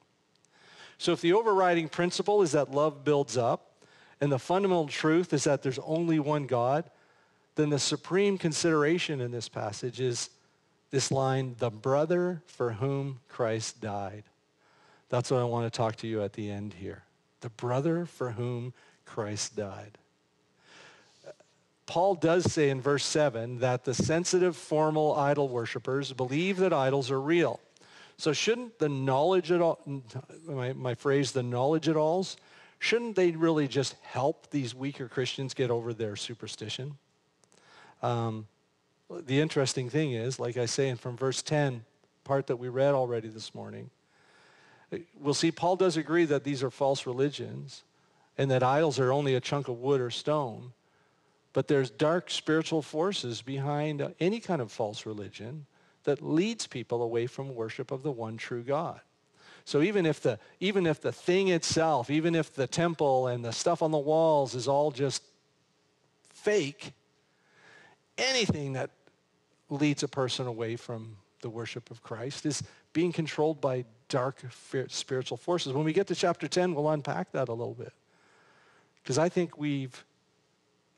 So 0.98 1.12
if 1.12 1.22
the 1.22 1.34
overriding 1.34 1.90
principle 1.90 2.42
is 2.42 2.54
that 2.54 2.72
love 2.72 3.04
builds 3.04 3.38
up, 3.38 3.72
and 4.20 4.32
the 4.32 4.40
fundamental 4.40 4.88
truth 4.88 5.34
is 5.34 5.44
that 5.44 5.62
there's 5.62 5.80
only 5.80 6.20
one 6.20 6.48
God, 6.48 6.90
then 7.56 7.70
the 7.70 7.80
supreme 7.80 8.38
consideration 8.38 9.22
in 9.22 9.32
this 9.32 9.50
passage 9.50 10.00
is 10.00 10.30
this 10.90 11.12
line, 11.12 11.56
the 11.60 11.70
brother 11.70 12.42
for 12.46 12.72
whom 12.72 13.20
Christ 13.28 13.82
died. 13.82 14.24
That's 15.10 15.32
what 15.32 15.40
I 15.40 15.44
want 15.44 15.72
to 15.72 15.76
talk 15.76 15.98
to 15.98 16.08
you 16.08 16.24
at 16.24 16.34
the 16.34 16.50
end 16.50 16.74
here. 16.74 17.04
The 17.42 17.50
brother 17.50 18.06
for 18.06 18.32
whom 18.32 18.74
Christ 19.06 19.56
died. 19.56 19.98
Paul 21.86 22.16
does 22.16 22.52
say 22.52 22.70
in 22.70 22.82
verse 22.82 23.06
7 23.06 23.60
that 23.60 23.86
the 23.86 23.94
sensitive, 23.94 24.58
formal 24.58 25.16
idol 25.16 25.48
worshippers 25.48 26.12
believe 26.12 26.58
that 26.58 26.74
idols 26.74 27.10
are 27.10 27.22
real. 27.22 27.62
So 28.18 28.34
shouldn't 28.34 28.80
the 28.80 28.90
knowledge 28.90 29.52
at 29.52 29.62
all, 29.62 29.80
my, 30.46 30.74
my 30.74 30.96
phrase, 30.96 31.32
the 31.32 31.44
knowledge 31.44 31.88
at 31.88 31.96
alls, 31.96 32.38
shouldn't 32.80 33.16
they 33.16 33.32
really 33.32 33.68
just 33.68 33.96
help 34.02 34.50
these 34.50 34.74
weaker 34.74 35.08
Christians 35.08 35.54
get 35.54 35.70
over 35.70 35.94
their 35.94 36.16
superstition? 36.16 36.98
Um, 38.02 38.48
the 39.10 39.40
interesting 39.40 39.90
thing 39.90 40.14
is, 40.14 40.40
like 40.40 40.58
I 40.58 40.66
say 40.66 40.90
and 40.90 41.00
from 41.00 41.16
verse 41.16 41.42
10, 41.44 41.86
part 42.24 42.48
that 42.48 42.58
we 42.58 42.70
read 42.70 42.94
already 42.94 43.28
this 43.28 43.54
morning, 43.54 43.90
we'll 45.20 45.34
see 45.34 45.52
Paul 45.52 45.76
does 45.76 45.96
agree 45.96 46.26
that 46.26 46.44
these 46.44 46.64
are 46.64 46.72
false 46.72 47.06
religions 47.06 47.84
and 48.38 48.50
that 48.52 48.64
idols 48.64 49.00
are 49.00 49.12
only 49.12 49.36
a 49.36 49.40
chunk 49.40 49.68
of 49.68 49.80
wood 49.80 50.02
or 50.02 50.10
stone. 50.10 50.74
But 51.54 51.68
there's 51.68 51.90
dark 51.90 52.30
spiritual 52.30 52.82
forces 52.82 53.42
behind 53.42 54.14
any 54.20 54.40
kind 54.40 54.62
of 54.62 54.72
false 54.72 55.06
religion 55.06 55.66
that 56.08 56.22
leads 56.22 56.68
people 56.68 57.04
away 57.04 57.28
from 57.28 57.54
worship 57.54 57.92
of 57.92 58.02
the 58.02 58.12
one 58.12 58.38
true 58.38 58.64
God. 58.64 59.02
So 59.66 59.82
even 59.82 60.06
if 60.06 60.22
the 60.22 60.40
even 60.62 60.88
if 60.88 61.02
the 61.02 61.12
thing 61.12 61.50
itself, 61.50 62.10
even 62.10 62.34
if 62.34 62.54
the 62.54 62.66
temple 62.66 63.28
and 63.28 63.44
the 63.44 63.52
stuff 63.52 63.82
on 63.82 63.92
the 63.92 63.98
walls 63.98 64.56
is 64.56 64.70
all 64.70 64.90
just 64.90 65.22
fake, 66.30 66.94
anything 68.18 68.74
that 68.74 68.92
leads 69.70 70.02
a 70.02 70.08
person 70.08 70.48
away 70.48 70.78
from 70.78 71.18
the 71.42 71.50
worship 71.50 71.92
of 71.92 72.02
Christ 72.02 72.46
is 72.46 72.64
being 72.94 73.12
controlled 73.12 73.60
by 73.60 73.84
dark 74.08 74.42
spiritual 74.88 75.36
forces. 75.36 75.74
When 75.74 75.84
we 75.84 75.92
get 75.92 76.08
to 76.08 76.16
chapter 76.16 76.48
10, 76.48 76.74
we'll 76.74 76.90
unpack 76.90 77.34
that 77.34 77.50
a 77.50 77.54
little 77.54 77.74
bit. 77.74 77.92
Because 79.04 79.18
I 79.18 79.28
think 79.28 79.58
we've 79.58 80.06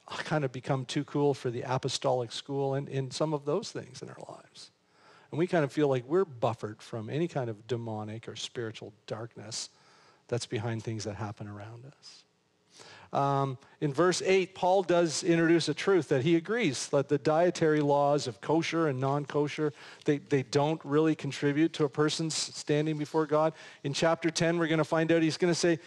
kind 0.08 0.46
of 0.46 0.52
become 0.52 0.86
too 0.86 1.04
cool 1.04 1.34
for 1.34 1.50
the 1.50 1.64
apostolic 1.64 2.32
school 2.32 2.76
and, 2.76 2.88
and 2.90 3.12
some 3.12 3.34
of 3.34 3.46
those 3.46 3.72
things 3.72 4.04
in 4.04 4.10
our 4.10 4.24
lives. 4.30 4.70
And 5.32 5.38
we 5.38 5.48
kind 5.48 5.64
of 5.64 5.72
feel 5.72 5.88
like 5.88 6.06
we're 6.08 6.26
buffered 6.26 6.82
from 6.82 7.10
any 7.10 7.28
kind 7.28 7.50
of 7.50 7.68
demonic 7.68 8.28
or 8.28 8.36
spiritual 8.36 8.94
darkness 9.08 9.70
that's 10.28 10.46
behind 10.46 10.84
things 10.84 11.04
that 11.04 11.16
happen 11.16 11.48
around 11.48 11.86
us. 11.86 12.24
Um, 13.12 13.58
in 13.82 13.92
verse 13.92 14.22
8, 14.24 14.54
Paul 14.54 14.84
does 14.84 15.24
introduce 15.24 15.68
a 15.68 15.74
truth 15.74 16.10
that 16.10 16.22
he 16.22 16.36
agrees 16.36 16.88
that 16.90 17.10
the 17.10 17.18
dietary 17.18 17.82
laws 17.82 18.28
of 18.28 18.40
kosher 18.40 18.88
and 18.88 19.00
non-kosher, 19.00 19.74
they, 20.06 20.20
they 20.20 20.44
don't 20.44 20.80
really 20.84 21.16
contribute 21.16 21.74
to 21.74 21.86
a 21.86 21.90
person's 21.90 22.36
standing 22.36 22.98
before 22.98 23.26
God. 23.26 23.54
In 23.84 23.94
chapter 23.94 24.30
10, 24.30 24.60
we're 24.60 24.68
going 24.68 24.78
to 24.78 24.84
find 24.84 25.12
out 25.12 25.24
he's 25.24 25.38
going 25.38 25.52
to 25.52 25.60
say, 25.60 25.80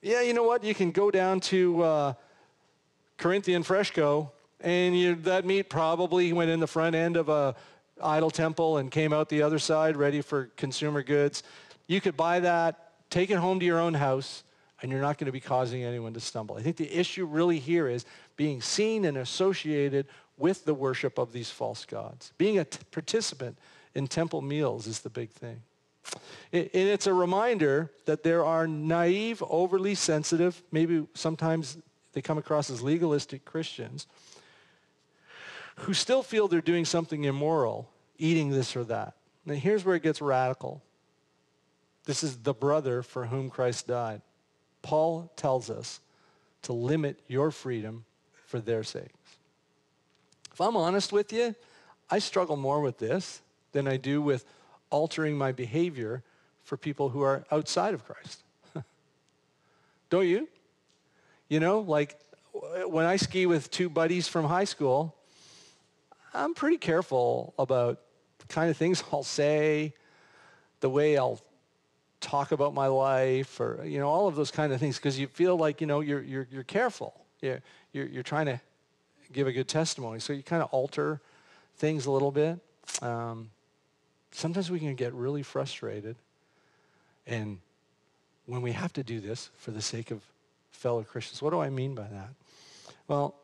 yeah, 0.00 0.20
you 0.20 0.34
know 0.34 0.44
what? 0.44 0.62
You 0.62 0.74
can 0.74 0.92
go 0.92 1.10
down 1.10 1.40
to 1.40 1.82
uh, 1.82 2.12
Corinthian 3.16 3.64
Freshco, 3.64 4.30
and 4.60 4.96
you, 4.96 5.16
that 5.16 5.44
meat 5.44 5.68
probably 5.68 6.32
went 6.32 6.50
in 6.50 6.60
the 6.60 6.68
front 6.68 6.94
end 6.94 7.16
of 7.16 7.28
a 7.28 7.56
idol 8.02 8.30
temple 8.30 8.78
and 8.78 8.90
came 8.90 9.12
out 9.12 9.28
the 9.28 9.42
other 9.42 9.58
side 9.58 9.96
ready 9.96 10.20
for 10.20 10.46
consumer 10.56 11.02
goods. 11.02 11.42
You 11.86 12.00
could 12.00 12.16
buy 12.16 12.40
that, 12.40 12.90
take 13.10 13.30
it 13.30 13.36
home 13.36 13.60
to 13.60 13.66
your 13.66 13.78
own 13.78 13.94
house, 13.94 14.44
and 14.80 14.90
you're 14.90 15.00
not 15.00 15.18
going 15.18 15.26
to 15.26 15.32
be 15.32 15.40
causing 15.40 15.84
anyone 15.84 16.12
to 16.14 16.20
stumble. 16.20 16.56
I 16.56 16.62
think 16.62 16.76
the 16.76 16.92
issue 16.92 17.24
really 17.24 17.58
here 17.58 17.88
is 17.88 18.04
being 18.36 18.60
seen 18.60 19.04
and 19.04 19.16
associated 19.16 20.06
with 20.36 20.64
the 20.64 20.74
worship 20.74 21.18
of 21.18 21.32
these 21.32 21.50
false 21.50 21.84
gods. 21.84 22.32
Being 22.38 22.58
a 22.58 22.64
t- 22.64 22.78
participant 22.90 23.56
in 23.94 24.08
temple 24.08 24.42
meals 24.42 24.86
is 24.86 25.00
the 25.00 25.10
big 25.10 25.30
thing. 25.30 25.62
and 26.52 26.68
it's 26.72 27.06
a 27.06 27.14
reminder 27.14 27.90
that 28.06 28.24
there 28.24 28.44
are 28.44 28.66
naive, 28.66 29.42
overly 29.48 29.94
sensitive, 29.94 30.62
maybe 30.72 31.06
sometimes 31.14 31.78
they 32.12 32.20
come 32.20 32.38
across 32.38 32.70
as 32.70 32.82
legalistic 32.82 33.44
Christians 33.44 34.06
who 35.82 35.94
still 35.94 36.22
feel 36.22 36.46
they're 36.48 36.60
doing 36.60 36.84
something 36.84 37.24
immoral, 37.24 37.88
eating 38.18 38.50
this 38.50 38.76
or 38.76 38.84
that. 38.84 39.14
Now 39.44 39.54
here's 39.54 39.84
where 39.84 39.96
it 39.96 40.02
gets 40.02 40.20
radical. 40.20 40.82
This 42.04 42.22
is 42.22 42.38
the 42.38 42.54
brother 42.54 43.02
for 43.02 43.26
whom 43.26 43.50
Christ 43.50 43.88
died. 43.88 44.22
Paul 44.82 45.30
tells 45.36 45.70
us 45.70 46.00
to 46.62 46.72
limit 46.72 47.18
your 47.26 47.50
freedom 47.50 48.04
for 48.46 48.60
their 48.60 48.84
sakes. 48.84 49.08
If 50.52 50.60
I'm 50.60 50.76
honest 50.76 51.12
with 51.12 51.32
you, 51.32 51.54
I 52.10 52.18
struggle 52.18 52.56
more 52.56 52.80
with 52.80 52.98
this 52.98 53.40
than 53.72 53.88
I 53.88 53.96
do 53.96 54.20
with 54.22 54.44
altering 54.90 55.36
my 55.36 55.50
behavior 55.50 56.22
for 56.62 56.76
people 56.76 57.08
who 57.08 57.22
are 57.22 57.44
outside 57.50 57.94
of 57.94 58.04
Christ. 58.04 58.42
Don't 60.10 60.28
you? 60.28 60.48
You 61.48 61.58
know, 61.58 61.80
like 61.80 62.20
when 62.86 63.06
I 63.06 63.16
ski 63.16 63.46
with 63.46 63.70
two 63.70 63.88
buddies 63.88 64.28
from 64.28 64.44
high 64.44 64.64
school, 64.64 65.16
I'm 66.34 66.54
pretty 66.54 66.78
careful 66.78 67.54
about 67.58 68.00
the 68.38 68.46
kind 68.46 68.70
of 68.70 68.76
things 68.76 69.02
I'll 69.12 69.22
say, 69.22 69.94
the 70.80 70.90
way 70.90 71.16
I'll 71.16 71.40
talk 72.20 72.52
about 72.52 72.72
my 72.72 72.86
life 72.86 73.60
or, 73.60 73.84
you 73.84 73.98
know, 73.98 74.08
all 74.08 74.28
of 74.28 74.36
those 74.36 74.50
kind 74.50 74.72
of 74.72 74.80
things 74.80 74.96
because 74.96 75.18
you 75.18 75.26
feel 75.26 75.56
like, 75.56 75.80
you 75.80 75.86
know, 75.86 76.00
you're, 76.00 76.22
you're, 76.22 76.48
you're 76.50 76.62
careful. 76.62 77.14
You're, 77.40 77.60
you're, 77.92 78.06
you're 78.06 78.22
trying 78.22 78.46
to 78.46 78.60
give 79.32 79.46
a 79.46 79.52
good 79.52 79.68
testimony. 79.68 80.20
So 80.20 80.32
you 80.32 80.42
kind 80.42 80.62
of 80.62 80.68
alter 80.70 81.20
things 81.76 82.06
a 82.06 82.10
little 82.10 82.30
bit. 82.30 82.58
Um, 83.00 83.50
sometimes 84.30 84.70
we 84.70 84.78
can 84.78 84.94
get 84.94 85.12
really 85.12 85.42
frustrated. 85.42 86.16
And 87.26 87.58
when 88.46 88.62
we 88.62 88.72
have 88.72 88.92
to 88.94 89.02
do 89.02 89.20
this 89.20 89.50
for 89.56 89.70
the 89.70 89.82
sake 89.82 90.10
of 90.10 90.22
fellow 90.70 91.02
Christians, 91.02 91.42
what 91.42 91.50
do 91.50 91.60
I 91.60 91.70
mean 91.70 91.94
by 91.94 92.04
that? 92.04 92.30
Well, 93.08 93.34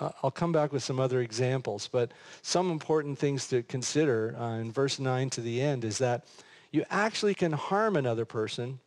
I'll 0.00 0.30
come 0.30 0.52
back 0.52 0.72
with 0.72 0.82
some 0.82 0.98
other 0.98 1.20
examples, 1.20 1.88
but 1.88 2.12
some 2.42 2.70
important 2.70 3.18
things 3.18 3.46
to 3.48 3.62
consider 3.62 4.34
uh, 4.38 4.56
in 4.56 4.72
verse 4.72 4.98
9 4.98 5.30
to 5.30 5.40
the 5.40 5.60
end 5.60 5.84
is 5.84 5.98
that 5.98 6.24
you 6.72 6.84
actually 6.90 7.34
can 7.34 7.52
harm 7.52 7.96
another 7.96 8.24
person 8.24 8.80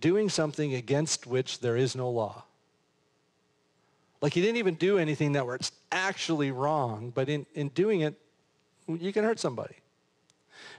doing 0.00 0.28
something 0.28 0.74
against 0.74 1.26
which 1.26 1.60
there 1.60 1.76
is 1.76 1.96
no 1.96 2.10
law. 2.10 2.44
Like 4.20 4.36
you 4.36 4.42
didn't 4.42 4.58
even 4.58 4.74
do 4.74 4.98
anything 4.98 5.32
that 5.32 5.46
was 5.46 5.72
actually 5.90 6.50
wrong, 6.50 7.12
but 7.14 7.28
in, 7.28 7.46
in 7.54 7.68
doing 7.68 8.02
it, 8.02 8.14
you 8.86 9.12
can 9.12 9.24
hurt 9.24 9.40
somebody. 9.40 9.74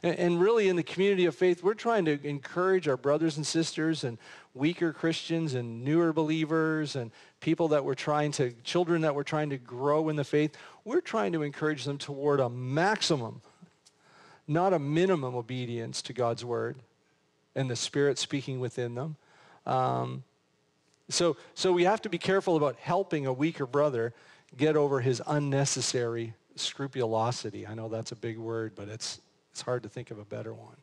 And, 0.01 0.17
and 0.17 0.41
really 0.41 0.69
in 0.69 0.75
the 0.75 0.83
community 0.83 1.25
of 1.25 1.35
faith, 1.35 1.63
we're 1.63 1.73
trying 1.73 2.05
to 2.05 2.25
encourage 2.25 2.87
our 2.87 2.97
brothers 2.97 3.37
and 3.37 3.45
sisters 3.45 4.03
and 4.03 4.17
weaker 4.53 4.93
Christians 4.93 5.53
and 5.53 5.83
newer 5.83 6.13
believers 6.13 6.95
and 6.95 7.11
people 7.39 7.69
that 7.69 7.83
we're 7.83 7.95
trying 7.95 8.31
to, 8.33 8.51
children 8.63 9.01
that 9.01 9.15
we're 9.15 9.23
trying 9.23 9.49
to 9.49 9.57
grow 9.57 10.09
in 10.09 10.15
the 10.15 10.23
faith. 10.23 10.55
We're 10.85 11.01
trying 11.01 11.33
to 11.33 11.41
encourage 11.41 11.85
them 11.85 11.97
toward 11.97 12.39
a 12.39 12.49
maximum 12.49 13.41
not 14.47 14.73
a 14.73 14.79
minimum 14.79 15.35
obedience 15.35 16.01
to 16.03 16.13
God's 16.13 16.43
word 16.43 16.77
and 17.55 17.69
the 17.69 17.75
Spirit 17.75 18.17
speaking 18.17 18.59
within 18.59 18.95
them. 18.95 19.15
Um, 19.65 20.23
so, 21.09 21.37
so 21.53 21.71
we 21.71 21.83
have 21.83 22.01
to 22.01 22.09
be 22.09 22.17
careful 22.17 22.55
about 22.55 22.75
helping 22.77 23.25
a 23.25 23.33
weaker 23.33 23.65
brother 23.65 24.13
get 24.57 24.75
over 24.75 24.99
his 24.99 25.21
unnecessary 25.27 26.33
scrupulosity. 26.55 27.65
I 27.65 27.73
know 27.73 27.89
that's 27.89 28.11
a 28.11 28.15
big 28.15 28.37
word, 28.37 28.73
but 28.75 28.89
it's, 28.89 29.19
it's 29.51 29.61
hard 29.61 29.83
to 29.83 29.89
think 29.89 30.11
of 30.11 30.19
a 30.19 30.25
better 30.25 30.53
one. 30.53 30.75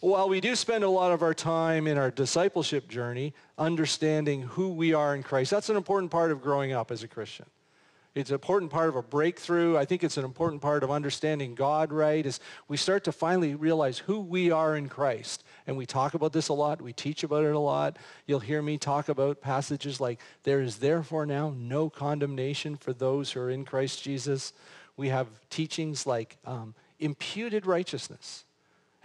While 0.00 0.28
we 0.28 0.40
do 0.40 0.54
spend 0.54 0.84
a 0.84 0.90
lot 0.90 1.12
of 1.12 1.22
our 1.22 1.34
time 1.34 1.86
in 1.86 1.96
our 1.96 2.10
discipleship 2.10 2.88
journey 2.88 3.32
understanding 3.56 4.42
who 4.42 4.68
we 4.68 4.92
are 4.92 5.14
in 5.14 5.22
Christ, 5.22 5.50
that's 5.50 5.70
an 5.70 5.76
important 5.76 6.10
part 6.10 6.30
of 6.30 6.42
growing 6.42 6.72
up 6.72 6.90
as 6.90 7.02
a 7.02 7.08
Christian. 7.08 7.46
It's 8.16 8.30
an 8.30 8.34
important 8.34 8.70
part 8.70 8.88
of 8.88 8.96
a 8.96 9.02
breakthrough. 9.02 9.76
I 9.76 9.84
think 9.84 10.02
it's 10.02 10.16
an 10.16 10.24
important 10.24 10.62
part 10.62 10.82
of 10.82 10.90
understanding 10.90 11.54
God 11.54 11.92
right 11.92 12.24
is 12.24 12.40
we 12.66 12.78
start 12.78 13.04
to 13.04 13.12
finally 13.12 13.54
realize 13.54 13.98
who 13.98 14.20
we 14.20 14.50
are 14.50 14.74
in 14.74 14.88
Christ. 14.88 15.44
And 15.66 15.76
we 15.76 15.84
talk 15.84 16.14
about 16.14 16.32
this 16.32 16.48
a 16.48 16.54
lot. 16.54 16.80
We 16.80 16.94
teach 16.94 17.24
about 17.24 17.44
it 17.44 17.54
a 17.54 17.58
lot. 17.58 17.98
You'll 18.24 18.40
hear 18.40 18.62
me 18.62 18.78
talk 18.78 19.10
about 19.10 19.42
passages 19.42 20.00
like, 20.00 20.18
there 20.44 20.62
is 20.62 20.78
therefore 20.78 21.26
now 21.26 21.52
no 21.54 21.90
condemnation 21.90 22.76
for 22.76 22.94
those 22.94 23.32
who 23.32 23.40
are 23.40 23.50
in 23.50 23.66
Christ 23.66 24.02
Jesus. 24.02 24.54
We 24.96 25.10
have 25.10 25.28
teachings 25.50 26.06
like 26.06 26.38
um, 26.46 26.74
imputed 26.98 27.66
righteousness. 27.66 28.45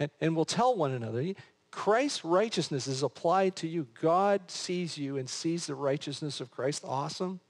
And, 0.02 0.10
and 0.20 0.36
we'll 0.36 0.44
tell 0.44 0.74
one 0.74 0.92
another, 0.92 1.32
Christ's 1.70 2.24
righteousness 2.24 2.86
is 2.86 3.02
applied 3.02 3.56
to 3.56 3.68
you. 3.68 3.86
God 4.00 4.50
sees 4.50 4.98
you 4.98 5.16
and 5.16 5.28
sees 5.28 5.66
the 5.66 5.74
righteousness 5.74 6.40
of 6.40 6.50
Christ. 6.50 6.84
Awesome 6.86 7.40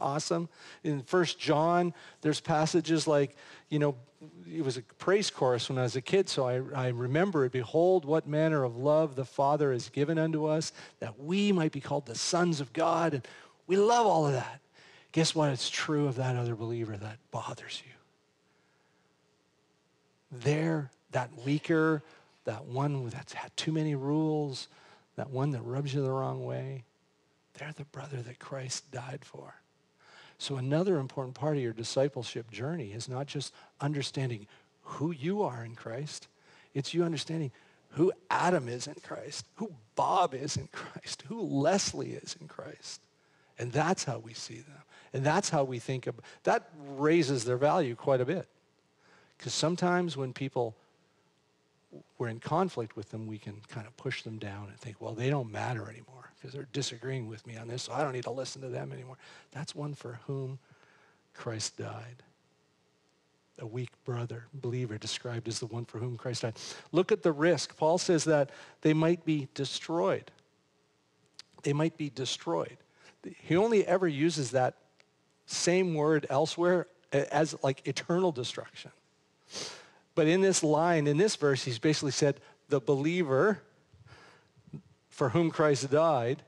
awesome. 0.00 0.48
In 0.84 1.02
First 1.02 1.38
John, 1.38 1.92
there's 2.20 2.40
passages 2.40 3.06
like, 3.06 3.36
you 3.68 3.78
know, 3.78 3.96
it 4.52 4.64
was 4.64 4.76
a 4.76 4.82
praise 4.98 5.30
chorus 5.30 5.68
when 5.68 5.78
I 5.78 5.82
was 5.82 5.96
a 5.96 6.00
kid, 6.00 6.28
so 6.28 6.46
I, 6.48 6.60
I 6.74 6.88
remember 6.88 7.44
it. 7.44 7.52
Behold, 7.52 8.04
what 8.04 8.26
manner 8.26 8.64
of 8.64 8.76
love 8.76 9.14
the 9.14 9.24
Father 9.24 9.72
has 9.72 9.88
given 9.88 10.18
unto 10.18 10.46
us, 10.46 10.72
that 11.00 11.20
we 11.20 11.52
might 11.52 11.72
be 11.72 11.80
called 11.80 12.06
the 12.06 12.14
sons 12.14 12.60
of 12.60 12.72
God. 12.72 13.14
And 13.14 13.28
we 13.66 13.76
love 13.76 14.06
all 14.06 14.26
of 14.26 14.32
that. 14.32 14.60
Guess 15.12 15.34
what? 15.34 15.50
It's 15.50 15.70
true 15.70 16.06
of 16.06 16.16
that 16.16 16.36
other 16.36 16.54
believer 16.54 16.96
that 16.96 17.18
bothers 17.30 17.82
you. 17.86 17.92
There, 20.30 20.90
that 21.12 21.30
weaker, 21.44 22.02
that 22.44 22.64
one 22.64 23.08
that's 23.08 23.32
had 23.32 23.56
too 23.56 23.72
many 23.72 23.94
rules, 23.94 24.68
that 25.16 25.30
one 25.30 25.50
that 25.50 25.62
rubs 25.62 25.94
you 25.94 26.02
the 26.02 26.10
wrong 26.10 26.44
way, 26.44 26.84
they're 27.54 27.72
the 27.76 27.84
brother 27.84 28.22
that 28.22 28.38
Christ 28.38 28.90
died 28.90 29.24
for. 29.24 29.54
So 30.38 30.56
another 30.56 30.98
important 30.98 31.34
part 31.34 31.56
of 31.56 31.62
your 31.62 31.72
discipleship 31.72 32.50
journey 32.50 32.92
is 32.92 33.08
not 33.08 33.26
just 33.26 33.52
understanding 33.80 34.46
who 34.82 35.10
you 35.10 35.42
are 35.42 35.64
in 35.64 35.74
Christ. 35.74 36.28
It's 36.74 36.94
you 36.94 37.02
understanding 37.02 37.50
who 37.90 38.12
Adam 38.30 38.68
is 38.68 38.86
in 38.86 38.94
Christ, 38.94 39.46
who 39.56 39.72
Bob 39.96 40.34
is 40.34 40.56
in 40.56 40.68
Christ, 40.68 41.24
who 41.26 41.40
Leslie 41.40 42.12
is 42.12 42.36
in 42.40 42.46
Christ. 42.46 43.00
And 43.58 43.72
that's 43.72 44.04
how 44.04 44.18
we 44.18 44.34
see 44.34 44.60
them. 44.60 44.82
And 45.12 45.24
that's 45.24 45.50
how 45.50 45.64
we 45.64 45.78
think 45.78 46.06
of 46.06 46.14
that 46.44 46.68
raises 46.86 47.44
their 47.44 47.56
value 47.56 47.96
quite 47.96 48.20
a 48.20 48.24
bit. 48.24 48.46
Because 49.36 49.54
sometimes 49.54 50.16
when 50.16 50.32
people 50.32 50.76
we're 52.18 52.28
in 52.28 52.40
conflict 52.40 52.96
with 52.96 53.10
them, 53.10 53.26
we 53.26 53.38
can 53.38 53.60
kind 53.68 53.86
of 53.86 53.96
push 53.96 54.22
them 54.22 54.38
down 54.38 54.68
and 54.68 54.78
think, 54.78 55.00
well, 55.00 55.14
they 55.14 55.30
don't 55.30 55.50
matter 55.50 55.88
anymore 55.88 56.30
because 56.36 56.52
they're 56.52 56.68
disagreeing 56.72 57.28
with 57.28 57.46
me 57.46 57.56
on 57.56 57.68
this, 57.68 57.84
so 57.84 57.92
I 57.92 58.02
don't 58.02 58.12
need 58.12 58.24
to 58.24 58.30
listen 58.30 58.62
to 58.62 58.68
them 58.68 58.92
anymore. 58.92 59.16
That's 59.52 59.74
one 59.74 59.94
for 59.94 60.20
whom 60.26 60.58
Christ 61.34 61.78
died. 61.78 62.22
A 63.60 63.66
weak 63.66 63.90
brother, 64.04 64.44
believer, 64.54 64.98
described 64.98 65.48
as 65.48 65.58
the 65.58 65.66
one 65.66 65.84
for 65.84 65.98
whom 65.98 66.16
Christ 66.16 66.42
died. 66.42 66.56
Look 66.92 67.10
at 67.10 67.22
the 67.22 67.32
risk. 67.32 67.76
Paul 67.76 67.98
says 67.98 68.24
that 68.24 68.50
they 68.82 68.94
might 68.94 69.24
be 69.24 69.48
destroyed. 69.54 70.30
They 71.64 71.72
might 71.72 71.96
be 71.96 72.10
destroyed. 72.10 72.76
He 73.24 73.56
only 73.56 73.84
ever 73.86 74.06
uses 74.06 74.52
that 74.52 74.74
same 75.46 75.94
word 75.94 76.26
elsewhere 76.30 76.86
eh, 77.12 77.24
as 77.32 77.56
like 77.62 77.86
eternal 77.86 78.30
destruction. 78.30 78.92
But 80.18 80.26
in 80.26 80.40
this 80.40 80.64
line, 80.64 81.06
in 81.06 81.16
this 81.16 81.36
verse, 81.36 81.62
he's 81.62 81.78
basically 81.78 82.10
said, 82.10 82.40
the 82.68 82.80
believer 82.80 83.60
for 85.10 85.28
whom 85.28 85.48
Christ 85.48 85.88
died 85.92 86.42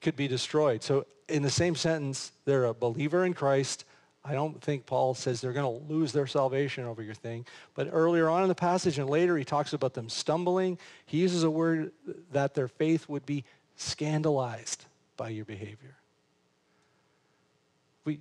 could 0.00 0.16
be 0.16 0.26
destroyed. 0.26 0.82
So 0.82 1.04
in 1.28 1.42
the 1.42 1.50
same 1.50 1.74
sentence, 1.74 2.32
they're 2.46 2.64
a 2.64 2.72
believer 2.72 3.26
in 3.26 3.34
Christ. 3.34 3.84
I 4.24 4.32
don't 4.32 4.58
think 4.62 4.86
Paul 4.86 5.12
says 5.12 5.42
they're 5.42 5.52
going 5.52 5.80
to 5.80 5.92
lose 5.92 6.12
their 6.12 6.26
salvation 6.26 6.86
over 6.86 7.02
your 7.02 7.12
thing. 7.12 7.44
But 7.74 7.90
earlier 7.92 8.30
on 8.30 8.40
in 8.40 8.48
the 8.48 8.54
passage 8.54 8.98
and 8.98 9.10
later, 9.10 9.36
he 9.36 9.44
talks 9.44 9.74
about 9.74 9.92
them 9.92 10.08
stumbling. 10.08 10.78
He 11.04 11.18
uses 11.18 11.42
a 11.42 11.50
word 11.50 11.92
that 12.32 12.54
their 12.54 12.68
faith 12.68 13.06
would 13.06 13.26
be 13.26 13.44
scandalized 13.76 14.86
by 15.18 15.28
your 15.28 15.44
behavior. 15.44 15.94
We, 18.06 18.20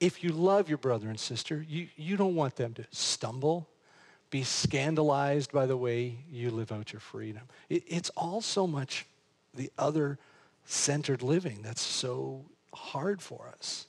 if 0.00 0.24
you 0.24 0.30
love 0.30 0.68
your 0.68 0.78
brother 0.78 1.08
and 1.08 1.20
sister, 1.20 1.64
you, 1.68 1.86
you 1.96 2.16
don't 2.16 2.34
want 2.34 2.56
them 2.56 2.74
to 2.74 2.84
stumble, 2.90 3.68
be 4.36 4.44
scandalized 4.44 5.50
by 5.50 5.64
the 5.64 5.78
way 5.78 6.14
you 6.30 6.50
live 6.50 6.70
out 6.70 6.92
your 6.92 7.00
freedom. 7.00 7.40
It, 7.70 7.84
it's 7.86 8.10
all 8.10 8.42
so 8.42 8.66
much 8.66 9.06
the 9.54 9.72
other 9.78 10.18
centered 10.66 11.22
living 11.22 11.62
that's 11.62 11.80
so 11.80 12.44
hard 12.74 13.22
for 13.22 13.50
us. 13.56 13.86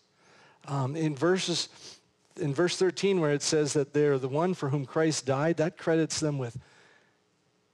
Um, 0.65 0.95
in 0.95 1.17
verses 1.17 1.67
in 2.39 2.53
verse 2.53 2.77
13 2.77 3.19
where 3.19 3.33
it 3.33 3.41
says 3.41 3.73
that 3.73 3.91
they're 3.91 4.17
the 4.17 4.29
one 4.29 4.53
for 4.53 4.69
whom 4.69 4.85
Christ 4.85 5.25
died, 5.25 5.57
that 5.57 5.77
credits 5.77 6.21
them 6.21 6.37
with 6.37 6.57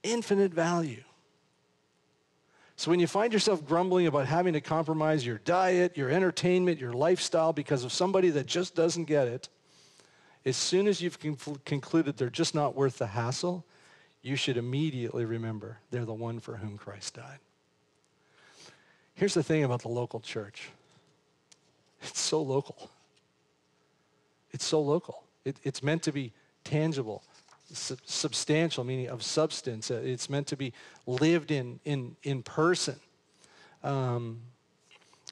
infinite 0.02 0.52
value. 0.52 1.04
So 2.74 2.90
when 2.90 2.98
you 2.98 3.06
find 3.06 3.32
yourself 3.32 3.64
grumbling 3.64 4.08
about 4.08 4.26
having 4.26 4.54
to 4.54 4.60
compromise 4.60 5.24
your 5.24 5.38
diet, 5.38 5.96
your 5.96 6.10
entertainment, 6.10 6.80
your 6.80 6.92
lifestyle 6.92 7.52
because 7.52 7.84
of 7.84 7.92
somebody 7.92 8.30
that 8.30 8.46
just 8.46 8.74
doesn't 8.74 9.04
get 9.04 9.28
it, 9.28 9.48
as 10.44 10.56
soon 10.56 10.86
as 10.86 11.00
you've 11.00 11.18
concluded 11.64 12.16
they're 12.16 12.30
just 12.30 12.54
not 12.54 12.74
worth 12.74 12.98
the 12.98 13.08
hassle, 13.08 13.64
you 14.22 14.36
should 14.36 14.56
immediately 14.56 15.24
remember 15.24 15.78
they're 15.90 16.04
the 16.04 16.14
one 16.14 16.40
for 16.40 16.56
whom 16.56 16.76
Christ 16.76 17.14
died. 17.14 17.38
Here's 19.14 19.34
the 19.34 19.42
thing 19.42 19.64
about 19.64 19.82
the 19.82 19.88
local 19.88 20.20
church. 20.20 20.70
It's 22.02 22.20
so 22.20 22.42
local. 22.42 22.90
It's 24.50 24.64
so 24.64 24.80
local. 24.80 25.24
It, 25.44 25.56
it's 25.62 25.82
meant 25.82 26.02
to 26.04 26.12
be 26.12 26.32
tangible, 26.64 27.22
su- 27.72 27.96
substantial, 28.04 28.84
meaning 28.84 29.08
of 29.08 29.22
substance. 29.22 29.90
Uh, 29.90 30.00
it's 30.04 30.28
meant 30.28 30.46
to 30.48 30.56
be 30.56 30.72
lived 31.06 31.50
in, 31.50 31.80
in, 31.84 32.16
in 32.22 32.42
person. 32.42 32.96
Um, 33.82 34.40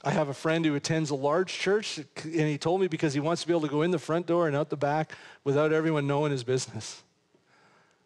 I 0.05 0.11
have 0.11 0.29
a 0.29 0.35
friend 0.35 0.65
who 0.65 0.75
attends 0.75 1.11
a 1.11 1.15
large 1.15 1.53
church, 1.53 1.99
and 1.99 2.35
he 2.35 2.59
told 2.59 2.81
me 2.81 2.89
because 2.89 3.15
he 3.15 3.21
wants 3.21 3.43
to 3.43 3.49
be 3.49 3.53
able 3.53 3.63
to 3.63 3.69
go 3.69 3.83
in 3.83 3.93
the 3.93 3.99
front 3.99 4.27
door 4.27 4.49
and 4.49 4.57
out 4.57 4.69
the 4.69 4.77
back 4.77 5.13
without 5.45 5.73
everyone 5.73 6.09
knowing 6.09 6.33
his 6.33 6.43
business. 6.43 7.03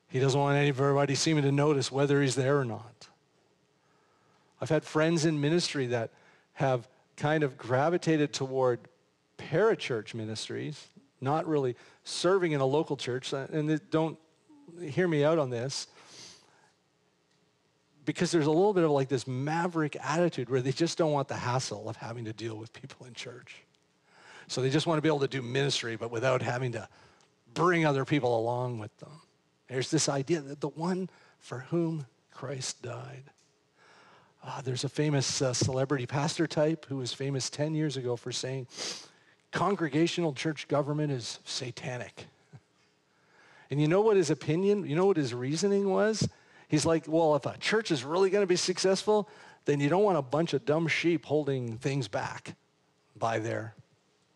He 0.09 0.21
doesn't 0.21 0.39
want 0.39 0.57
anybody 0.57 1.15
seeming 1.15 1.43
to 1.45 1.53
notice 1.53 1.91
whether 1.91 2.21
he's 2.21 2.35
there 2.35 2.59
or 2.59 2.65
not. 2.65 3.09
I've 4.61 4.69
had 4.69 4.85
friends 4.85 5.25
in 5.25 5.41
ministry 5.41 5.87
that 5.87 6.11
have 6.55 6.87
kind 7.17 7.43
of 7.43 7.57
gravitated 7.57 8.33
toward 8.33 8.81
parachurch 9.39 10.15
ministries, 10.15 10.89
not 11.21 11.47
really 11.47 11.77
serving 12.05 12.53
in 12.53 12.61
a 12.61 12.67
local 12.67 12.97
church. 12.97 13.33
And 13.33 13.81
don't 13.91 14.19
hear 14.83 15.09
me 15.09 15.25
out 15.25 15.39
on 15.39 15.51
this. 15.51 15.87
Because 18.07 18.31
there's 18.31 18.47
a 18.47 18.51
little 18.51 18.73
bit 18.73 18.85
of 18.85 18.91
like 18.91 19.09
this 19.09 19.27
maverick 19.27 19.97
attitude 20.03 20.49
where 20.49 20.63
they 20.63 20.73
just 20.73 20.97
don't 20.97 21.13
want 21.13 21.29
the 21.29 21.35
hassle 21.35 21.89
of 21.89 21.97
having 21.97 22.25
to 22.25 22.33
deal 22.33 22.57
with 22.57 22.73
people 22.73 23.05
in 23.07 23.13
church. 23.13 23.63
So 24.49 24.63
they 24.63 24.71
just 24.71 24.87
want 24.87 24.97
to 24.97 25.03
be 25.03 25.09
able 25.09 25.21
to 25.21 25.29
do 25.29 25.43
ministry, 25.43 25.97
but 25.97 26.11
without 26.11 26.41
having 26.41 26.73
to 26.73 26.89
bring 27.53 27.85
other 27.85 28.05
people 28.05 28.39
along 28.39 28.79
with 28.79 28.97
them. 28.99 29.21
There's 29.69 29.91
this 29.91 30.09
idea 30.09 30.41
that 30.41 30.61
the 30.61 30.69
one 30.69 31.11
for 31.41 31.61
whom 31.71 32.07
Christ 32.31 32.81
died 32.81 33.25
uh, 34.47 34.61
there's 34.61 34.85
a 34.85 34.89
famous 34.89 35.43
uh, 35.43 35.53
celebrity 35.53 36.07
pastor 36.07 36.47
type 36.47 36.87
who 36.89 36.99
was 36.99 37.13
famous 37.13 37.51
10 37.51 37.75
years 37.75 37.97
ago 37.97 38.15
for 38.15 38.31
saying 38.31 38.67
congregational 39.51 40.33
church 40.33 40.69
government 40.69 41.13
is 41.13 41.41
satanic. 41.45 42.27
And 43.69 43.81
you 43.81 43.89
know 43.89 44.01
what 44.01 44.17
his 44.17 44.31
opinion, 44.31 44.87
you 44.87 44.95
know 44.95 45.07
what 45.07 45.17
his 45.17 45.35
reasoning 45.35 45.91
was? 45.91 46.29
He's 46.69 46.85
like, 46.85 47.05
well, 47.07 47.37
if 47.37 47.47
a 47.47 47.57
church 47.59 47.91
is 47.91 48.05
really 48.05 48.31
going 48.31 48.43
to 48.43 48.47
be 48.47 48.57
successful, 48.57 49.29
then 49.65 49.81
you 49.81 49.89
don't 49.89 50.03
want 50.03 50.19
a 50.19 50.23
bunch 50.23 50.53
of 50.53 50.65
dumb 50.65 50.89
sheep 50.89 51.25
holding 51.25 51.79
things 51.79 52.09
back 52.09 52.55
by 53.17 53.39
their 53.39 53.75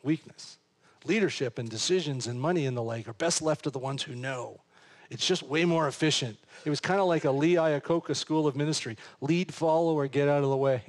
weakness. 0.03 0.59
Leadership 1.05 1.59
and 1.59 1.69
decisions 1.69 2.27
and 2.27 2.41
money 2.41 2.67
and 2.67 2.77
the 2.77 2.83
like 2.83 3.09
are 3.09 3.15
best 3.15 3.43
left 3.43 3.65
to 3.65 3.71
the 3.71 3.79
ones 3.79 4.03
who 4.03 4.15
know. 4.15 4.61
It's 5.09 5.27
just 5.27 5.43
way 5.43 5.65
more 5.65 5.89
efficient. 5.89 6.39
It 6.65 6.71
was 6.71 6.81
kind 6.81 7.01
of 7.01 7.07
like 7.07 7.25
a 7.25 7.31
Lee 7.31 7.55
Iacocca 7.55 8.15
school 8.15 8.47
of 8.47 8.55
ministry. 8.55 8.97
Lead, 9.21 9.53
follow, 9.53 9.95
or 9.95 10.07
get 10.07 10.29
out 10.29 10.45
of 10.45 10.51
the 10.51 10.57
way. 10.57 10.83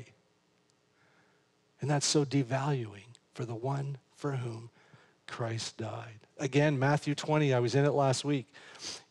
And 1.80 1.90
that's 1.90 2.06
so 2.06 2.24
devaluing 2.24 3.16
for 3.34 3.46
the 3.46 3.56
one 3.56 3.98
for 4.16 4.34
whom 4.34 4.70
Christ 5.32 5.78
died. 5.78 6.20
Again, 6.40 6.78
Matthew 6.78 7.16
20, 7.16 7.54
I 7.54 7.60
was 7.60 7.74
in 7.74 7.86
it 7.86 7.94
last 7.94 8.26
week. 8.26 8.48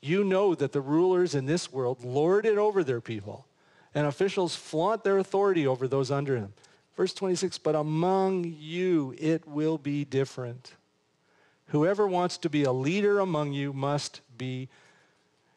You 0.03 0.23
know 0.23 0.55
that 0.55 0.73
the 0.73 0.81
rulers 0.81 1.35
in 1.35 1.47
this 1.47 1.73
world 1.73 2.05
lord 2.05 2.45
it 2.45 2.59
over 2.59 2.85
their 2.85 3.01
people, 3.01 3.47
and 3.95 4.07
officials 4.07 4.55
flaunt 4.55 5.03
their 5.03 5.17
authority 5.17 5.67
over 5.67 5.89
those 5.89 6.11
under 6.11 6.39
them. 6.39 6.53
Verse 6.95 7.15
26, 7.15 7.57
but 7.59 7.75
among 7.75 8.55
you 8.59 9.15
it 9.19 9.49
will 9.49 9.79
be 9.79 10.05
different. 10.05 10.75
Whoever 11.69 12.07
wants 12.07 12.37
to 12.39 12.51
be 12.51 12.65
a 12.65 12.73
leader 12.73 13.19
among 13.19 13.55
you 13.55 13.73
must 13.73 14.21
be 14.37 14.69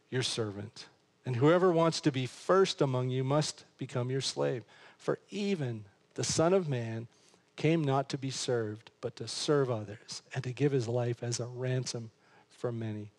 your 0.09 0.24
servant. 0.24 0.86
And 1.26 1.36
whoever 1.36 1.72
wants 1.72 1.99
to 2.01 2.11
be 2.11 2.26
first 2.26 2.82
among 2.82 3.09
you 3.09 3.24
must 3.24 3.66
become 3.78 4.09
your 4.09 4.22
slave. 4.22 4.64
For 4.97 5.20
even 5.30 5.84
the 6.14 6.24
Son 6.24 6.53
of 6.53 6.70
Man 6.70 7.07
came 7.56 7.84
not 7.84 8.10
to 8.10 8.18
be 8.18 8.30
served, 8.30 8.91
but 9.01 9.16
to 9.18 9.28
serve 9.28 9.70
others 9.70 10.22
and 10.34 10.43
to 10.43 10.51
give 10.51 10.72
his 10.72 10.88
life 10.88 11.24
as 11.24 11.39
a 11.39 11.45
ransom 11.45 12.12
for 12.49 12.72
many. 12.72 13.10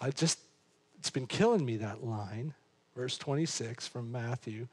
I 0.00 0.10
just, 0.10 0.38
it's 0.98 1.10
been 1.10 1.26
killing 1.26 1.64
me 1.64 1.76
that 1.78 2.04
line, 2.04 2.54
verse 2.96 3.18
26 3.18 3.86
from 3.88 4.10
Matthew, 4.10 4.68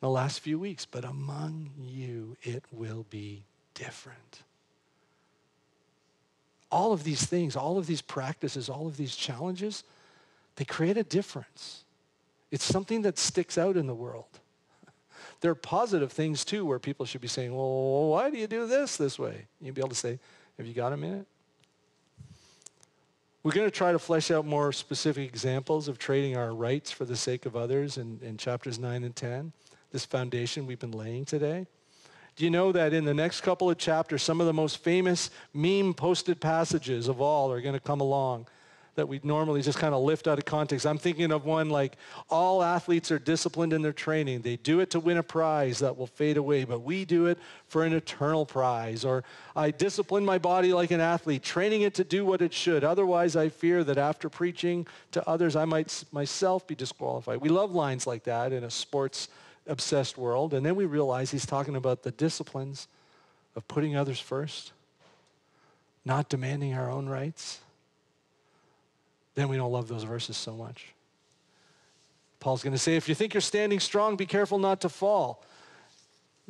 the 0.00 0.08
last 0.08 0.40
few 0.40 0.58
weeks. 0.58 0.84
But 0.84 1.04
among 1.04 1.70
you 1.80 2.36
it 2.42 2.64
will 2.70 3.06
be 3.10 3.44
different. 3.74 4.42
All 6.70 6.92
of 6.92 7.02
these 7.02 7.24
things, 7.24 7.56
all 7.56 7.78
of 7.78 7.86
these 7.86 8.02
practices, 8.02 8.68
all 8.68 8.86
of 8.86 8.96
these 8.96 9.16
challenges, 9.16 9.84
they 10.56 10.64
create 10.64 10.98
a 10.98 11.02
difference. 11.02 11.84
It's 12.50 12.64
something 12.64 13.02
that 13.02 13.18
sticks 13.18 13.56
out 13.56 13.76
in 13.76 13.86
the 13.86 13.94
world. 13.94 14.40
There 15.40 15.50
are 15.50 15.56
positive 15.56 16.12
things 16.12 16.44
too 16.44 16.64
where 16.64 16.78
people 16.78 17.06
should 17.06 17.20
be 17.20 17.28
saying, 17.28 17.54
well, 17.54 18.08
why 18.08 18.30
do 18.30 18.38
you 18.38 18.46
do 18.46 18.66
this 18.66 18.96
this 18.96 19.18
way? 19.18 19.46
You'd 19.60 19.74
be 19.74 19.80
able 19.80 19.90
to 19.90 19.94
say, 19.94 20.18
have 20.56 20.66
you 20.66 20.74
got 20.74 20.92
a 20.92 20.96
minute? 20.96 21.26
We're 23.44 23.52
going 23.52 23.68
to 23.70 23.76
try 23.76 23.92
to 23.92 23.98
flesh 23.98 24.30
out 24.30 24.44
more 24.44 24.72
specific 24.72 25.28
examples 25.28 25.86
of 25.86 25.98
trading 25.98 26.36
our 26.36 26.52
rights 26.52 26.90
for 26.90 27.04
the 27.04 27.16
sake 27.16 27.46
of 27.46 27.54
others 27.54 27.96
in, 27.96 28.18
in 28.22 28.36
chapters 28.36 28.78
9 28.78 29.04
and 29.04 29.14
10, 29.14 29.52
this 29.92 30.04
foundation 30.04 30.66
we've 30.66 30.80
been 30.80 30.90
laying 30.90 31.24
today. 31.24 31.66
Do 32.34 32.44
you 32.44 32.50
know 32.50 32.72
that 32.72 32.92
in 32.92 33.04
the 33.04 33.14
next 33.14 33.40
couple 33.40 33.70
of 33.70 33.78
chapters, 33.78 34.22
some 34.22 34.40
of 34.40 34.46
the 34.46 34.52
most 34.52 34.78
famous 34.78 35.30
meme 35.54 35.94
posted 35.94 36.40
passages 36.40 37.08
of 37.08 37.20
all 37.20 37.50
are 37.50 37.60
going 37.60 37.74
to 37.74 37.80
come 37.80 38.00
along 38.00 38.46
that 38.98 39.06
we 39.06 39.20
normally 39.22 39.62
just 39.62 39.78
kind 39.78 39.94
of 39.94 40.02
lift 40.02 40.26
out 40.26 40.38
of 40.38 40.44
context. 40.44 40.84
I'm 40.84 40.98
thinking 40.98 41.30
of 41.30 41.44
one 41.44 41.70
like 41.70 41.96
all 42.28 42.64
athletes 42.64 43.12
are 43.12 43.18
disciplined 43.20 43.72
in 43.72 43.80
their 43.80 43.92
training. 43.92 44.42
They 44.42 44.56
do 44.56 44.80
it 44.80 44.90
to 44.90 44.98
win 44.98 45.18
a 45.18 45.22
prize 45.22 45.78
that 45.78 45.96
will 45.96 46.08
fade 46.08 46.36
away, 46.36 46.64
but 46.64 46.80
we 46.80 47.04
do 47.04 47.26
it 47.26 47.38
for 47.68 47.84
an 47.84 47.92
eternal 47.92 48.44
prize. 48.44 49.04
Or 49.04 49.22
I 49.54 49.70
discipline 49.70 50.24
my 50.24 50.38
body 50.38 50.72
like 50.72 50.90
an 50.90 51.00
athlete, 51.00 51.44
training 51.44 51.82
it 51.82 51.94
to 51.94 52.02
do 52.02 52.24
what 52.24 52.42
it 52.42 52.52
should. 52.52 52.82
Otherwise, 52.82 53.36
I 53.36 53.50
fear 53.50 53.84
that 53.84 53.98
after 53.98 54.28
preaching 54.28 54.84
to 55.12 55.26
others, 55.28 55.54
I 55.54 55.64
might 55.64 56.02
myself 56.10 56.66
be 56.66 56.74
disqualified. 56.74 57.40
We 57.40 57.50
love 57.50 57.70
lines 57.70 58.04
like 58.04 58.24
that 58.24 58.52
in 58.52 58.64
a 58.64 58.70
sports 58.70 59.28
obsessed 59.68 60.18
world. 60.18 60.54
And 60.54 60.66
then 60.66 60.74
we 60.74 60.86
realize 60.86 61.30
he's 61.30 61.46
talking 61.46 61.76
about 61.76 62.02
the 62.02 62.10
disciplines 62.10 62.88
of 63.54 63.68
putting 63.68 63.94
others 63.94 64.18
first, 64.18 64.72
not 66.04 66.28
demanding 66.28 66.74
our 66.74 66.90
own 66.90 67.08
rights 67.08 67.60
then 69.38 69.48
we 69.48 69.56
don't 69.56 69.70
love 69.70 69.88
those 69.88 70.02
verses 70.02 70.36
so 70.36 70.52
much. 70.54 70.86
Paul's 72.40 72.62
going 72.62 72.72
to 72.72 72.78
say, 72.78 72.96
if 72.96 73.08
you 73.08 73.14
think 73.14 73.34
you're 73.34 73.40
standing 73.40 73.80
strong, 73.80 74.16
be 74.16 74.26
careful 74.26 74.58
not 74.58 74.80
to 74.80 74.88
fall. 74.88 75.44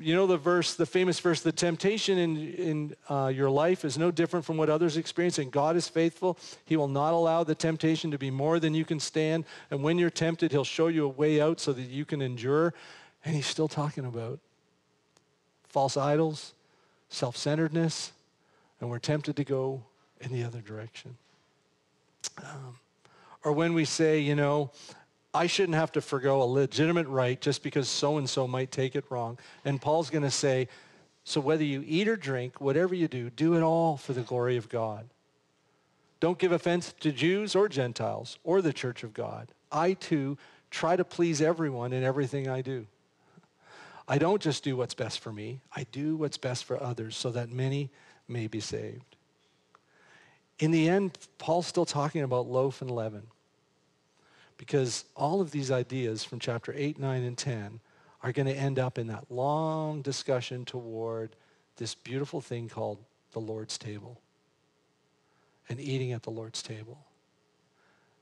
You 0.00 0.14
know 0.14 0.26
the 0.26 0.36
verse, 0.36 0.74
the 0.74 0.86
famous 0.86 1.18
verse, 1.18 1.40
the 1.40 1.50
temptation 1.50 2.18
in, 2.18 2.36
in 2.54 2.96
uh, 3.08 3.32
your 3.34 3.50
life 3.50 3.84
is 3.84 3.98
no 3.98 4.10
different 4.12 4.46
from 4.46 4.56
what 4.56 4.70
others 4.70 4.96
experience, 4.96 5.38
and 5.38 5.50
God 5.50 5.76
is 5.76 5.88
faithful. 5.88 6.38
He 6.66 6.76
will 6.76 6.88
not 6.88 7.14
allow 7.14 7.42
the 7.42 7.54
temptation 7.54 8.12
to 8.12 8.18
be 8.18 8.30
more 8.30 8.60
than 8.60 8.74
you 8.74 8.84
can 8.84 9.00
stand. 9.00 9.44
And 9.70 9.82
when 9.82 9.98
you're 9.98 10.08
tempted, 10.08 10.52
he'll 10.52 10.62
show 10.62 10.86
you 10.86 11.04
a 11.04 11.08
way 11.08 11.40
out 11.40 11.58
so 11.58 11.72
that 11.72 11.82
you 11.82 12.04
can 12.04 12.22
endure. 12.22 12.74
And 13.24 13.34
he's 13.34 13.46
still 13.46 13.66
talking 13.66 14.04
about 14.04 14.38
false 15.68 15.96
idols, 15.96 16.54
self-centeredness, 17.08 18.12
and 18.80 18.88
we're 18.88 19.00
tempted 19.00 19.34
to 19.36 19.44
go 19.44 19.82
in 20.20 20.32
the 20.32 20.44
other 20.44 20.60
direction. 20.60 21.16
Um, 22.38 22.78
or 23.44 23.52
when 23.52 23.74
we 23.74 23.84
say, 23.84 24.20
you 24.20 24.34
know, 24.34 24.70
I 25.34 25.46
shouldn't 25.46 25.76
have 25.76 25.92
to 25.92 26.00
forego 26.00 26.42
a 26.42 26.44
legitimate 26.44 27.06
right 27.06 27.40
just 27.40 27.62
because 27.62 27.88
so 27.88 28.18
and 28.18 28.28
so 28.28 28.48
might 28.48 28.70
take 28.70 28.96
it 28.96 29.04
wrong. 29.10 29.38
And 29.64 29.80
Paul's 29.80 30.10
going 30.10 30.22
to 30.24 30.30
say, 30.30 30.68
so 31.24 31.40
whether 31.40 31.64
you 31.64 31.84
eat 31.86 32.08
or 32.08 32.16
drink, 32.16 32.60
whatever 32.60 32.94
you 32.94 33.08
do, 33.08 33.30
do 33.30 33.54
it 33.54 33.62
all 33.62 33.96
for 33.96 34.14
the 34.14 34.22
glory 34.22 34.56
of 34.56 34.68
God. 34.68 35.08
Don't 36.20 36.38
give 36.38 36.52
offense 36.52 36.94
to 37.00 37.12
Jews 37.12 37.54
or 37.54 37.68
Gentiles 37.68 38.38
or 38.42 38.60
the 38.62 38.72
church 38.72 39.04
of 39.04 39.14
God. 39.14 39.48
I 39.70 39.92
too 39.92 40.38
try 40.70 40.96
to 40.96 41.04
please 41.04 41.40
everyone 41.40 41.92
in 41.92 42.02
everything 42.02 42.48
I 42.48 42.62
do. 42.62 42.86
I 44.08 44.18
don't 44.18 44.40
just 44.40 44.64
do 44.64 44.76
what's 44.76 44.94
best 44.94 45.20
for 45.20 45.32
me. 45.32 45.60
I 45.76 45.84
do 45.92 46.16
what's 46.16 46.38
best 46.38 46.64
for 46.64 46.82
others 46.82 47.14
so 47.16 47.30
that 47.30 47.50
many 47.50 47.90
may 48.26 48.46
be 48.46 48.60
saved. 48.60 49.07
In 50.58 50.70
the 50.70 50.88
end, 50.88 51.18
Paul's 51.38 51.66
still 51.66 51.84
talking 51.84 52.22
about 52.22 52.48
loaf 52.48 52.82
and 52.82 52.90
leaven 52.90 53.28
because 54.56 55.04
all 55.14 55.40
of 55.40 55.52
these 55.52 55.70
ideas 55.70 56.24
from 56.24 56.40
chapter 56.40 56.74
8, 56.76 56.98
9, 56.98 57.22
and 57.22 57.38
10 57.38 57.80
are 58.22 58.32
going 58.32 58.46
to 58.46 58.54
end 58.54 58.78
up 58.78 58.98
in 58.98 59.06
that 59.06 59.30
long 59.30 60.02
discussion 60.02 60.64
toward 60.64 61.36
this 61.76 61.94
beautiful 61.94 62.40
thing 62.40 62.68
called 62.68 62.98
the 63.32 63.38
Lord's 63.38 63.78
table 63.78 64.20
and 65.68 65.80
eating 65.80 66.12
at 66.12 66.24
the 66.24 66.30
Lord's 66.30 66.62
table. 66.62 66.98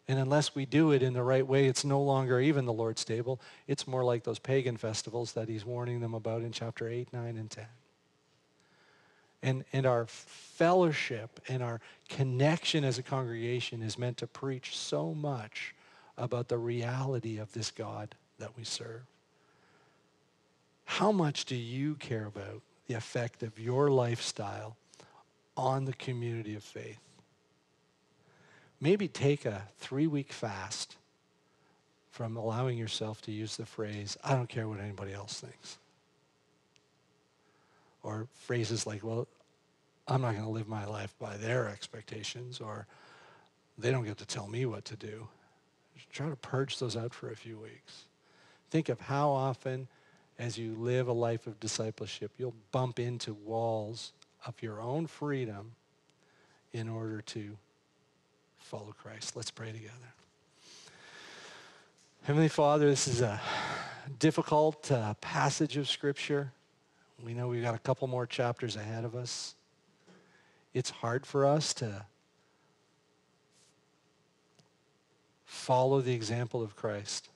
And 0.08 0.18
unless 0.18 0.54
we 0.54 0.66
do 0.66 0.92
it 0.92 1.02
in 1.02 1.14
the 1.14 1.22
right 1.22 1.46
way, 1.46 1.66
it's 1.66 1.84
no 1.84 2.00
longer 2.00 2.38
even 2.38 2.64
the 2.64 2.72
Lord's 2.72 3.04
table. 3.04 3.40
It's 3.66 3.88
more 3.88 4.04
like 4.04 4.22
those 4.22 4.38
pagan 4.38 4.76
festivals 4.76 5.32
that 5.32 5.48
he's 5.48 5.64
warning 5.64 6.00
them 6.00 6.14
about 6.14 6.42
in 6.42 6.52
chapter 6.52 6.88
8, 6.88 7.12
9, 7.12 7.36
and 7.36 7.50
10. 7.50 7.66
And, 9.46 9.64
and 9.72 9.86
our 9.86 10.06
fellowship 10.06 11.40
and 11.48 11.62
our 11.62 11.80
connection 12.08 12.82
as 12.82 12.98
a 12.98 13.02
congregation 13.02 13.80
is 13.80 13.96
meant 13.96 14.16
to 14.16 14.26
preach 14.26 14.76
so 14.76 15.14
much 15.14 15.72
about 16.18 16.48
the 16.48 16.58
reality 16.58 17.38
of 17.38 17.52
this 17.52 17.70
God 17.70 18.16
that 18.40 18.56
we 18.56 18.64
serve. 18.64 19.02
How 20.84 21.12
much 21.12 21.44
do 21.44 21.54
you 21.54 21.94
care 21.94 22.26
about 22.26 22.60
the 22.88 22.94
effect 22.94 23.44
of 23.44 23.56
your 23.56 23.88
lifestyle 23.88 24.76
on 25.56 25.84
the 25.84 25.92
community 25.92 26.56
of 26.56 26.64
faith? 26.64 26.98
Maybe 28.80 29.06
take 29.06 29.44
a 29.44 29.62
three-week 29.78 30.32
fast 30.32 30.96
from 32.10 32.36
allowing 32.36 32.78
yourself 32.78 33.22
to 33.22 33.30
use 33.30 33.56
the 33.56 33.66
phrase, 33.66 34.16
I 34.24 34.34
don't 34.34 34.48
care 34.48 34.66
what 34.66 34.80
anybody 34.80 35.12
else 35.12 35.38
thinks. 35.38 35.78
Or 38.02 38.26
phrases 38.32 38.86
like, 38.88 39.04
well, 39.04 39.28
I'm 40.08 40.22
not 40.22 40.32
going 40.32 40.44
to 40.44 40.50
live 40.50 40.68
my 40.68 40.84
life 40.84 41.14
by 41.18 41.36
their 41.36 41.68
expectations, 41.68 42.60
or 42.60 42.86
they 43.76 43.90
don't 43.90 44.04
get 44.04 44.18
to 44.18 44.26
tell 44.26 44.46
me 44.46 44.64
what 44.64 44.84
to 44.86 44.96
do. 44.96 45.28
Just 45.96 46.10
try 46.10 46.28
to 46.28 46.36
purge 46.36 46.78
those 46.78 46.96
out 46.96 47.12
for 47.12 47.30
a 47.30 47.36
few 47.36 47.58
weeks. 47.58 48.04
Think 48.70 48.88
of 48.88 49.00
how 49.00 49.30
often, 49.30 49.88
as 50.38 50.58
you 50.58 50.74
live 50.74 51.08
a 51.08 51.12
life 51.12 51.46
of 51.46 51.58
discipleship, 51.58 52.30
you'll 52.38 52.54
bump 52.70 52.98
into 52.98 53.34
walls 53.34 54.12
of 54.46 54.54
your 54.62 54.80
own 54.80 55.06
freedom 55.06 55.72
in 56.72 56.88
order 56.88 57.20
to 57.22 57.56
follow 58.58 58.94
Christ. 59.02 59.34
Let's 59.34 59.50
pray 59.50 59.72
together. 59.72 59.92
Heavenly 62.24 62.48
Father, 62.48 62.86
this 62.88 63.08
is 63.08 63.20
a 63.22 63.40
difficult 64.18 64.90
uh, 64.90 65.14
passage 65.20 65.76
of 65.76 65.88
Scripture. 65.88 66.52
We 67.24 67.34
know 67.34 67.48
we've 67.48 67.62
got 67.62 67.74
a 67.74 67.78
couple 67.78 68.08
more 68.08 68.26
chapters 68.26 68.76
ahead 68.76 69.04
of 69.04 69.14
us. 69.14 69.54
It's 70.76 70.90
hard 70.90 71.24
for 71.24 71.46
us 71.46 71.72
to 71.72 72.04
follow 75.46 76.02
the 76.02 76.12
example 76.12 76.62
of 76.62 76.76
Christ. 76.76 77.30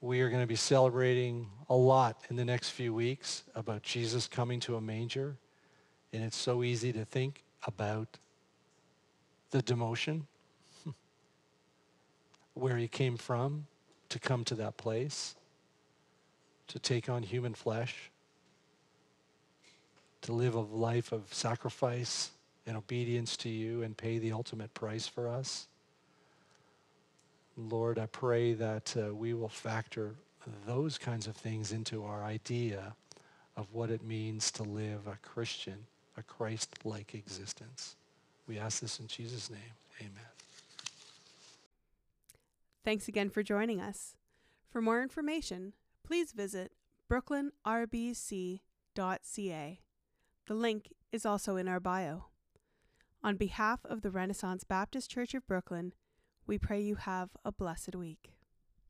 We 0.00 0.22
are 0.22 0.28
going 0.28 0.42
to 0.42 0.48
be 0.48 0.56
celebrating 0.56 1.48
a 1.70 1.76
lot 1.76 2.20
in 2.30 2.34
the 2.34 2.44
next 2.44 2.70
few 2.70 2.92
weeks 2.92 3.44
about 3.54 3.84
Jesus 3.84 4.26
coming 4.26 4.58
to 4.58 4.74
a 4.74 4.80
manger. 4.80 5.36
And 6.12 6.24
it's 6.24 6.36
so 6.36 6.64
easy 6.64 6.92
to 6.92 7.04
think 7.04 7.44
about 7.64 8.18
the 9.52 9.62
demotion, 9.62 10.22
where 12.54 12.76
he 12.76 12.88
came 12.88 13.16
from 13.16 13.68
to 14.08 14.18
come 14.18 14.42
to 14.46 14.56
that 14.56 14.76
place, 14.76 15.36
to 16.66 16.80
take 16.80 17.08
on 17.08 17.22
human 17.22 17.54
flesh, 17.54 18.10
to 20.22 20.32
live 20.32 20.54
a 20.54 20.60
life 20.60 21.12
of 21.12 21.32
sacrifice 21.32 22.30
and 22.66 22.76
obedience 22.76 23.36
to 23.38 23.48
you 23.48 23.82
and 23.82 23.96
pay 23.96 24.18
the 24.18 24.32
ultimate 24.32 24.74
price 24.74 25.06
for 25.06 25.28
us. 25.28 25.68
Lord, 27.56 27.98
I 27.98 28.06
pray 28.06 28.54
that 28.54 28.94
uh, 28.96 29.14
we 29.14 29.34
will 29.34 29.48
factor 29.48 30.14
those 30.66 30.98
kinds 30.98 31.26
of 31.26 31.36
things 31.36 31.72
into 31.72 32.04
our 32.04 32.22
idea 32.22 32.94
of 33.56 33.72
what 33.72 33.90
it 33.90 34.04
means 34.04 34.50
to 34.52 34.62
live 34.62 35.06
a 35.06 35.16
Christian, 35.22 35.86
a 36.16 36.22
Christ-like 36.22 37.14
existence. 37.14 37.96
We 38.46 38.58
ask 38.58 38.80
this 38.80 39.00
in 39.00 39.06
Jesus' 39.06 39.50
name. 39.50 39.60
Amen. 40.00 40.12
Thanks 42.84 43.08
again 43.08 43.30
for 43.30 43.42
joining 43.42 43.80
us. 43.80 44.14
For 44.70 44.82
more 44.82 45.02
information, 45.02 45.72
please 46.04 46.32
visit 46.32 46.72
brooklyrbc.ca. 47.10 49.80
The 50.46 50.54
link 50.54 50.92
is 51.10 51.26
also 51.26 51.56
in 51.56 51.66
our 51.66 51.80
bio. 51.80 52.26
On 53.24 53.36
behalf 53.36 53.80
of 53.84 54.02
the 54.02 54.12
Renaissance 54.12 54.62
Baptist 54.62 55.10
Church 55.10 55.34
of 55.34 55.44
Brooklin, 55.46 55.92
we 56.46 56.56
pray 56.56 56.80
you 56.80 56.94
have 56.94 57.30
a 57.44 57.50
blessed 57.50 57.96
week. 57.96 58.35